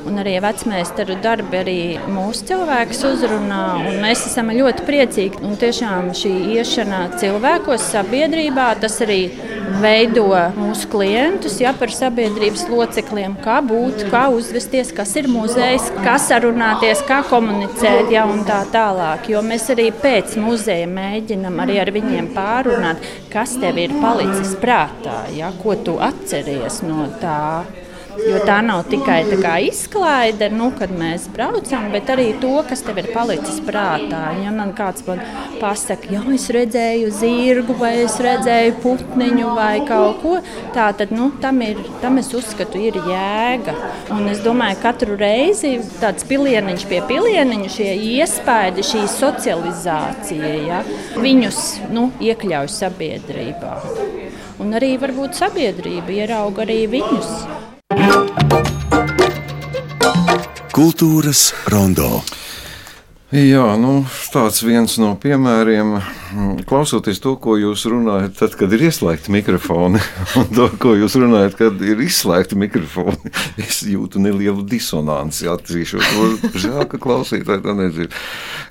Un 0.04 0.20
arī 0.20 0.34
vecmeistaru 0.44 1.16
darbi 1.24 1.56
arī 1.60 1.78
mūsu 2.12 2.44
cilvēkus 2.50 3.00
uzrunā. 3.08 3.60
Mēs 4.02 4.26
esam 4.28 4.52
ļoti 4.52 4.84
priecīgi. 4.84 5.40
Un 5.44 5.56
tiešām 5.60 6.10
šī 6.16 6.32
iešana 6.58 7.06
cilvēkos, 7.20 7.86
sabiedrībā, 7.94 8.66
tas 8.82 8.98
arī 9.04 9.22
veido 9.80 10.26
mūsu 10.58 10.88
klientus 10.92 11.56
ja, 11.62 11.72
par 11.76 11.92
sabiedrības 11.94 12.66
locekļiem, 12.68 13.38
kā 13.44 13.60
būt, 13.64 14.04
kā 14.12 14.26
uzvesties, 14.34 14.92
kas 14.96 15.14
ir 15.20 15.28
muzejs, 15.32 15.88
kā 16.04 16.18
sarunāties, 16.20 17.04
kā 17.08 17.22
komunicēt 17.30 18.12
ja, 18.12 18.26
un 18.28 18.44
tā 18.48 18.60
tālāk. 18.74 19.30
Jo 19.32 19.40
mēs 19.46 19.70
arī 19.74 19.88
pēc 20.02 20.36
muzeja 20.42 20.88
mēģinam 20.90 21.62
arī 21.64 21.80
ar 21.82 21.92
viņiem 21.94 22.32
pārunāt, 22.36 23.08
kas 23.32 23.56
tev 23.60 23.80
ir 23.80 23.96
palicis 24.02 24.52
prātā, 24.60 25.24
ja, 25.36 25.52
ko 25.62 25.78
tu 25.80 25.96
atceries 26.02 26.82
no 26.84 27.08
tā 27.22 27.64
Jo 28.24 28.40
tā 28.46 28.60
nav 28.64 28.84
tikai 28.88 29.20
tā 29.28 29.38
kā 29.42 29.54
izklaide, 29.66 30.48
nu, 30.54 30.70
kad 30.78 30.92
mēs 30.94 31.26
braucam, 31.34 31.90
bet 31.92 32.08
arī 32.14 32.30
to, 32.40 32.54
kas 32.68 32.84
tev 32.86 33.02
ir 33.02 33.10
palicis 33.14 33.60
prātā. 33.66 34.22
Ja 34.40 34.52
man 34.54 34.72
kāds 34.78 35.04
man 35.08 35.20
pasaka, 35.60 36.08
ja 36.14 36.22
es 36.34 36.48
redzēju 36.54 37.12
zirgu, 37.14 37.76
vai 37.80 37.92
es 38.06 38.16
redzēju 38.22 38.78
putniņu, 38.84 39.50
vai 39.58 39.74
kaut 39.88 40.22
ko 40.22 40.38
tādu, 40.76 41.10
nu, 41.12 41.30
tam, 41.42 41.60
ir, 41.66 41.80
tam 42.02 42.22
es 42.22 42.32
uzskatu, 42.36 42.80
ir 42.80 42.96
jēga. 43.04 43.76
Un 44.14 44.30
es 44.32 44.40
domāju, 44.44 44.80
ka 44.80 44.94
katru 44.94 45.16
reizi 45.18 45.74
tāds 45.98 46.26
pilieniņš 46.28 46.86
pie 46.90 47.00
pilieniņa, 47.08 47.70
šie 47.76 47.90
iespaidi, 48.14 48.84
šī 48.86 49.04
socializācija, 49.10 50.54
ja, 50.68 50.80
viņus 51.18 51.60
nu, 51.94 52.08
iekļauj 52.22 52.70
sabiedrībā. 52.78 53.76
Un 54.62 54.78
arī 54.78 54.94
varbūt 55.02 55.34
sabiedrība 55.40 56.20
ierauga 56.22 56.62
arī 56.68 56.84
viņus. 56.94 57.73
Kultūras 60.74 61.52
rondo. 61.70 62.24
Jā, 63.30 63.62
nu, 63.78 64.00
tāds 64.34 64.58
viens 64.66 64.96
no 64.98 65.12
piemēriem, 65.22 65.92
klausoties 66.68 67.20
to, 67.22 67.34
ko 67.40 67.56
jūs 67.58 67.84
runājat, 67.90 68.34
tad, 68.38 68.54
kad 68.58 68.72
ir 68.74 68.84
ieslēgti 68.88 69.32
mikrofoni, 69.34 70.00
un 70.40 70.48
to, 70.54 70.68
ko 70.80 70.94
jūs 70.98 71.16
runājat, 71.20 71.56
kad 71.58 71.82
ir 71.84 72.00
izslēgti 72.04 72.58
mikrofoni, 72.58 73.32
es 73.64 73.82
jūtu 73.88 74.22
nelielu 74.22 74.64
disonanci. 74.68 75.48
Atzīšos, 75.50 76.54
žēl, 76.58 76.84
ka 76.90 77.00
klausītāji 77.02 77.64
to 77.64 77.74
nedzird. 77.78 78.16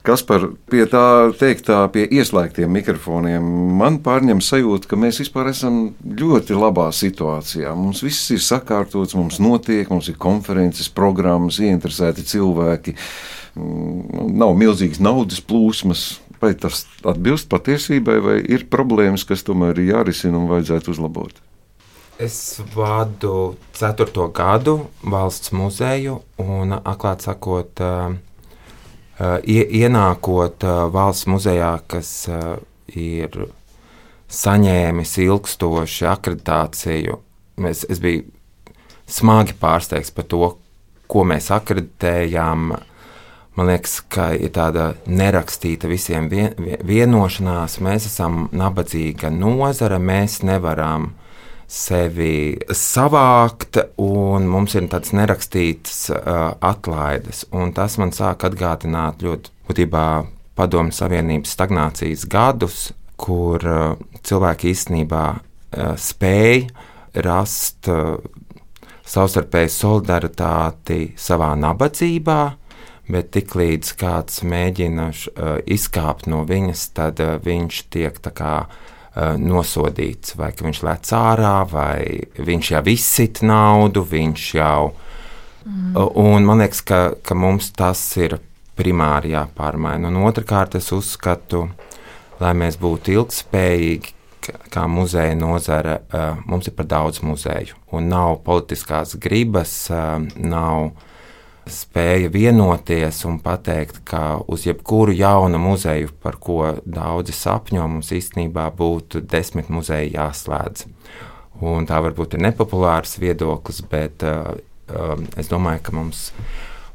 Kas 0.03 0.26
par 0.28 0.49
pie 0.72 0.86
tā 0.91 1.05
teiktā, 1.39 1.84
pie 1.93 2.07
ieslēgtiem 2.20 2.72
mikrofoniem, 2.80 3.45
man 3.80 4.01
pārņem 4.03 4.41
sajūta, 4.43 4.89
ka 4.91 4.99
mēs 4.99 5.22
vispār 5.24 5.53
esam 5.53 5.86
ļoti 6.03 6.57
labā 6.57 6.89
situācijā. 6.95 7.76
Mums 7.78 8.03
viss 8.03 8.34
ir 8.36 8.43
sakārtots, 8.43 9.16
mums 9.20 9.39
notiek, 9.43 9.88
mums 9.93 10.11
ir 10.11 10.20
konferences, 10.20 10.91
programmas, 10.91 11.61
ieinteresēti 11.64 12.28
cilvēki 12.34 12.97
Mm, 13.53 14.34
nav 14.34 14.55
milzīgas 14.57 14.97
naudas 15.03 15.41
plūsmas. 15.45 16.18
Vai 16.44 16.52
tas 16.60 16.84
atbilst 17.08 17.48
patiesībai, 17.52 18.20
vai 18.20 18.38
ir 18.44 18.68
problēmas, 18.72 19.24
kas 19.28 19.46
tomēr 19.48 19.80
ir 19.80 19.94
jārisina 19.94 20.36
un 20.41 20.50
vajadzētu 20.52 20.91
uzlabot? 20.91 21.39
Es 22.22 22.60
vadu 22.76 23.56
ceturto 23.74 24.28
gadu 24.36 24.76
valsts 25.10 25.54
muzeju, 25.56 26.20
un, 26.44 26.76
atklāti 26.78 27.30
sakot, 27.30 27.82
ienākot 29.48 30.68
valsts 30.94 31.30
muzejā, 31.32 31.74
kas 31.89 32.12
ir 32.94 33.39
saņēmis 34.34 35.18
ilgstošu 35.26 36.10
akreditāciju, 36.12 37.20
es, 37.70 37.84
es 37.89 38.02
biju 38.04 38.28
smagi 39.10 39.56
pārsteigts 39.60 40.14
par 40.14 40.28
to, 40.30 40.54
ko 41.10 41.26
mēs 41.30 41.52
akreditējām 41.54 42.74
Man 43.54 43.70
liekas, 43.70 43.99
ka 44.10 44.32
ir 44.34 44.49
tāda 44.56 44.93
nerakstīta 45.06 45.89
visiem 45.89 46.26
vien, 46.32 46.56
vienošanās. 46.58 47.78
Mēs 47.86 48.08
esam 48.10 48.47
nabadzīga 48.49 49.30
nozara, 49.30 49.99
mēs 50.01 50.39
nevaram 50.41 51.12
sevi 51.70 52.58
savākt, 52.74 53.78
un 54.01 54.47
mums 54.49 54.74
ir 54.78 54.88
tādas 54.89 55.14
nerakstītas 55.14 55.99
uh, 56.14 56.54
atlaides. 56.66 57.43
Un 57.54 57.76
tas 57.78 57.99
man 58.01 58.14
sāk 58.16 58.47
atgādināt 58.49 59.22
ļoti 59.26 59.54
būtībā 59.70 60.08
Padomju 60.58 60.93
Savienības 60.93 61.54
stagnācijas 61.54 62.26
gadus, 62.30 62.88
kur 63.22 63.62
uh, 63.70 63.93
cilvēki 64.26 64.74
īstenībā 64.74 65.26
uh, 65.34 65.93
spēja 65.93 67.22
rast 67.26 67.89
uh, 67.93 68.18
savstarpēju 69.06 69.74
solidaritāti 69.78 70.99
savā 71.20 71.54
nabadzībā 71.60 72.41
bet 73.12 73.34
tiklīdz 73.36 73.93
kāds 73.99 74.43
mēģina 74.47 75.10
uh, 75.12 75.58
izkāpt 75.66 76.30
no 76.32 76.43
viņas, 76.47 76.88
tad 76.95 77.20
uh, 77.24 77.36
viņš 77.43 77.82
tiek 77.93 78.20
kā, 78.24 78.56
uh, 78.68 79.34
nosodīts. 79.39 80.38
Vai 80.39 80.51
viņš 80.56 80.84
lec 80.88 81.12
ārā, 81.18 81.58
vai 81.70 82.24
viņš 82.38 82.72
jau 82.76 82.84
izsit 82.93 83.43
naudu, 83.43 84.06
viņš 84.08 84.47
jau. 84.60 84.93
Mm. 85.64 85.93
Un 86.20 86.47
man 86.47 86.64
liekas, 86.64 86.82
ka, 86.84 87.04
ka 87.24 87.36
mums 87.36 87.72
tas 87.76 88.01
ir 88.20 88.39
primāri 88.78 89.36
jāpārmaina. 89.36 90.10
Un 90.10 90.24
otrkārt, 90.28 90.76
es 90.80 90.91
uzskatu, 90.95 91.68
lai 92.41 92.51
mēs 92.58 92.80
būtu 92.82 93.14
ilgspējīgi, 93.14 94.20
kā 94.74 94.84
muzeja 94.91 95.36
nozare, 95.39 96.01
mums 96.49 96.68
ir 96.68 96.76
par 96.76 96.89
daudz 96.91 97.22
muzeju. 97.24 97.78
Un 97.95 98.10
nav 98.12 98.41
politiskās 98.43 99.16
gribas, 99.22 99.76
nav 100.36 100.89
spēja 101.70 102.32
vienoties 102.34 103.24
un 103.28 103.38
pateikt, 103.43 104.01
ka 104.07 104.39
uz 104.51 104.66
jebkuru 104.68 105.14
jaunu 105.16 105.59
muzeju, 105.61 106.11
par 106.24 106.38
ko 106.41 106.74
daudzi 106.84 107.36
sapņo, 107.36 107.86
mums 107.88 108.11
īstenībā 108.16 108.68
būtu 108.78 109.24
desmit 109.30 109.72
muzeji 109.74 110.14
jāslēdz. 110.18 110.88
Un 111.64 111.88
tā 111.88 111.99
varbūt 112.03 112.36
ir 112.36 112.43
nepopulārs 112.43 113.16
viedoklis, 113.22 113.84
bet 113.89 114.26
uh, 114.28 114.55
uh, 114.91 115.16
es 115.39 115.51
domāju, 115.51 115.84
ka 115.86 115.95
mums, 115.95 116.26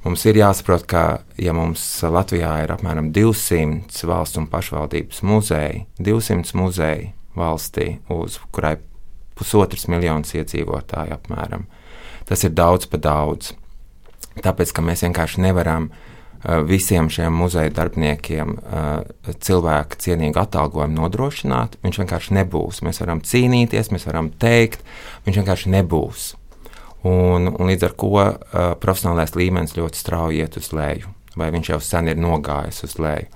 mums 0.05 0.25
ir 0.29 0.41
jāsaprot, 0.43 0.85
ka 0.91 1.05
ja 1.41 1.55
mums 1.57 1.85
Latvijā 2.03 2.59
ir 2.65 2.75
apmēram 2.75 3.13
200 3.17 4.11
valsts 4.11 4.41
un 4.41 4.51
pašvaldības 4.53 5.23
muzeji, 5.25 5.87
200 6.03 6.59
muzeji 6.59 7.13
valstī, 7.39 7.95
uz 8.13 8.41
kurai 8.53 8.77
pusotrs 9.39 9.87
miljonus 9.89 10.35
iedzīvotāju 10.35 11.15
apmēram, 11.15 11.65
tas 12.29 12.45
ir 12.45 12.53
daudz 12.59 12.91
pa 12.91 13.01
daudz. 13.01 13.55
Tāpēc, 14.45 14.73
ka 14.75 14.85
mēs 14.85 15.05
vienkārši 15.07 15.43
nevaram 15.45 15.89
uh, 15.91 16.61
visiem 16.69 17.11
šiem 17.13 17.35
muzeja 17.35 17.73
darbiniekiem 17.75 18.57
uh, 18.59 19.33
cilvēku 19.45 20.01
cienīgu 20.03 20.43
atalgojumu 20.43 21.01
nodrošināt. 21.03 21.79
Viņš 21.85 22.03
vienkārši 22.05 22.37
nebūs. 22.41 22.83
Mēs 22.87 23.03
varam 23.05 23.23
cīnīties, 23.25 23.93
mēs 23.95 24.07
varam 24.09 24.31
teikt, 24.31 24.85
viņš 25.27 25.41
vienkārši 25.43 25.75
nebūs. 25.79 26.29
Un, 27.07 27.53
un 27.53 27.71
līdz 27.71 27.89
ar 27.89 27.97
to 27.99 28.15
uh, 28.19 28.37
profesionālais 28.83 29.37
līmenis 29.39 29.77
ļoti 29.79 30.01
strauji 30.01 30.43
iet 30.43 30.59
uz 30.59 30.73
leju, 30.75 31.13
vai 31.39 31.53
viņš 31.55 31.75
jau 31.75 31.83
sen 31.85 32.11
ir 32.11 32.19
nogājis 32.19 32.83
uz 32.89 32.99
leju. 32.99 33.29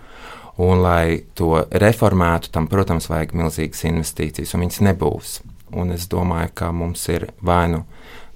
Un, 0.61 0.83
lai 0.85 1.23
to 1.39 1.63
reformētu, 1.81 2.51
tam, 2.53 2.67
protams, 2.69 3.09
vajag 3.09 3.33
milzīgas 3.39 3.87
investīcijas, 3.89 4.53
un 4.53 4.67
viņas 4.67 4.83
nebūs. 4.85 5.39
Un 5.73 5.95
es 5.95 6.05
domāju, 6.13 6.51
ka 6.59 6.69
mums 6.77 7.07
ir 7.09 7.31
vai 7.41 7.65
nu 7.73 7.87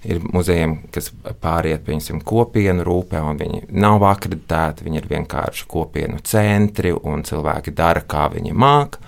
Ir 0.07 0.21
muzejiem, 0.23 0.77
kas 0.95 1.09
pāriet 1.43 1.83
pie 1.87 1.97
kopienu 2.25 2.85
rūpē, 2.87 3.23
un 3.25 3.41
viņi 3.41 3.65
nav 3.75 4.05
akreditēti, 4.07 4.85
viņi 4.87 5.01
ir 5.01 5.09
vienkārši 5.11 5.67
kopienu 5.67 6.21
centri, 6.23 6.93
un 6.93 7.25
cilvēki 7.27 7.75
dara, 7.75 8.05
kā 8.07 8.29
viņi 8.31 8.53
māk. 8.55 9.01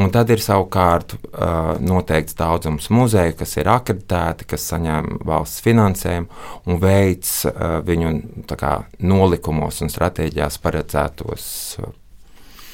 Un 0.00 0.08
tad 0.14 0.30
ir 0.30 0.40
savukārt 0.40 1.16
uh, 1.18 1.74
noteikts 1.82 2.38
daudzums 2.38 2.86
muzeju, 2.94 3.34
kas 3.36 3.56
ir 3.58 3.68
akreditēti, 3.68 4.46
kas 4.48 4.68
saņem 4.70 5.18
valsts 5.26 5.64
finansējumu 5.66 6.70
un 6.70 6.80
veids 6.80 7.40
uh, 7.50 7.80
viņu 7.84 8.14
kā, 8.54 8.76
nolikumos 9.02 9.82
un 9.84 9.92
stratēģijās 9.92 10.60
paredzētos 10.62 11.48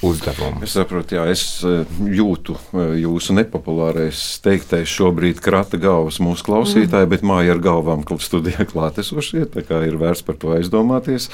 uzdevumu. 0.04 0.60
Es 0.66 0.74
saprotu, 0.76 1.16
jā, 1.16 1.24
es 1.32 1.42
e, 1.64 1.72
jūtu 2.12 2.56
e, 2.56 2.84
jūsu 3.00 3.36
nepopulārais 3.36 4.20
teiktais 4.44 4.90
šobrīd 4.92 5.40
krata 5.44 5.80
galvas 5.80 6.18
mūsu 6.22 6.46
klausītāji, 6.46 7.06
mm. 7.06 7.12
bet 7.14 7.24
māja 7.26 7.54
ar 7.56 7.62
galvām 7.64 8.04
studijā 8.20 8.66
klātesošie, 8.68 9.46
tā 9.54 9.64
kā 9.66 9.80
ir 9.86 9.98
vērts 10.00 10.24
par 10.26 10.38
to 10.42 10.52
aizdomāties. 10.56 11.30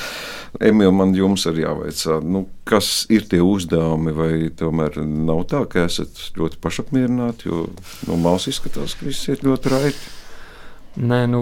Emīl, 0.62 0.92
man 0.94 1.14
jums 1.16 1.46
arī 1.50 1.66
jāveicā, 1.66 2.20
nu, 2.22 2.46
kas 2.68 3.04
ir 3.12 3.26
tie 3.30 3.42
uzdevumi, 3.44 4.14
vai 4.16 4.32
tomēr 4.56 5.00
nav 5.02 5.46
tā, 5.50 5.64
ka 5.70 5.86
esat 5.88 6.24
ļoti 6.38 6.62
pašapmierināti, 6.62 7.50
jo 7.50 7.66
no 8.08 8.18
malas 8.20 8.48
izskatās, 8.52 8.96
ka 8.98 9.08
viss 9.08 9.30
iet 9.32 9.46
ļoti 9.46 9.74
raiti. 9.74 10.10
Nē, 10.92 11.22
nu, 11.24 11.40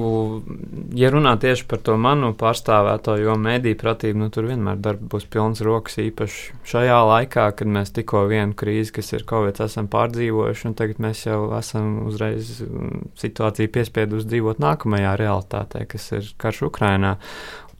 ja 0.95 1.09
runā 1.11 1.33
tieši 1.43 1.65
par 1.67 1.81
to 1.83 1.97
manu 1.99 2.29
pārstāvēto, 2.39 3.17
jo 3.19 3.33
mediju 3.35 3.75
pratība, 3.81 4.21
nu, 4.23 4.29
tur 4.31 4.47
vienmēr 4.47 5.01
būs 5.11 5.27
pilns 5.27 5.63
rokas, 5.67 5.97
īpaši 5.99 6.61
šajā 6.71 6.99
laikā, 7.09 7.49
kad 7.59 7.73
mēs 7.75 7.91
tikko 7.97 8.29
vienu 8.31 8.55
krīzi, 8.55 8.95
kas 9.01 9.11
ir 9.17 9.25
Covid, 9.27 9.59
esam 9.67 9.89
pārdzīvojuši, 9.91 10.69
un 10.71 10.77
tagad 10.79 11.03
mēs 11.03 11.25
jau 11.27 11.41
esam 11.59 12.05
uzreiz 12.07 12.61
mm, 12.63 13.11
situāciju 13.19 13.73
piespieduši 13.75 14.31
dzīvot 14.31 14.63
nākamajā 14.63 15.17
realitātē, 15.19 15.83
kas 15.91 16.07
ir 16.15 16.31
karš 16.39 16.69
Ukrainā 16.71 17.17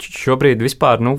šobrīd 0.05 0.63
vispār, 0.65 1.01
nu, 1.05 1.17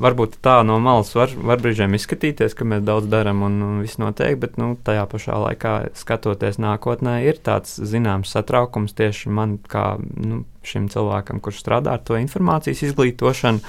varbūt 0.00 0.38
tā 0.44 0.58
no 0.66 0.76
malas 0.82 1.12
var, 1.16 1.32
var 1.34 1.62
brīžiem 1.62 1.96
izskatīties, 1.96 2.56
ka 2.58 2.66
mēs 2.68 2.84
daudz 2.86 3.08
darām 3.10 3.44
un, 3.46 3.60
un 3.64 3.82
viss 3.84 4.00
notiek, 4.02 4.36
bet 4.40 4.58
nu, 4.60 4.74
tajā 4.86 5.04
pašā 5.10 5.38
laikā, 5.46 5.74
skatoties 5.98 6.60
nākotnē, 6.62 7.20
ir 7.28 7.40
tāds 7.44 7.76
zināms 7.78 8.34
satraukums 8.34 8.96
tieši 8.98 9.32
man, 9.34 9.58
kā 9.70 9.94
nu, 10.00 10.42
šim 10.66 10.88
cilvēkam, 10.92 11.42
kurš 11.44 11.62
strādā 11.64 11.96
ar 11.96 12.04
to 12.06 12.18
informācijas 12.20 12.84
izglītošanu. 12.90 13.62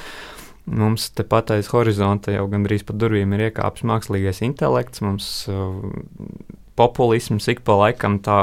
Mums 0.66 1.12
tepat 1.14 1.52
aiz 1.54 1.68
horizonta 1.70 2.34
jau 2.34 2.48
gandrīz 2.50 2.82
pa 2.88 2.96
durvīm 2.98 3.36
ir 3.38 3.52
iekāpis 3.52 3.86
mākslīgais 3.86 4.42
intelekts, 4.48 5.04
mums 5.06 5.28
uh, 5.52 5.76
populisms 6.76 7.46
ik 7.54 7.62
pa 7.68 7.78
laikam 7.84 8.18
tā 8.24 8.40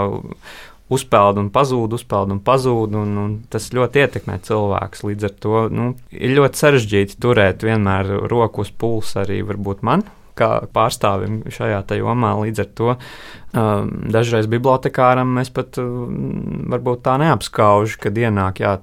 uzpeld 0.92 1.40
un 1.40 1.50
pazūd, 1.52 1.96
uzpeld 1.98 2.32
un 2.34 2.40
pazūd, 2.44 2.96
un, 2.98 3.18
un 3.24 3.36
tas 3.52 3.70
ļoti 3.74 4.02
ietekmē 4.04 4.38
cilvēkus. 4.46 5.04
Līdz 5.08 5.28
ar 5.28 5.36
to 5.44 5.66
nu, 5.72 5.92
ir 6.14 6.34
ļoti 6.38 6.64
sarežģīti 6.64 7.20
turēt 7.22 7.64
vienmēr 7.66 8.10
roku 8.30 8.66
uz 8.66 8.72
pulsa 8.72 9.22
arī 9.26 9.42
varbūt 9.46 9.86
man. 9.86 10.04
Kā 10.32 10.62
pārstāvim 10.72 11.42
šajā 11.52 11.82
jomā, 11.98 12.30
līdz 12.40 12.60
ar 12.62 12.68
to 12.78 12.86
um, 12.94 13.90
dažreiz 14.14 14.46
bibliotekāram 14.48 15.34
mēs 15.36 15.50
pat 15.52 15.76
um, 15.82 16.70
varbūt 16.72 17.02
tā 17.04 17.18
neapskaužam, 17.20 18.00
kad 18.00 18.16
ienāk, 18.16 18.62
jā, 18.64 18.78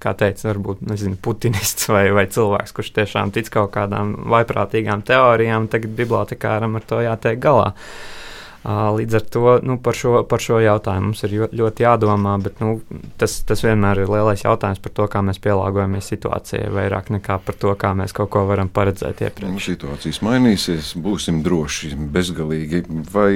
kā 0.00 0.14
teica, 0.16 0.46
varbūt 0.48 0.80
nezinu, 0.88 1.18
putinists 1.20 1.90
vai, 1.92 2.06
vai 2.16 2.24
cilvēks, 2.32 2.72
kurš 2.72 2.94
tiešām 2.96 3.34
tic 3.36 3.52
kaut 3.52 3.74
kādām 3.76 4.16
vaiprātīgām 4.32 5.04
teorijām, 5.04 5.68
tagad 5.68 5.92
bibliotekāram 6.00 6.80
ar 6.80 6.88
to 6.88 7.02
jātiek 7.04 7.44
galā. 7.44 7.74
Uh, 7.74 8.16
Līdz 8.60 9.14
ar 9.16 9.22
to 9.24 9.52
nu, 9.64 9.78
par, 9.80 9.96
šo, 9.96 10.18
par 10.28 10.42
šo 10.44 10.58
jautājumu 10.60 11.10
mums 11.10 11.22
ir 11.24 11.46
ļoti 11.56 11.84
jādomā, 11.86 12.34
bet 12.44 12.58
nu, 12.60 12.74
tas, 13.20 13.38
tas 13.48 13.64
vienmēr 13.64 14.02
ir 14.02 14.12
lielais 14.12 14.44
jautājums 14.44 14.82
par 14.84 14.92
to, 14.98 15.06
kā 15.08 15.22
mēs 15.24 15.40
pielāgojamies 15.40 16.10
situācijai, 16.12 16.68
vairāk 16.74 17.08
nekā 17.16 17.38
par 17.46 17.56
to, 17.56 17.72
kā 17.80 17.94
mēs 17.96 18.12
kaut 18.16 18.28
ko 18.34 18.44
varam 18.50 18.68
paredzēt 18.68 19.24
iepriekš. 19.24 19.70
Situācijas 19.72 20.20
mainīsies, 20.26 20.92
būsim 21.00 21.40
droši, 21.46 21.94
bezgalīgi. 22.12 22.84
Vai 23.14 23.32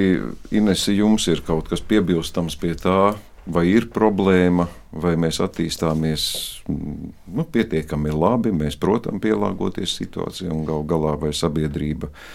Inese, 0.53 0.93
jums 0.93 1.25
ir 1.33 1.41
kaut 1.47 1.73
kas 1.73 1.81
piebilstams 1.81 2.59
pie 2.61 2.75
tā? 2.77 3.15
Vai 3.49 3.67
ir 3.69 3.89
problēma, 3.93 4.65
vai 4.93 5.13
mēs 5.21 5.37
attīstāmies 5.41 6.29
nu, 6.69 7.45
pietiekami 7.45 8.13
labi, 8.13 8.53
mēs 8.53 8.77
protam 8.81 9.21
pielāgoties 9.21 9.93
situācijai 10.01 10.53
un 10.53 10.65
gal 10.65 10.81
galā 10.89 11.13
vai 11.21 11.29
sabiedrība 11.33 12.09
uh, 12.09 12.25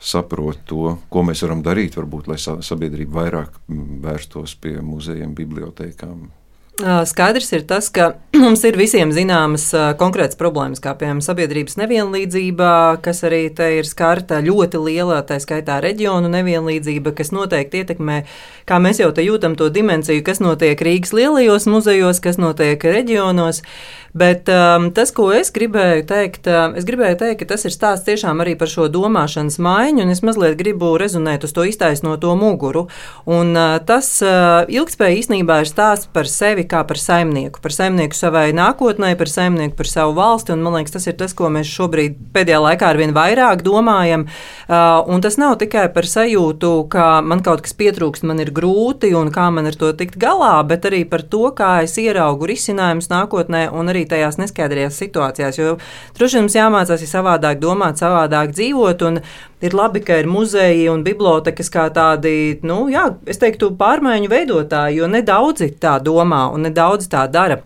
saprot 0.00 0.64
to, 0.68 0.96
ko 1.08 1.26
mēs 1.26 1.44
varam 1.46 1.62
darīt, 1.66 1.96
varbūt, 1.98 2.30
lai 2.30 2.40
sabiedrība 2.40 3.22
vairāk 3.22 3.60
vērstos 4.04 4.56
pie 4.60 4.78
muzejiem, 4.84 5.34
bibliotekām. 5.36 6.26
Skaidrs 6.76 7.54
ir 7.56 7.62
tas, 7.64 7.86
ka 7.88 8.10
mums 8.42 8.60
ir 8.68 8.76
visiem 8.76 9.08
zināmas 9.16 9.70
konkrētas 9.96 10.36
problēmas, 10.36 10.82
kā 10.84 10.92
piemēram 10.92 11.22
sabiedrības 11.24 11.78
nevienlīdzība, 11.80 12.68
kas 13.00 13.22
arī 13.24 13.46
te 13.48 13.70
ir 13.78 13.88
skarta 13.88 14.42
ļoti 14.44 14.82
liela, 14.84 15.22
tā 15.24 15.38
skaitā 15.40 15.78
reģionu 15.80 16.28
nevienlīdzība, 16.34 17.14
kas 17.16 17.32
noteikti 17.32 17.80
ietekmē, 17.80 18.18
kā 18.68 18.80
mēs 18.84 19.00
jau 19.00 19.08
te 19.16 19.24
jūtam 19.24 19.56
to 19.56 19.70
dimensiju, 19.72 20.20
kas 20.26 20.42
notiek 20.44 20.76
Rīgas 20.76 21.16
lielajos 21.16 21.64
muzejos, 21.72 22.20
kas 22.20 22.36
notiek 22.36 22.84
reģionos. 22.84 23.62
Bet 24.16 24.48
um, 24.48 24.86
tas, 24.96 25.10
ko 25.12 25.26
es 25.36 25.50
gribēju 25.52 26.06
teikt, 26.08 26.46
uh, 26.48 26.70
es 26.78 26.86
gribēju 26.88 27.18
teikt, 27.20 27.42
ka 27.42 27.50
tas 27.50 27.66
ir 27.68 27.74
stāsts 27.74 28.06
tiešām 28.06 28.38
arī 28.40 28.54
par 28.56 28.70
šo 28.72 28.86
domāšanas 28.88 29.58
maiņu, 29.60 30.06
un 30.06 30.12
es 30.14 30.22
mazliet 30.24 30.56
gribu 30.56 30.94
rezonēt 30.96 31.44
uz 31.44 31.52
to 31.52 31.66
iztaisnoto 31.68 32.32
muguru. 32.40 32.86
Un, 33.28 33.52
uh, 33.52 33.74
tas 33.84 34.08
uh, 34.24 34.64
ilgspēja 34.72 35.18
īstenībā 35.20 35.58
ir 35.60 35.68
stāsts 35.68 36.08
par 36.08 36.30
sevi 36.32 36.64
kā 36.64 36.80
par 36.88 36.96
saimnieku, 36.96 37.60
par 37.60 37.76
saimnieku 37.76 38.16
savai 38.16 38.46
nākotnē, 38.56 39.10
par 39.20 39.28
saimnieku 39.28 39.76
par 39.76 39.90
savu 39.90 40.16
valsti, 40.16 40.54
un 40.56 40.64
man 40.64 40.78
liekas, 40.78 40.96
tas 40.96 41.10
ir 41.12 41.18
tas, 41.20 41.36
ko 41.36 41.52
mēs 41.52 41.68
šobrīd 41.76 42.16
pēdējā 42.32 42.62
laikā 42.70 42.88
arvien 42.94 43.12
vairāk 43.12 43.66
domājam. 43.68 44.24
Uh, 44.64 45.04
un 45.12 45.20
tas 45.20 45.36
nav 45.36 45.58
tikai 45.60 45.90
par 45.92 46.08
sajūtu, 46.08 46.72
ka 46.88 47.20
man 47.20 47.44
kaut 47.44 47.66
kas 47.68 47.76
pietrūkst, 47.76 48.24
man 48.24 48.40
ir 48.40 48.54
grūti 48.56 49.12
un 49.12 49.28
kā 49.34 49.50
man 49.52 49.68
ar 49.68 49.76
to 49.76 49.92
tikt 49.92 50.16
galā, 50.24 50.56
bet 50.64 50.88
arī 50.88 51.04
par 51.04 51.20
to, 51.28 51.52
kā 51.52 51.82
es 51.84 52.00
ieraugu 52.00 52.48
risinājumus 52.48 53.12
nākotnē 53.12 53.66
un 53.76 53.92
arī 53.92 54.05
tajās 54.10 54.38
neskaidrajās 54.40 54.98
situācijās. 55.02 55.58
Jo 55.60 55.76
droši 56.18 56.38
vien 56.38 56.46
mums 56.46 56.56
jāmācās 56.58 57.04
ir 57.04 57.10
savādāk 57.10 57.60
domāt, 57.62 58.00
savādāk 58.02 58.54
dzīvot. 58.56 59.04
Ir 59.66 59.76
labi, 59.76 60.02
ka 60.04 60.18
ir 60.20 60.28
muzeji 60.30 60.88
un 60.92 61.04
bibliotekas 61.06 61.72
kā 61.72 61.86
tādi, 61.94 62.58
nu, 62.66 62.86
jā, 62.92 63.06
es 63.26 63.40
teiktu, 63.42 63.72
pārmaiņu 63.78 64.32
veidotāji, 64.32 65.00
jo 65.00 65.08
nedaudzi 65.10 65.72
tā 65.80 65.96
domā 66.04 66.46
un 66.52 66.68
nedaudzi 66.68 67.10
tā 67.12 67.24
dara. 67.30 67.62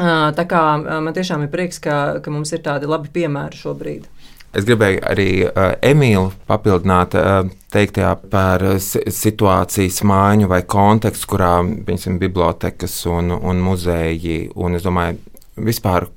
Tā 0.00 0.46
kā 0.48 0.62
man 0.80 1.12
tiešām 1.14 1.44
ir 1.44 1.52
prieks, 1.52 1.78
ka, 1.82 2.20
ka 2.24 2.32
mums 2.32 2.52
ir 2.56 2.64
tādi 2.64 2.88
labi 2.88 3.12
piemēri 3.12 3.58
šobrīd. 3.60 4.08
Es 4.50 4.64
gribēju 4.66 5.02
arī 5.06 5.28
uh, 5.46 5.76
Emīlu 5.86 6.32
papildināt 6.50 7.14
uh, 7.14 7.44
teiktajā 7.70 8.16
par 8.32 8.64
situācijas 8.82 10.00
maiņu 10.10 10.48
vai 10.50 10.64
kontekstu, 10.66 11.28
kurā 11.30 11.52
piemēram 11.62 12.16
bibliotekas 12.18 12.96
un, 13.06 13.30
un 13.30 13.62
muzeji 13.62 14.48
un 14.58 14.74
es 14.74 14.86
domāju, 14.86 15.20
vispār 15.66 16.08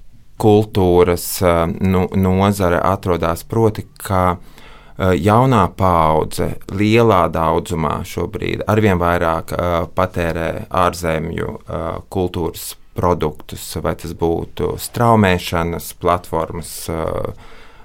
kultūras 0.41 1.27
nu, 1.79 2.07
nozare 2.17 2.79
atrodas. 2.83 3.43
Proti, 3.47 3.85
ka 4.01 4.37
jaunā 4.97 5.63
paudze 5.77 6.49
lielā 6.73 7.25
daudzumā 7.33 7.99
šobrīd 8.07 8.65
arvien 8.69 8.99
vairāk 9.01 9.53
patērē 9.95 10.67
ārzemju 10.69 11.57
kultūras 12.13 12.73
produktus, 12.93 13.65
vai 13.81 13.95
tas 13.97 14.13
būtu 14.17 14.75
straumēšanas 14.81 15.93
platformas. 16.01 16.75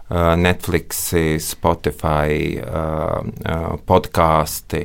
Netflix, 0.08 1.02
Spotify, 1.44 2.56
podkāsti, 3.84 4.80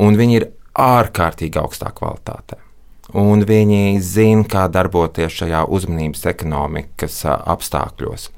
un 0.00 0.16
viņi 0.16 0.38
ir 0.38 0.46
ārkārtīgi 0.80 1.60
augstā 1.60 1.92
kvalitātē 1.92 2.65
un 3.14 3.44
viņi 3.46 4.00
zina, 4.02 4.46
kā 4.50 4.66
darboties 4.72 5.34
šajā 5.42 5.66
uzmanības 5.70 6.26
ekonomikas 6.32 7.22
apstākļos. 7.26 8.30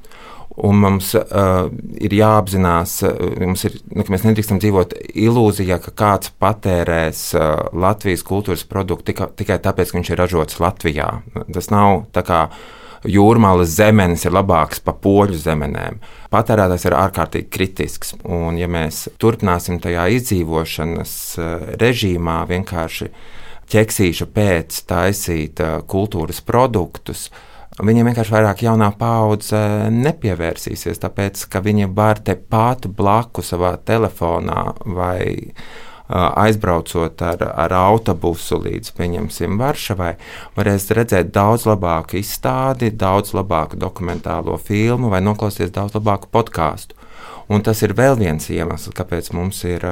Un 0.59 0.75
mums 0.81 1.13
uh, 1.15 1.69
ir 2.03 2.13
jāapzinās, 2.17 2.97
ir, 3.05 3.77
nu, 3.93 4.03
ka 4.03 4.11
mēs 4.11 4.25
nedrīkstam 4.25 4.57
dzīvot 4.59 4.95
ilūzijā, 5.07 5.77
ka 5.85 5.93
kāds 5.95 6.33
patērēs 6.41 7.21
uh, 7.37 7.45
Latvijas 7.71 8.25
kultūras 8.27 8.65
produktu 8.67 9.13
tika, 9.13 9.29
tikai 9.39 9.59
tāpēc, 9.63 9.93
ka 9.93 9.99
viņš 9.99 10.11
ir 10.11 10.19
ražots 10.19 10.59
Latvijā. 10.59 11.07
Tas 11.55 11.71
nav 11.71 12.09
tā 12.17 12.25
kā 12.27 12.41
jūrmālas 13.07 13.71
zemenes 13.77 14.25
ir 14.27 14.35
labākas 14.35 14.83
par 14.83 14.97
poļu 14.99 15.39
zemenēm. 15.39 16.01
Patērētājs 16.33 16.89
ir 16.89 16.97
ārkārtīgi 17.05 17.47
kritisks, 17.55 18.17
un 18.27 18.59
ja 18.59 18.67
mēs 18.67 19.05
turpināsim 19.21 19.79
tajā 19.79 20.09
izdzīvošanas 20.17 21.13
režīmā 21.79 22.41
vienkārši 22.49 23.13
ķeksīša 23.69 24.27
pēc 24.33 24.81
taisīt 24.89 25.61
kultūras 25.89 26.41
produktus, 26.45 27.27
viņiem 27.79 28.09
vienkārši 28.11 28.35
vairāk 28.35 28.63
jaunā 28.65 28.89
paudze 28.99 29.61
nepievērsīsies, 29.93 30.99
tāpēc 31.03 31.45
ka 31.51 31.61
viņi 31.63 31.91
var 31.95 32.23
tepat 32.25 32.89
blakus 32.97 33.53
savā 33.53 33.75
telefonā 33.85 34.73
vai 34.85 35.53
aizbraucot 36.09 37.21
ar, 37.21 37.43
ar 37.53 37.73
autobusu 37.77 38.57
līdz, 38.63 38.93
pieņemsim, 38.97 39.59
Varšavai, 39.61 40.15
varēs 40.57 40.89
redzēt 40.97 41.29
daudz 41.35 41.67
labāku 41.69 42.17
izstādi, 42.19 42.89
daudz 42.89 43.35
labāku 43.37 43.77
dokumentālo 43.77 44.57
filmu 44.57 45.11
vai 45.13 45.21
noklausīties 45.21 45.75
daudz 45.75 45.99
labāku 45.99 46.31
podkāstu. 46.33 46.97
Un 47.49 47.61
tas 47.65 47.81
ir 47.85 47.93
vēl 47.97 48.17
viens 48.17 48.49
iemesls, 48.49 48.93
kāpēc 48.97 49.31
mums 49.33 49.61
ir 49.69 49.85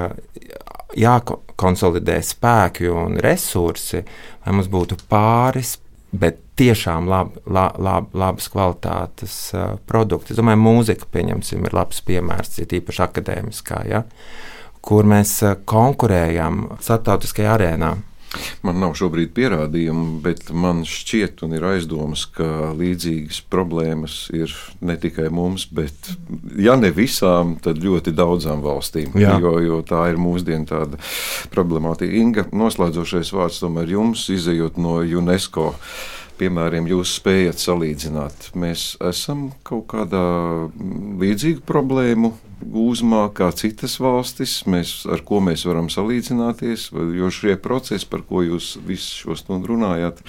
jākonsolidē 0.96 2.18
spēki 2.24 2.90
un 2.92 3.18
resursi, 3.24 4.04
lai 4.46 4.56
mums 4.56 4.70
būtu 4.72 5.00
pāris, 5.10 5.78
bet 6.12 6.40
tiešām 6.58 7.10
lab, 7.12 7.36
lab, 7.46 7.78
lab, 7.84 8.14
labas 8.18 8.48
kvalitātes 8.50 9.36
uh, 9.54 9.76
produkti. 9.90 10.34
Es 10.34 10.40
domāju, 10.40 10.62
mūzika, 10.64 11.10
pieņemsim, 11.14 11.66
ir 11.68 11.76
labs 11.76 12.00
piemērs, 12.08 12.58
ir 12.64 12.78
īpaši 12.80 13.04
akadēmiskā, 13.06 13.82
ja, 13.92 14.04
kur 14.82 15.08
mēs 15.10 15.40
konkurējam 15.68 16.64
starptautiskajā 16.80 17.58
arēnā. 17.58 17.92
Man 18.66 18.82
nav 18.82 18.96
šobrīd 19.00 19.32
pierādījumu, 19.36 20.18
bet 20.24 20.50
man 20.52 20.82
šķiet, 20.88 21.44
un 21.46 21.56
ir 21.56 21.66
aizdomas, 21.70 22.26
ka 22.36 22.74
līdzīgas 22.78 23.40
problēmas 23.52 24.18
ir 24.36 24.52
ne 24.84 24.98
tikai 25.00 25.30
mums, 25.34 25.68
bet, 25.72 26.12
ja 26.60 26.76
ne 26.80 26.92
visām, 26.96 27.56
tad 27.64 27.80
ļoti 27.84 28.12
daudzām 28.18 28.64
valstīm. 28.66 29.16
Jā. 29.18 29.38
Jo, 29.42 29.58
jo 29.64 29.80
tā 29.88 30.08
ir 30.12 30.20
mūsdienu 30.22 30.68
tāda 30.68 31.00
problemātika. 31.54 32.12
Inga, 32.20 32.48
noslēdzošais 32.52 33.32
vārds 33.36 33.62
tomēr 33.64 33.96
jums, 33.96 34.28
izējot 34.34 34.80
no 34.82 35.00
UNESCO 35.02 35.72
piemēram, 36.38 36.86
jūs 36.90 37.16
spējat 37.18 37.62
salīdzināt, 37.62 38.52
mēs 38.58 38.92
esam 39.02 39.48
kaut 39.66 39.88
kādā 39.94 40.22
līdzīgu 41.22 41.64
problēmu 41.66 42.36
gūzmā 42.62 43.28
kā 43.38 43.49
citas 43.55 43.97
valstis, 44.01 44.60
mēs, 44.70 45.01
ar 45.10 45.24
ko 45.28 45.41
mēs 45.43 45.66
varam 45.68 45.91
salīdzināties, 45.93 46.89
jo 47.18 47.32
šie 47.34 47.58
procesi, 47.62 48.08
par 48.10 48.26
ko 48.28 48.43
jūs 48.45 48.76
visu 48.88 49.24
šo 49.24 49.38
stundu 49.39 49.74
runājāt, 49.76 50.24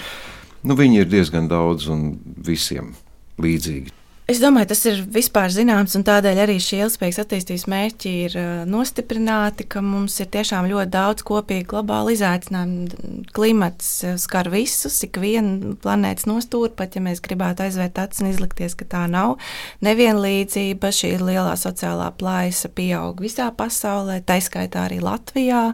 nu, 0.64 0.78
viņi 0.78 1.02
ir 1.02 1.12
diezgan 1.12 1.48
daudz 1.50 1.88
un 1.92 2.10
visiem 2.24 2.94
līdzīgi. 3.40 3.97
Es 4.28 4.42
domāju, 4.42 4.68
tas 4.68 4.82
ir 4.84 4.98
vispār 5.08 5.48
zināms, 5.48 5.94
un 5.96 6.02
tādēļ 6.04 6.38
arī 6.42 6.58
šie 6.60 6.82
ilgspējīgas 6.84 7.22
attīstības 7.22 7.62
mērķi 7.72 8.10
ir 8.26 8.34
nostiprināti, 8.68 9.64
ka 9.72 9.80
mums 9.80 10.18
ir 10.20 10.28
tiešām 10.34 10.68
ļoti 10.68 10.92
daudz 10.92 11.24
kopīgi 11.24 11.64
globāli 11.70 12.12
izaicinājumi. 12.12 13.22
Klimats 13.32 13.88
skar 14.20 14.50
visus, 14.52 15.00
ikvienu 15.06 15.72
planētas 15.80 16.28
nostūri, 16.28 16.74
pat 16.76 16.98
ja 16.98 17.04
mēs 17.08 17.24
gribētu 17.24 17.64
aizvērt 17.64 18.02
acis 18.04 18.20
un 18.20 18.28
izlikties, 18.34 18.76
ka 18.76 18.84
tā 18.92 19.06
nav. 19.08 19.38
Nevienlīdzība, 19.88 20.92
šī 20.92 21.14
lielā 21.22 21.56
sociālā 21.56 22.12
plaisa 22.20 22.68
pieaug 22.68 23.24
visā 23.24 23.48
pasaulē, 23.56 24.20
taiskaitā 24.28 24.90
arī 24.90 25.00
Latvijā. 25.08 25.70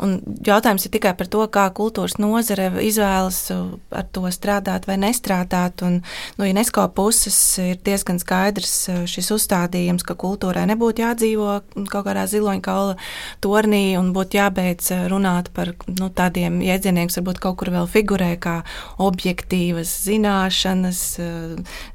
Un 0.00 0.16
jautājums 0.46 0.86
ir 0.86 0.92
tikai 0.94 1.12
par 1.18 1.28
to, 1.30 1.42
kā 1.52 1.66
kultūras 1.76 2.16
nozare 2.20 2.70
izvēlas 2.84 3.38
ar 3.52 4.06
to 4.14 4.24
strādāt 4.32 4.86
vai 4.88 4.96
nestrādāt. 5.00 5.84
Un, 5.84 6.00
no 6.40 6.48
UNESCO 6.48 6.86
puses 6.96 7.36
ir 7.60 7.80
diezgan 7.84 8.20
skaidrs 8.22 8.74
šis 9.10 9.30
uzstādījums, 9.36 10.06
ka 10.06 10.16
kultūrai 10.20 10.64
nebūtu 10.70 11.04
jādzīvo 11.04 11.58
kaut 11.92 12.06
kādā 12.08 12.24
ziloņkaula 12.30 12.96
tornī 13.44 13.84
un 14.00 14.12
būtu 14.16 14.40
jābeidz 14.40 14.92
runāt 15.12 15.52
par 15.56 15.74
nu, 15.90 16.08
tādiem 16.08 16.60
jēdzieniem, 16.64 17.10
kas 17.10 17.20
varbūt 17.20 17.42
kaut 17.44 17.60
kur 17.60 17.72
vēl 17.74 17.88
figurē, 17.90 18.32
kā 18.40 18.60
objektīvas 19.00 19.92
zināšanas, 20.06 21.04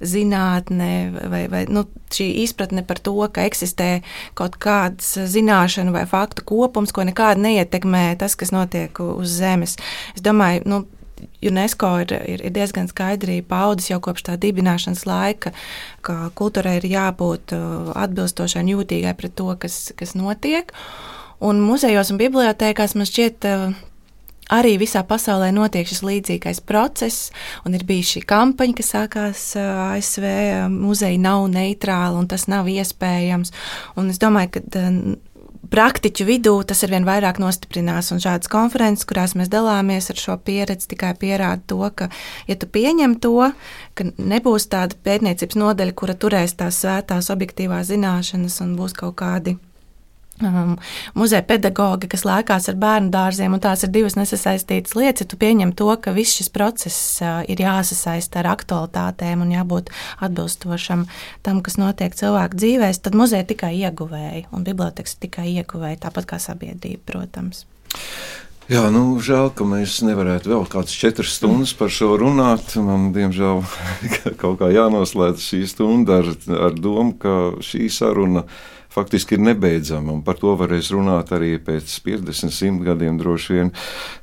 zinātne 0.05 0.91
vai, 1.31 1.45
vai 1.49 1.65
nu, 1.71 1.87
šī 2.15 2.29
izpratne 2.45 2.85
par 2.87 3.01
to, 3.03 3.15
ka 3.33 3.43
eksistē 3.49 3.89
kaut 4.37 4.59
kāds 4.61 5.15
zināšanu 5.31 5.91
vai 5.95 6.05
faktu 6.09 6.45
kopums, 6.47 6.93
ko 6.95 7.03
nekādi 7.07 7.43
neietekmē 7.43 7.94
ietekmē 7.95 8.17
tas, 8.19 8.35
kas 8.35 8.51
notiek 8.51 8.99
uz 8.99 9.29
Zemes. 9.39 9.77
Es 10.15 10.21
domāju, 10.21 10.63
nu, 10.65 10.85
UNESCO 11.45 11.99
ir, 12.03 12.11
ir, 12.27 12.41
ir 12.45 12.51
diezgan 12.53 12.87
skaidri 12.87 13.41
paudis 13.41 13.89
jau 13.89 13.99
kopš 13.99 14.25
tā 14.27 14.37
dibināšanas 14.37 15.05
laika, 15.05 15.53
ka 16.01 16.29
kultūrai 16.35 16.77
ir 16.79 16.89
jābūt 16.91 17.55
atbilstošai 17.95 18.63
un 18.63 18.71
jūtīgai 18.75 19.15
pret 19.15 19.35
to, 19.35 19.55
kas, 19.57 19.93
kas 19.95 20.15
notiek. 20.15 20.71
Un 21.39 21.59
muzejos 21.63 22.11
un 22.11 22.19
bibliotekās 22.19 22.95
man 22.95 23.07
šķiet, 23.07 23.47
arī 24.55 24.75
visā 24.79 25.03
pasaulē 25.07 25.51
notiek 25.55 25.87
šis 25.87 26.03
līdzīgais 26.05 26.61
process, 26.67 27.31
un 27.65 27.75
ir 27.75 27.85
bijusi 27.87 28.19
šī 28.19 28.25
kampaņa, 28.29 28.77
kas 28.77 28.91
sākās 28.93 29.45
ASV. 29.59 30.27
Muzeja 30.71 31.19
nav 31.21 31.47
neitrāla, 31.51 32.19
un 32.19 32.27
tas 32.31 32.47
nav 32.51 32.69
iespējams. 32.71 33.53
Un 33.99 34.11
es 34.13 34.21
domāju, 34.21 34.55
ka 34.55 34.65
praktiķu 35.71 36.27
vidū 36.27 36.55
tas 36.67 36.83
ar 36.85 36.93
vien 36.93 37.07
vairāk 37.07 37.39
nostiprinās. 37.41 38.11
Un 38.13 38.23
šādas 38.23 38.51
konferences, 38.51 39.07
kurās 39.09 39.35
mēs 39.37 39.51
dalāmies 39.53 40.09
ar 40.13 40.21
šo 40.21 40.37
pieredzi, 40.45 40.89
tikai 40.93 41.13
pierāda 41.19 41.63
to, 41.67 41.81
ka, 41.95 42.09
ja 42.49 42.57
tu 42.59 42.69
pieņem 42.71 43.17
to, 43.23 43.51
ka 43.97 44.09
nebūs 44.17 44.69
tāda 44.71 44.97
pētniecības 45.05 45.59
nodaļa, 45.61 45.97
kura 45.97 46.17
turēs 46.17 46.57
tās 46.59 46.81
svētās 46.83 47.31
objektīvās 47.33 47.91
zināšanas 47.93 48.61
un 48.65 48.75
būs 48.79 48.97
kaut 48.97 49.17
kādi 49.21 49.57
um, 50.43 50.75
muzeja 51.15 51.43
pedagogi, 51.47 52.09
kas 52.11 52.25
lēkās 52.27 52.69
ar 52.71 52.77
bērnu 52.79 53.11
dārziem, 53.13 53.55
un 53.55 53.63
tās 53.63 53.85
ir 53.85 53.91
divas 53.93 54.17
nesasaistītas 54.19 54.95
lietas. 54.97 55.25
Ja 55.25 55.29
tu 55.31 55.39
pieņem 55.39 55.73
to, 55.77 55.89
ka 56.01 56.15
viss 56.15 56.39
šis 56.39 56.51
process 56.53 57.21
uh, 57.23 57.41
ir 57.47 57.61
jāsasaista 57.63 58.41
ar 58.41 58.51
aktualitātēm 58.55 59.45
un 59.45 59.53
jābūt 59.55 59.91
atbilstošam 60.25 61.05
tam, 61.45 61.61
kas 61.65 61.79
notiek 61.81 62.15
cilvēku 62.15 62.59
dzīvēs, 62.59 63.03
tad 63.05 63.17
muzeja 63.17 63.47
tikai 63.47 63.75
ieguvēja 63.83 64.49
un 64.55 64.65
biblioteks 64.67 65.19
tikai 65.23 65.51
ieguvēja, 65.61 66.05
tāpat 66.07 66.33
kā 66.33 66.41
sabiedrība, 66.41 67.05
protams. 67.07 67.65
Jā, 68.65 68.87
nu, 68.89 69.19
žēl, 69.21 69.51
ka 69.53 69.65
mēs 69.69 69.99
nevarētu 70.01 70.49
vēl 70.49 70.63
kādas 70.65 70.93
četras 70.97 71.35
stundas 71.37 71.75
par 71.77 71.91
šo 71.93 72.15
runāt. 72.17 72.73
Man, 72.81 73.11
diemžēl, 73.13 73.61
kaut 74.41 74.57
kā 74.57 74.71
jānoslēdz 74.73 75.43
šī 75.51 75.59
stunda 75.69 76.23
ar, 76.23 76.31
ar 76.49 76.73
domu, 76.73 77.13
ka 77.21 77.35
šī 77.61 77.85
saruna 77.93 78.47
ir 78.47 78.74
faktiski 78.95 79.35
ir 79.35 79.43
nebeidzama. 79.45 80.17
Par 80.25 80.39
to 80.39 80.53
varēs 80.59 80.91
runāt 80.95 81.33
arī 81.35 81.55
pēc 81.61 81.97
50, 82.05 82.53
100 82.55 82.85
gadiem 82.87 83.19
droši 83.19 83.57
vien. 83.57 83.73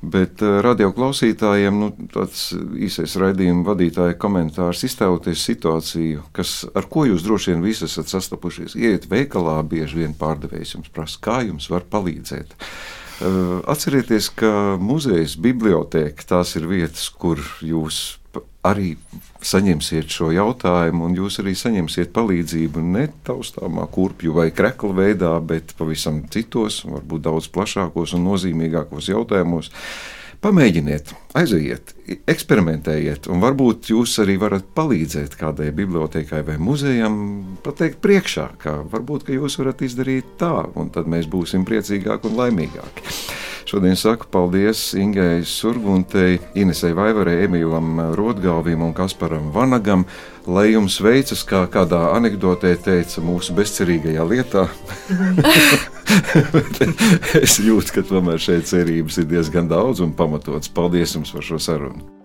Bet 0.02 0.42
uh, 0.44 0.60
radio 0.64 0.92
klausītājiem 0.96 1.80
nu, 1.82 1.90
tāds 2.12 2.50
īsais 2.56 3.16
raidījuma 3.20 3.66
vadītāja 3.68 4.16
komentārs 4.20 4.84
iztēloties 4.88 5.44
situāciju, 5.50 6.26
kas, 6.36 6.62
ar 6.74 6.88
ko 6.92 7.06
jūs 7.10 7.26
droši 7.26 7.54
vien 7.54 7.66
visi 7.66 7.86
esat 7.88 8.12
sastapušies. 8.12 8.76
Iet 8.80 9.10
veikalā, 9.12 9.58
bieži 9.68 10.02
vien 10.02 10.16
pārdevējs 10.18 10.76
jums 10.78 10.92
prasa, 10.94 11.20
kā 11.22 11.42
jums 11.46 11.68
var 11.72 11.86
palīdzēt. 11.92 12.56
Uh, 13.22 13.60
atcerieties, 13.70 14.32
ka 14.34 14.80
muzejs, 14.82 15.36
biblioteka 15.38 16.26
tās 16.26 16.56
ir 16.58 16.66
vietas, 16.70 17.06
kur 17.12 17.38
jūs 17.62 18.21
arī 18.66 18.94
saņemsiet 19.42 20.10
šo 20.12 20.30
jautājumu, 20.34 21.08
un 21.08 21.18
jūs 21.18 21.40
arī 21.42 21.54
saņemsiet 21.58 22.12
palīdzību 22.14 22.82
ne 22.94 23.08
taustāmā 23.26 23.88
kurpju 23.90 24.36
vai 24.38 24.50
krekla 24.54 24.94
veidā, 25.02 25.34
bet 25.42 25.74
pavisam 25.78 26.22
citos, 26.30 26.84
varbūt 26.86 27.26
daudz 27.26 27.50
plašākos 27.54 28.14
un 28.18 28.26
nozīmīgākos 28.30 29.10
jautājumos. 29.10 29.72
Pamēģiniet, 30.42 31.12
aiziet, 31.38 31.92
eksperimentējiet, 32.26 33.28
un 33.30 33.42
varbūt 33.44 33.92
jūs 33.92 34.16
arī 34.24 34.34
varat 34.42 34.72
palīdzēt 34.74 35.36
kādai 35.38 35.68
bibliotekai 35.74 36.40
vai 36.46 36.56
muzejam, 36.58 37.14
pateikt 37.62 38.00
priekšā, 38.02 38.48
ka 38.62 38.80
varbūt 38.90 39.28
ka 39.28 39.36
jūs 39.36 39.58
varat 39.60 39.86
izdarīt 39.86 40.34
tā, 40.42 40.56
un 40.74 40.90
tad 40.94 41.06
mēs 41.10 41.30
būsim 41.30 41.62
priecīgāki 41.66 42.26
un 42.30 42.42
laimīgāki. 42.42 43.06
Šodien 43.64 43.96
saku 43.96 44.26
paldies 44.30 44.94
Ingai 44.98 45.44
Surguntei, 45.44 46.38
Inesai 46.54 46.92
Vaivarei, 46.96 47.44
Emilam 47.44 48.00
Rotgalvim 48.14 48.82
un 48.82 48.94
Kasparam 48.94 49.50
Vanagam, 49.54 50.04
lai 50.46 50.72
jums 50.72 50.98
veicas, 51.02 51.44
kā 51.48 51.64
kādā 51.72 52.02
anekdotē 52.16 52.74
teica 52.82 53.22
mūsu 53.24 53.56
bezcerīgajā 53.56 54.26
lietā. 54.28 54.66
es 57.44 57.60
jūtu, 57.62 57.98
ka 57.98 58.06
tomēr 58.08 58.42
šeit 58.42 58.68
cerības 58.70 59.22
ir 59.22 59.30
diezgan 59.30 59.70
daudz 59.70 60.04
un 60.04 60.12
pamatots. 60.16 60.72
Paldies 60.72 61.16
jums 61.16 61.32
par 61.32 61.46
šo 61.46 61.62
sarunu! 61.62 62.12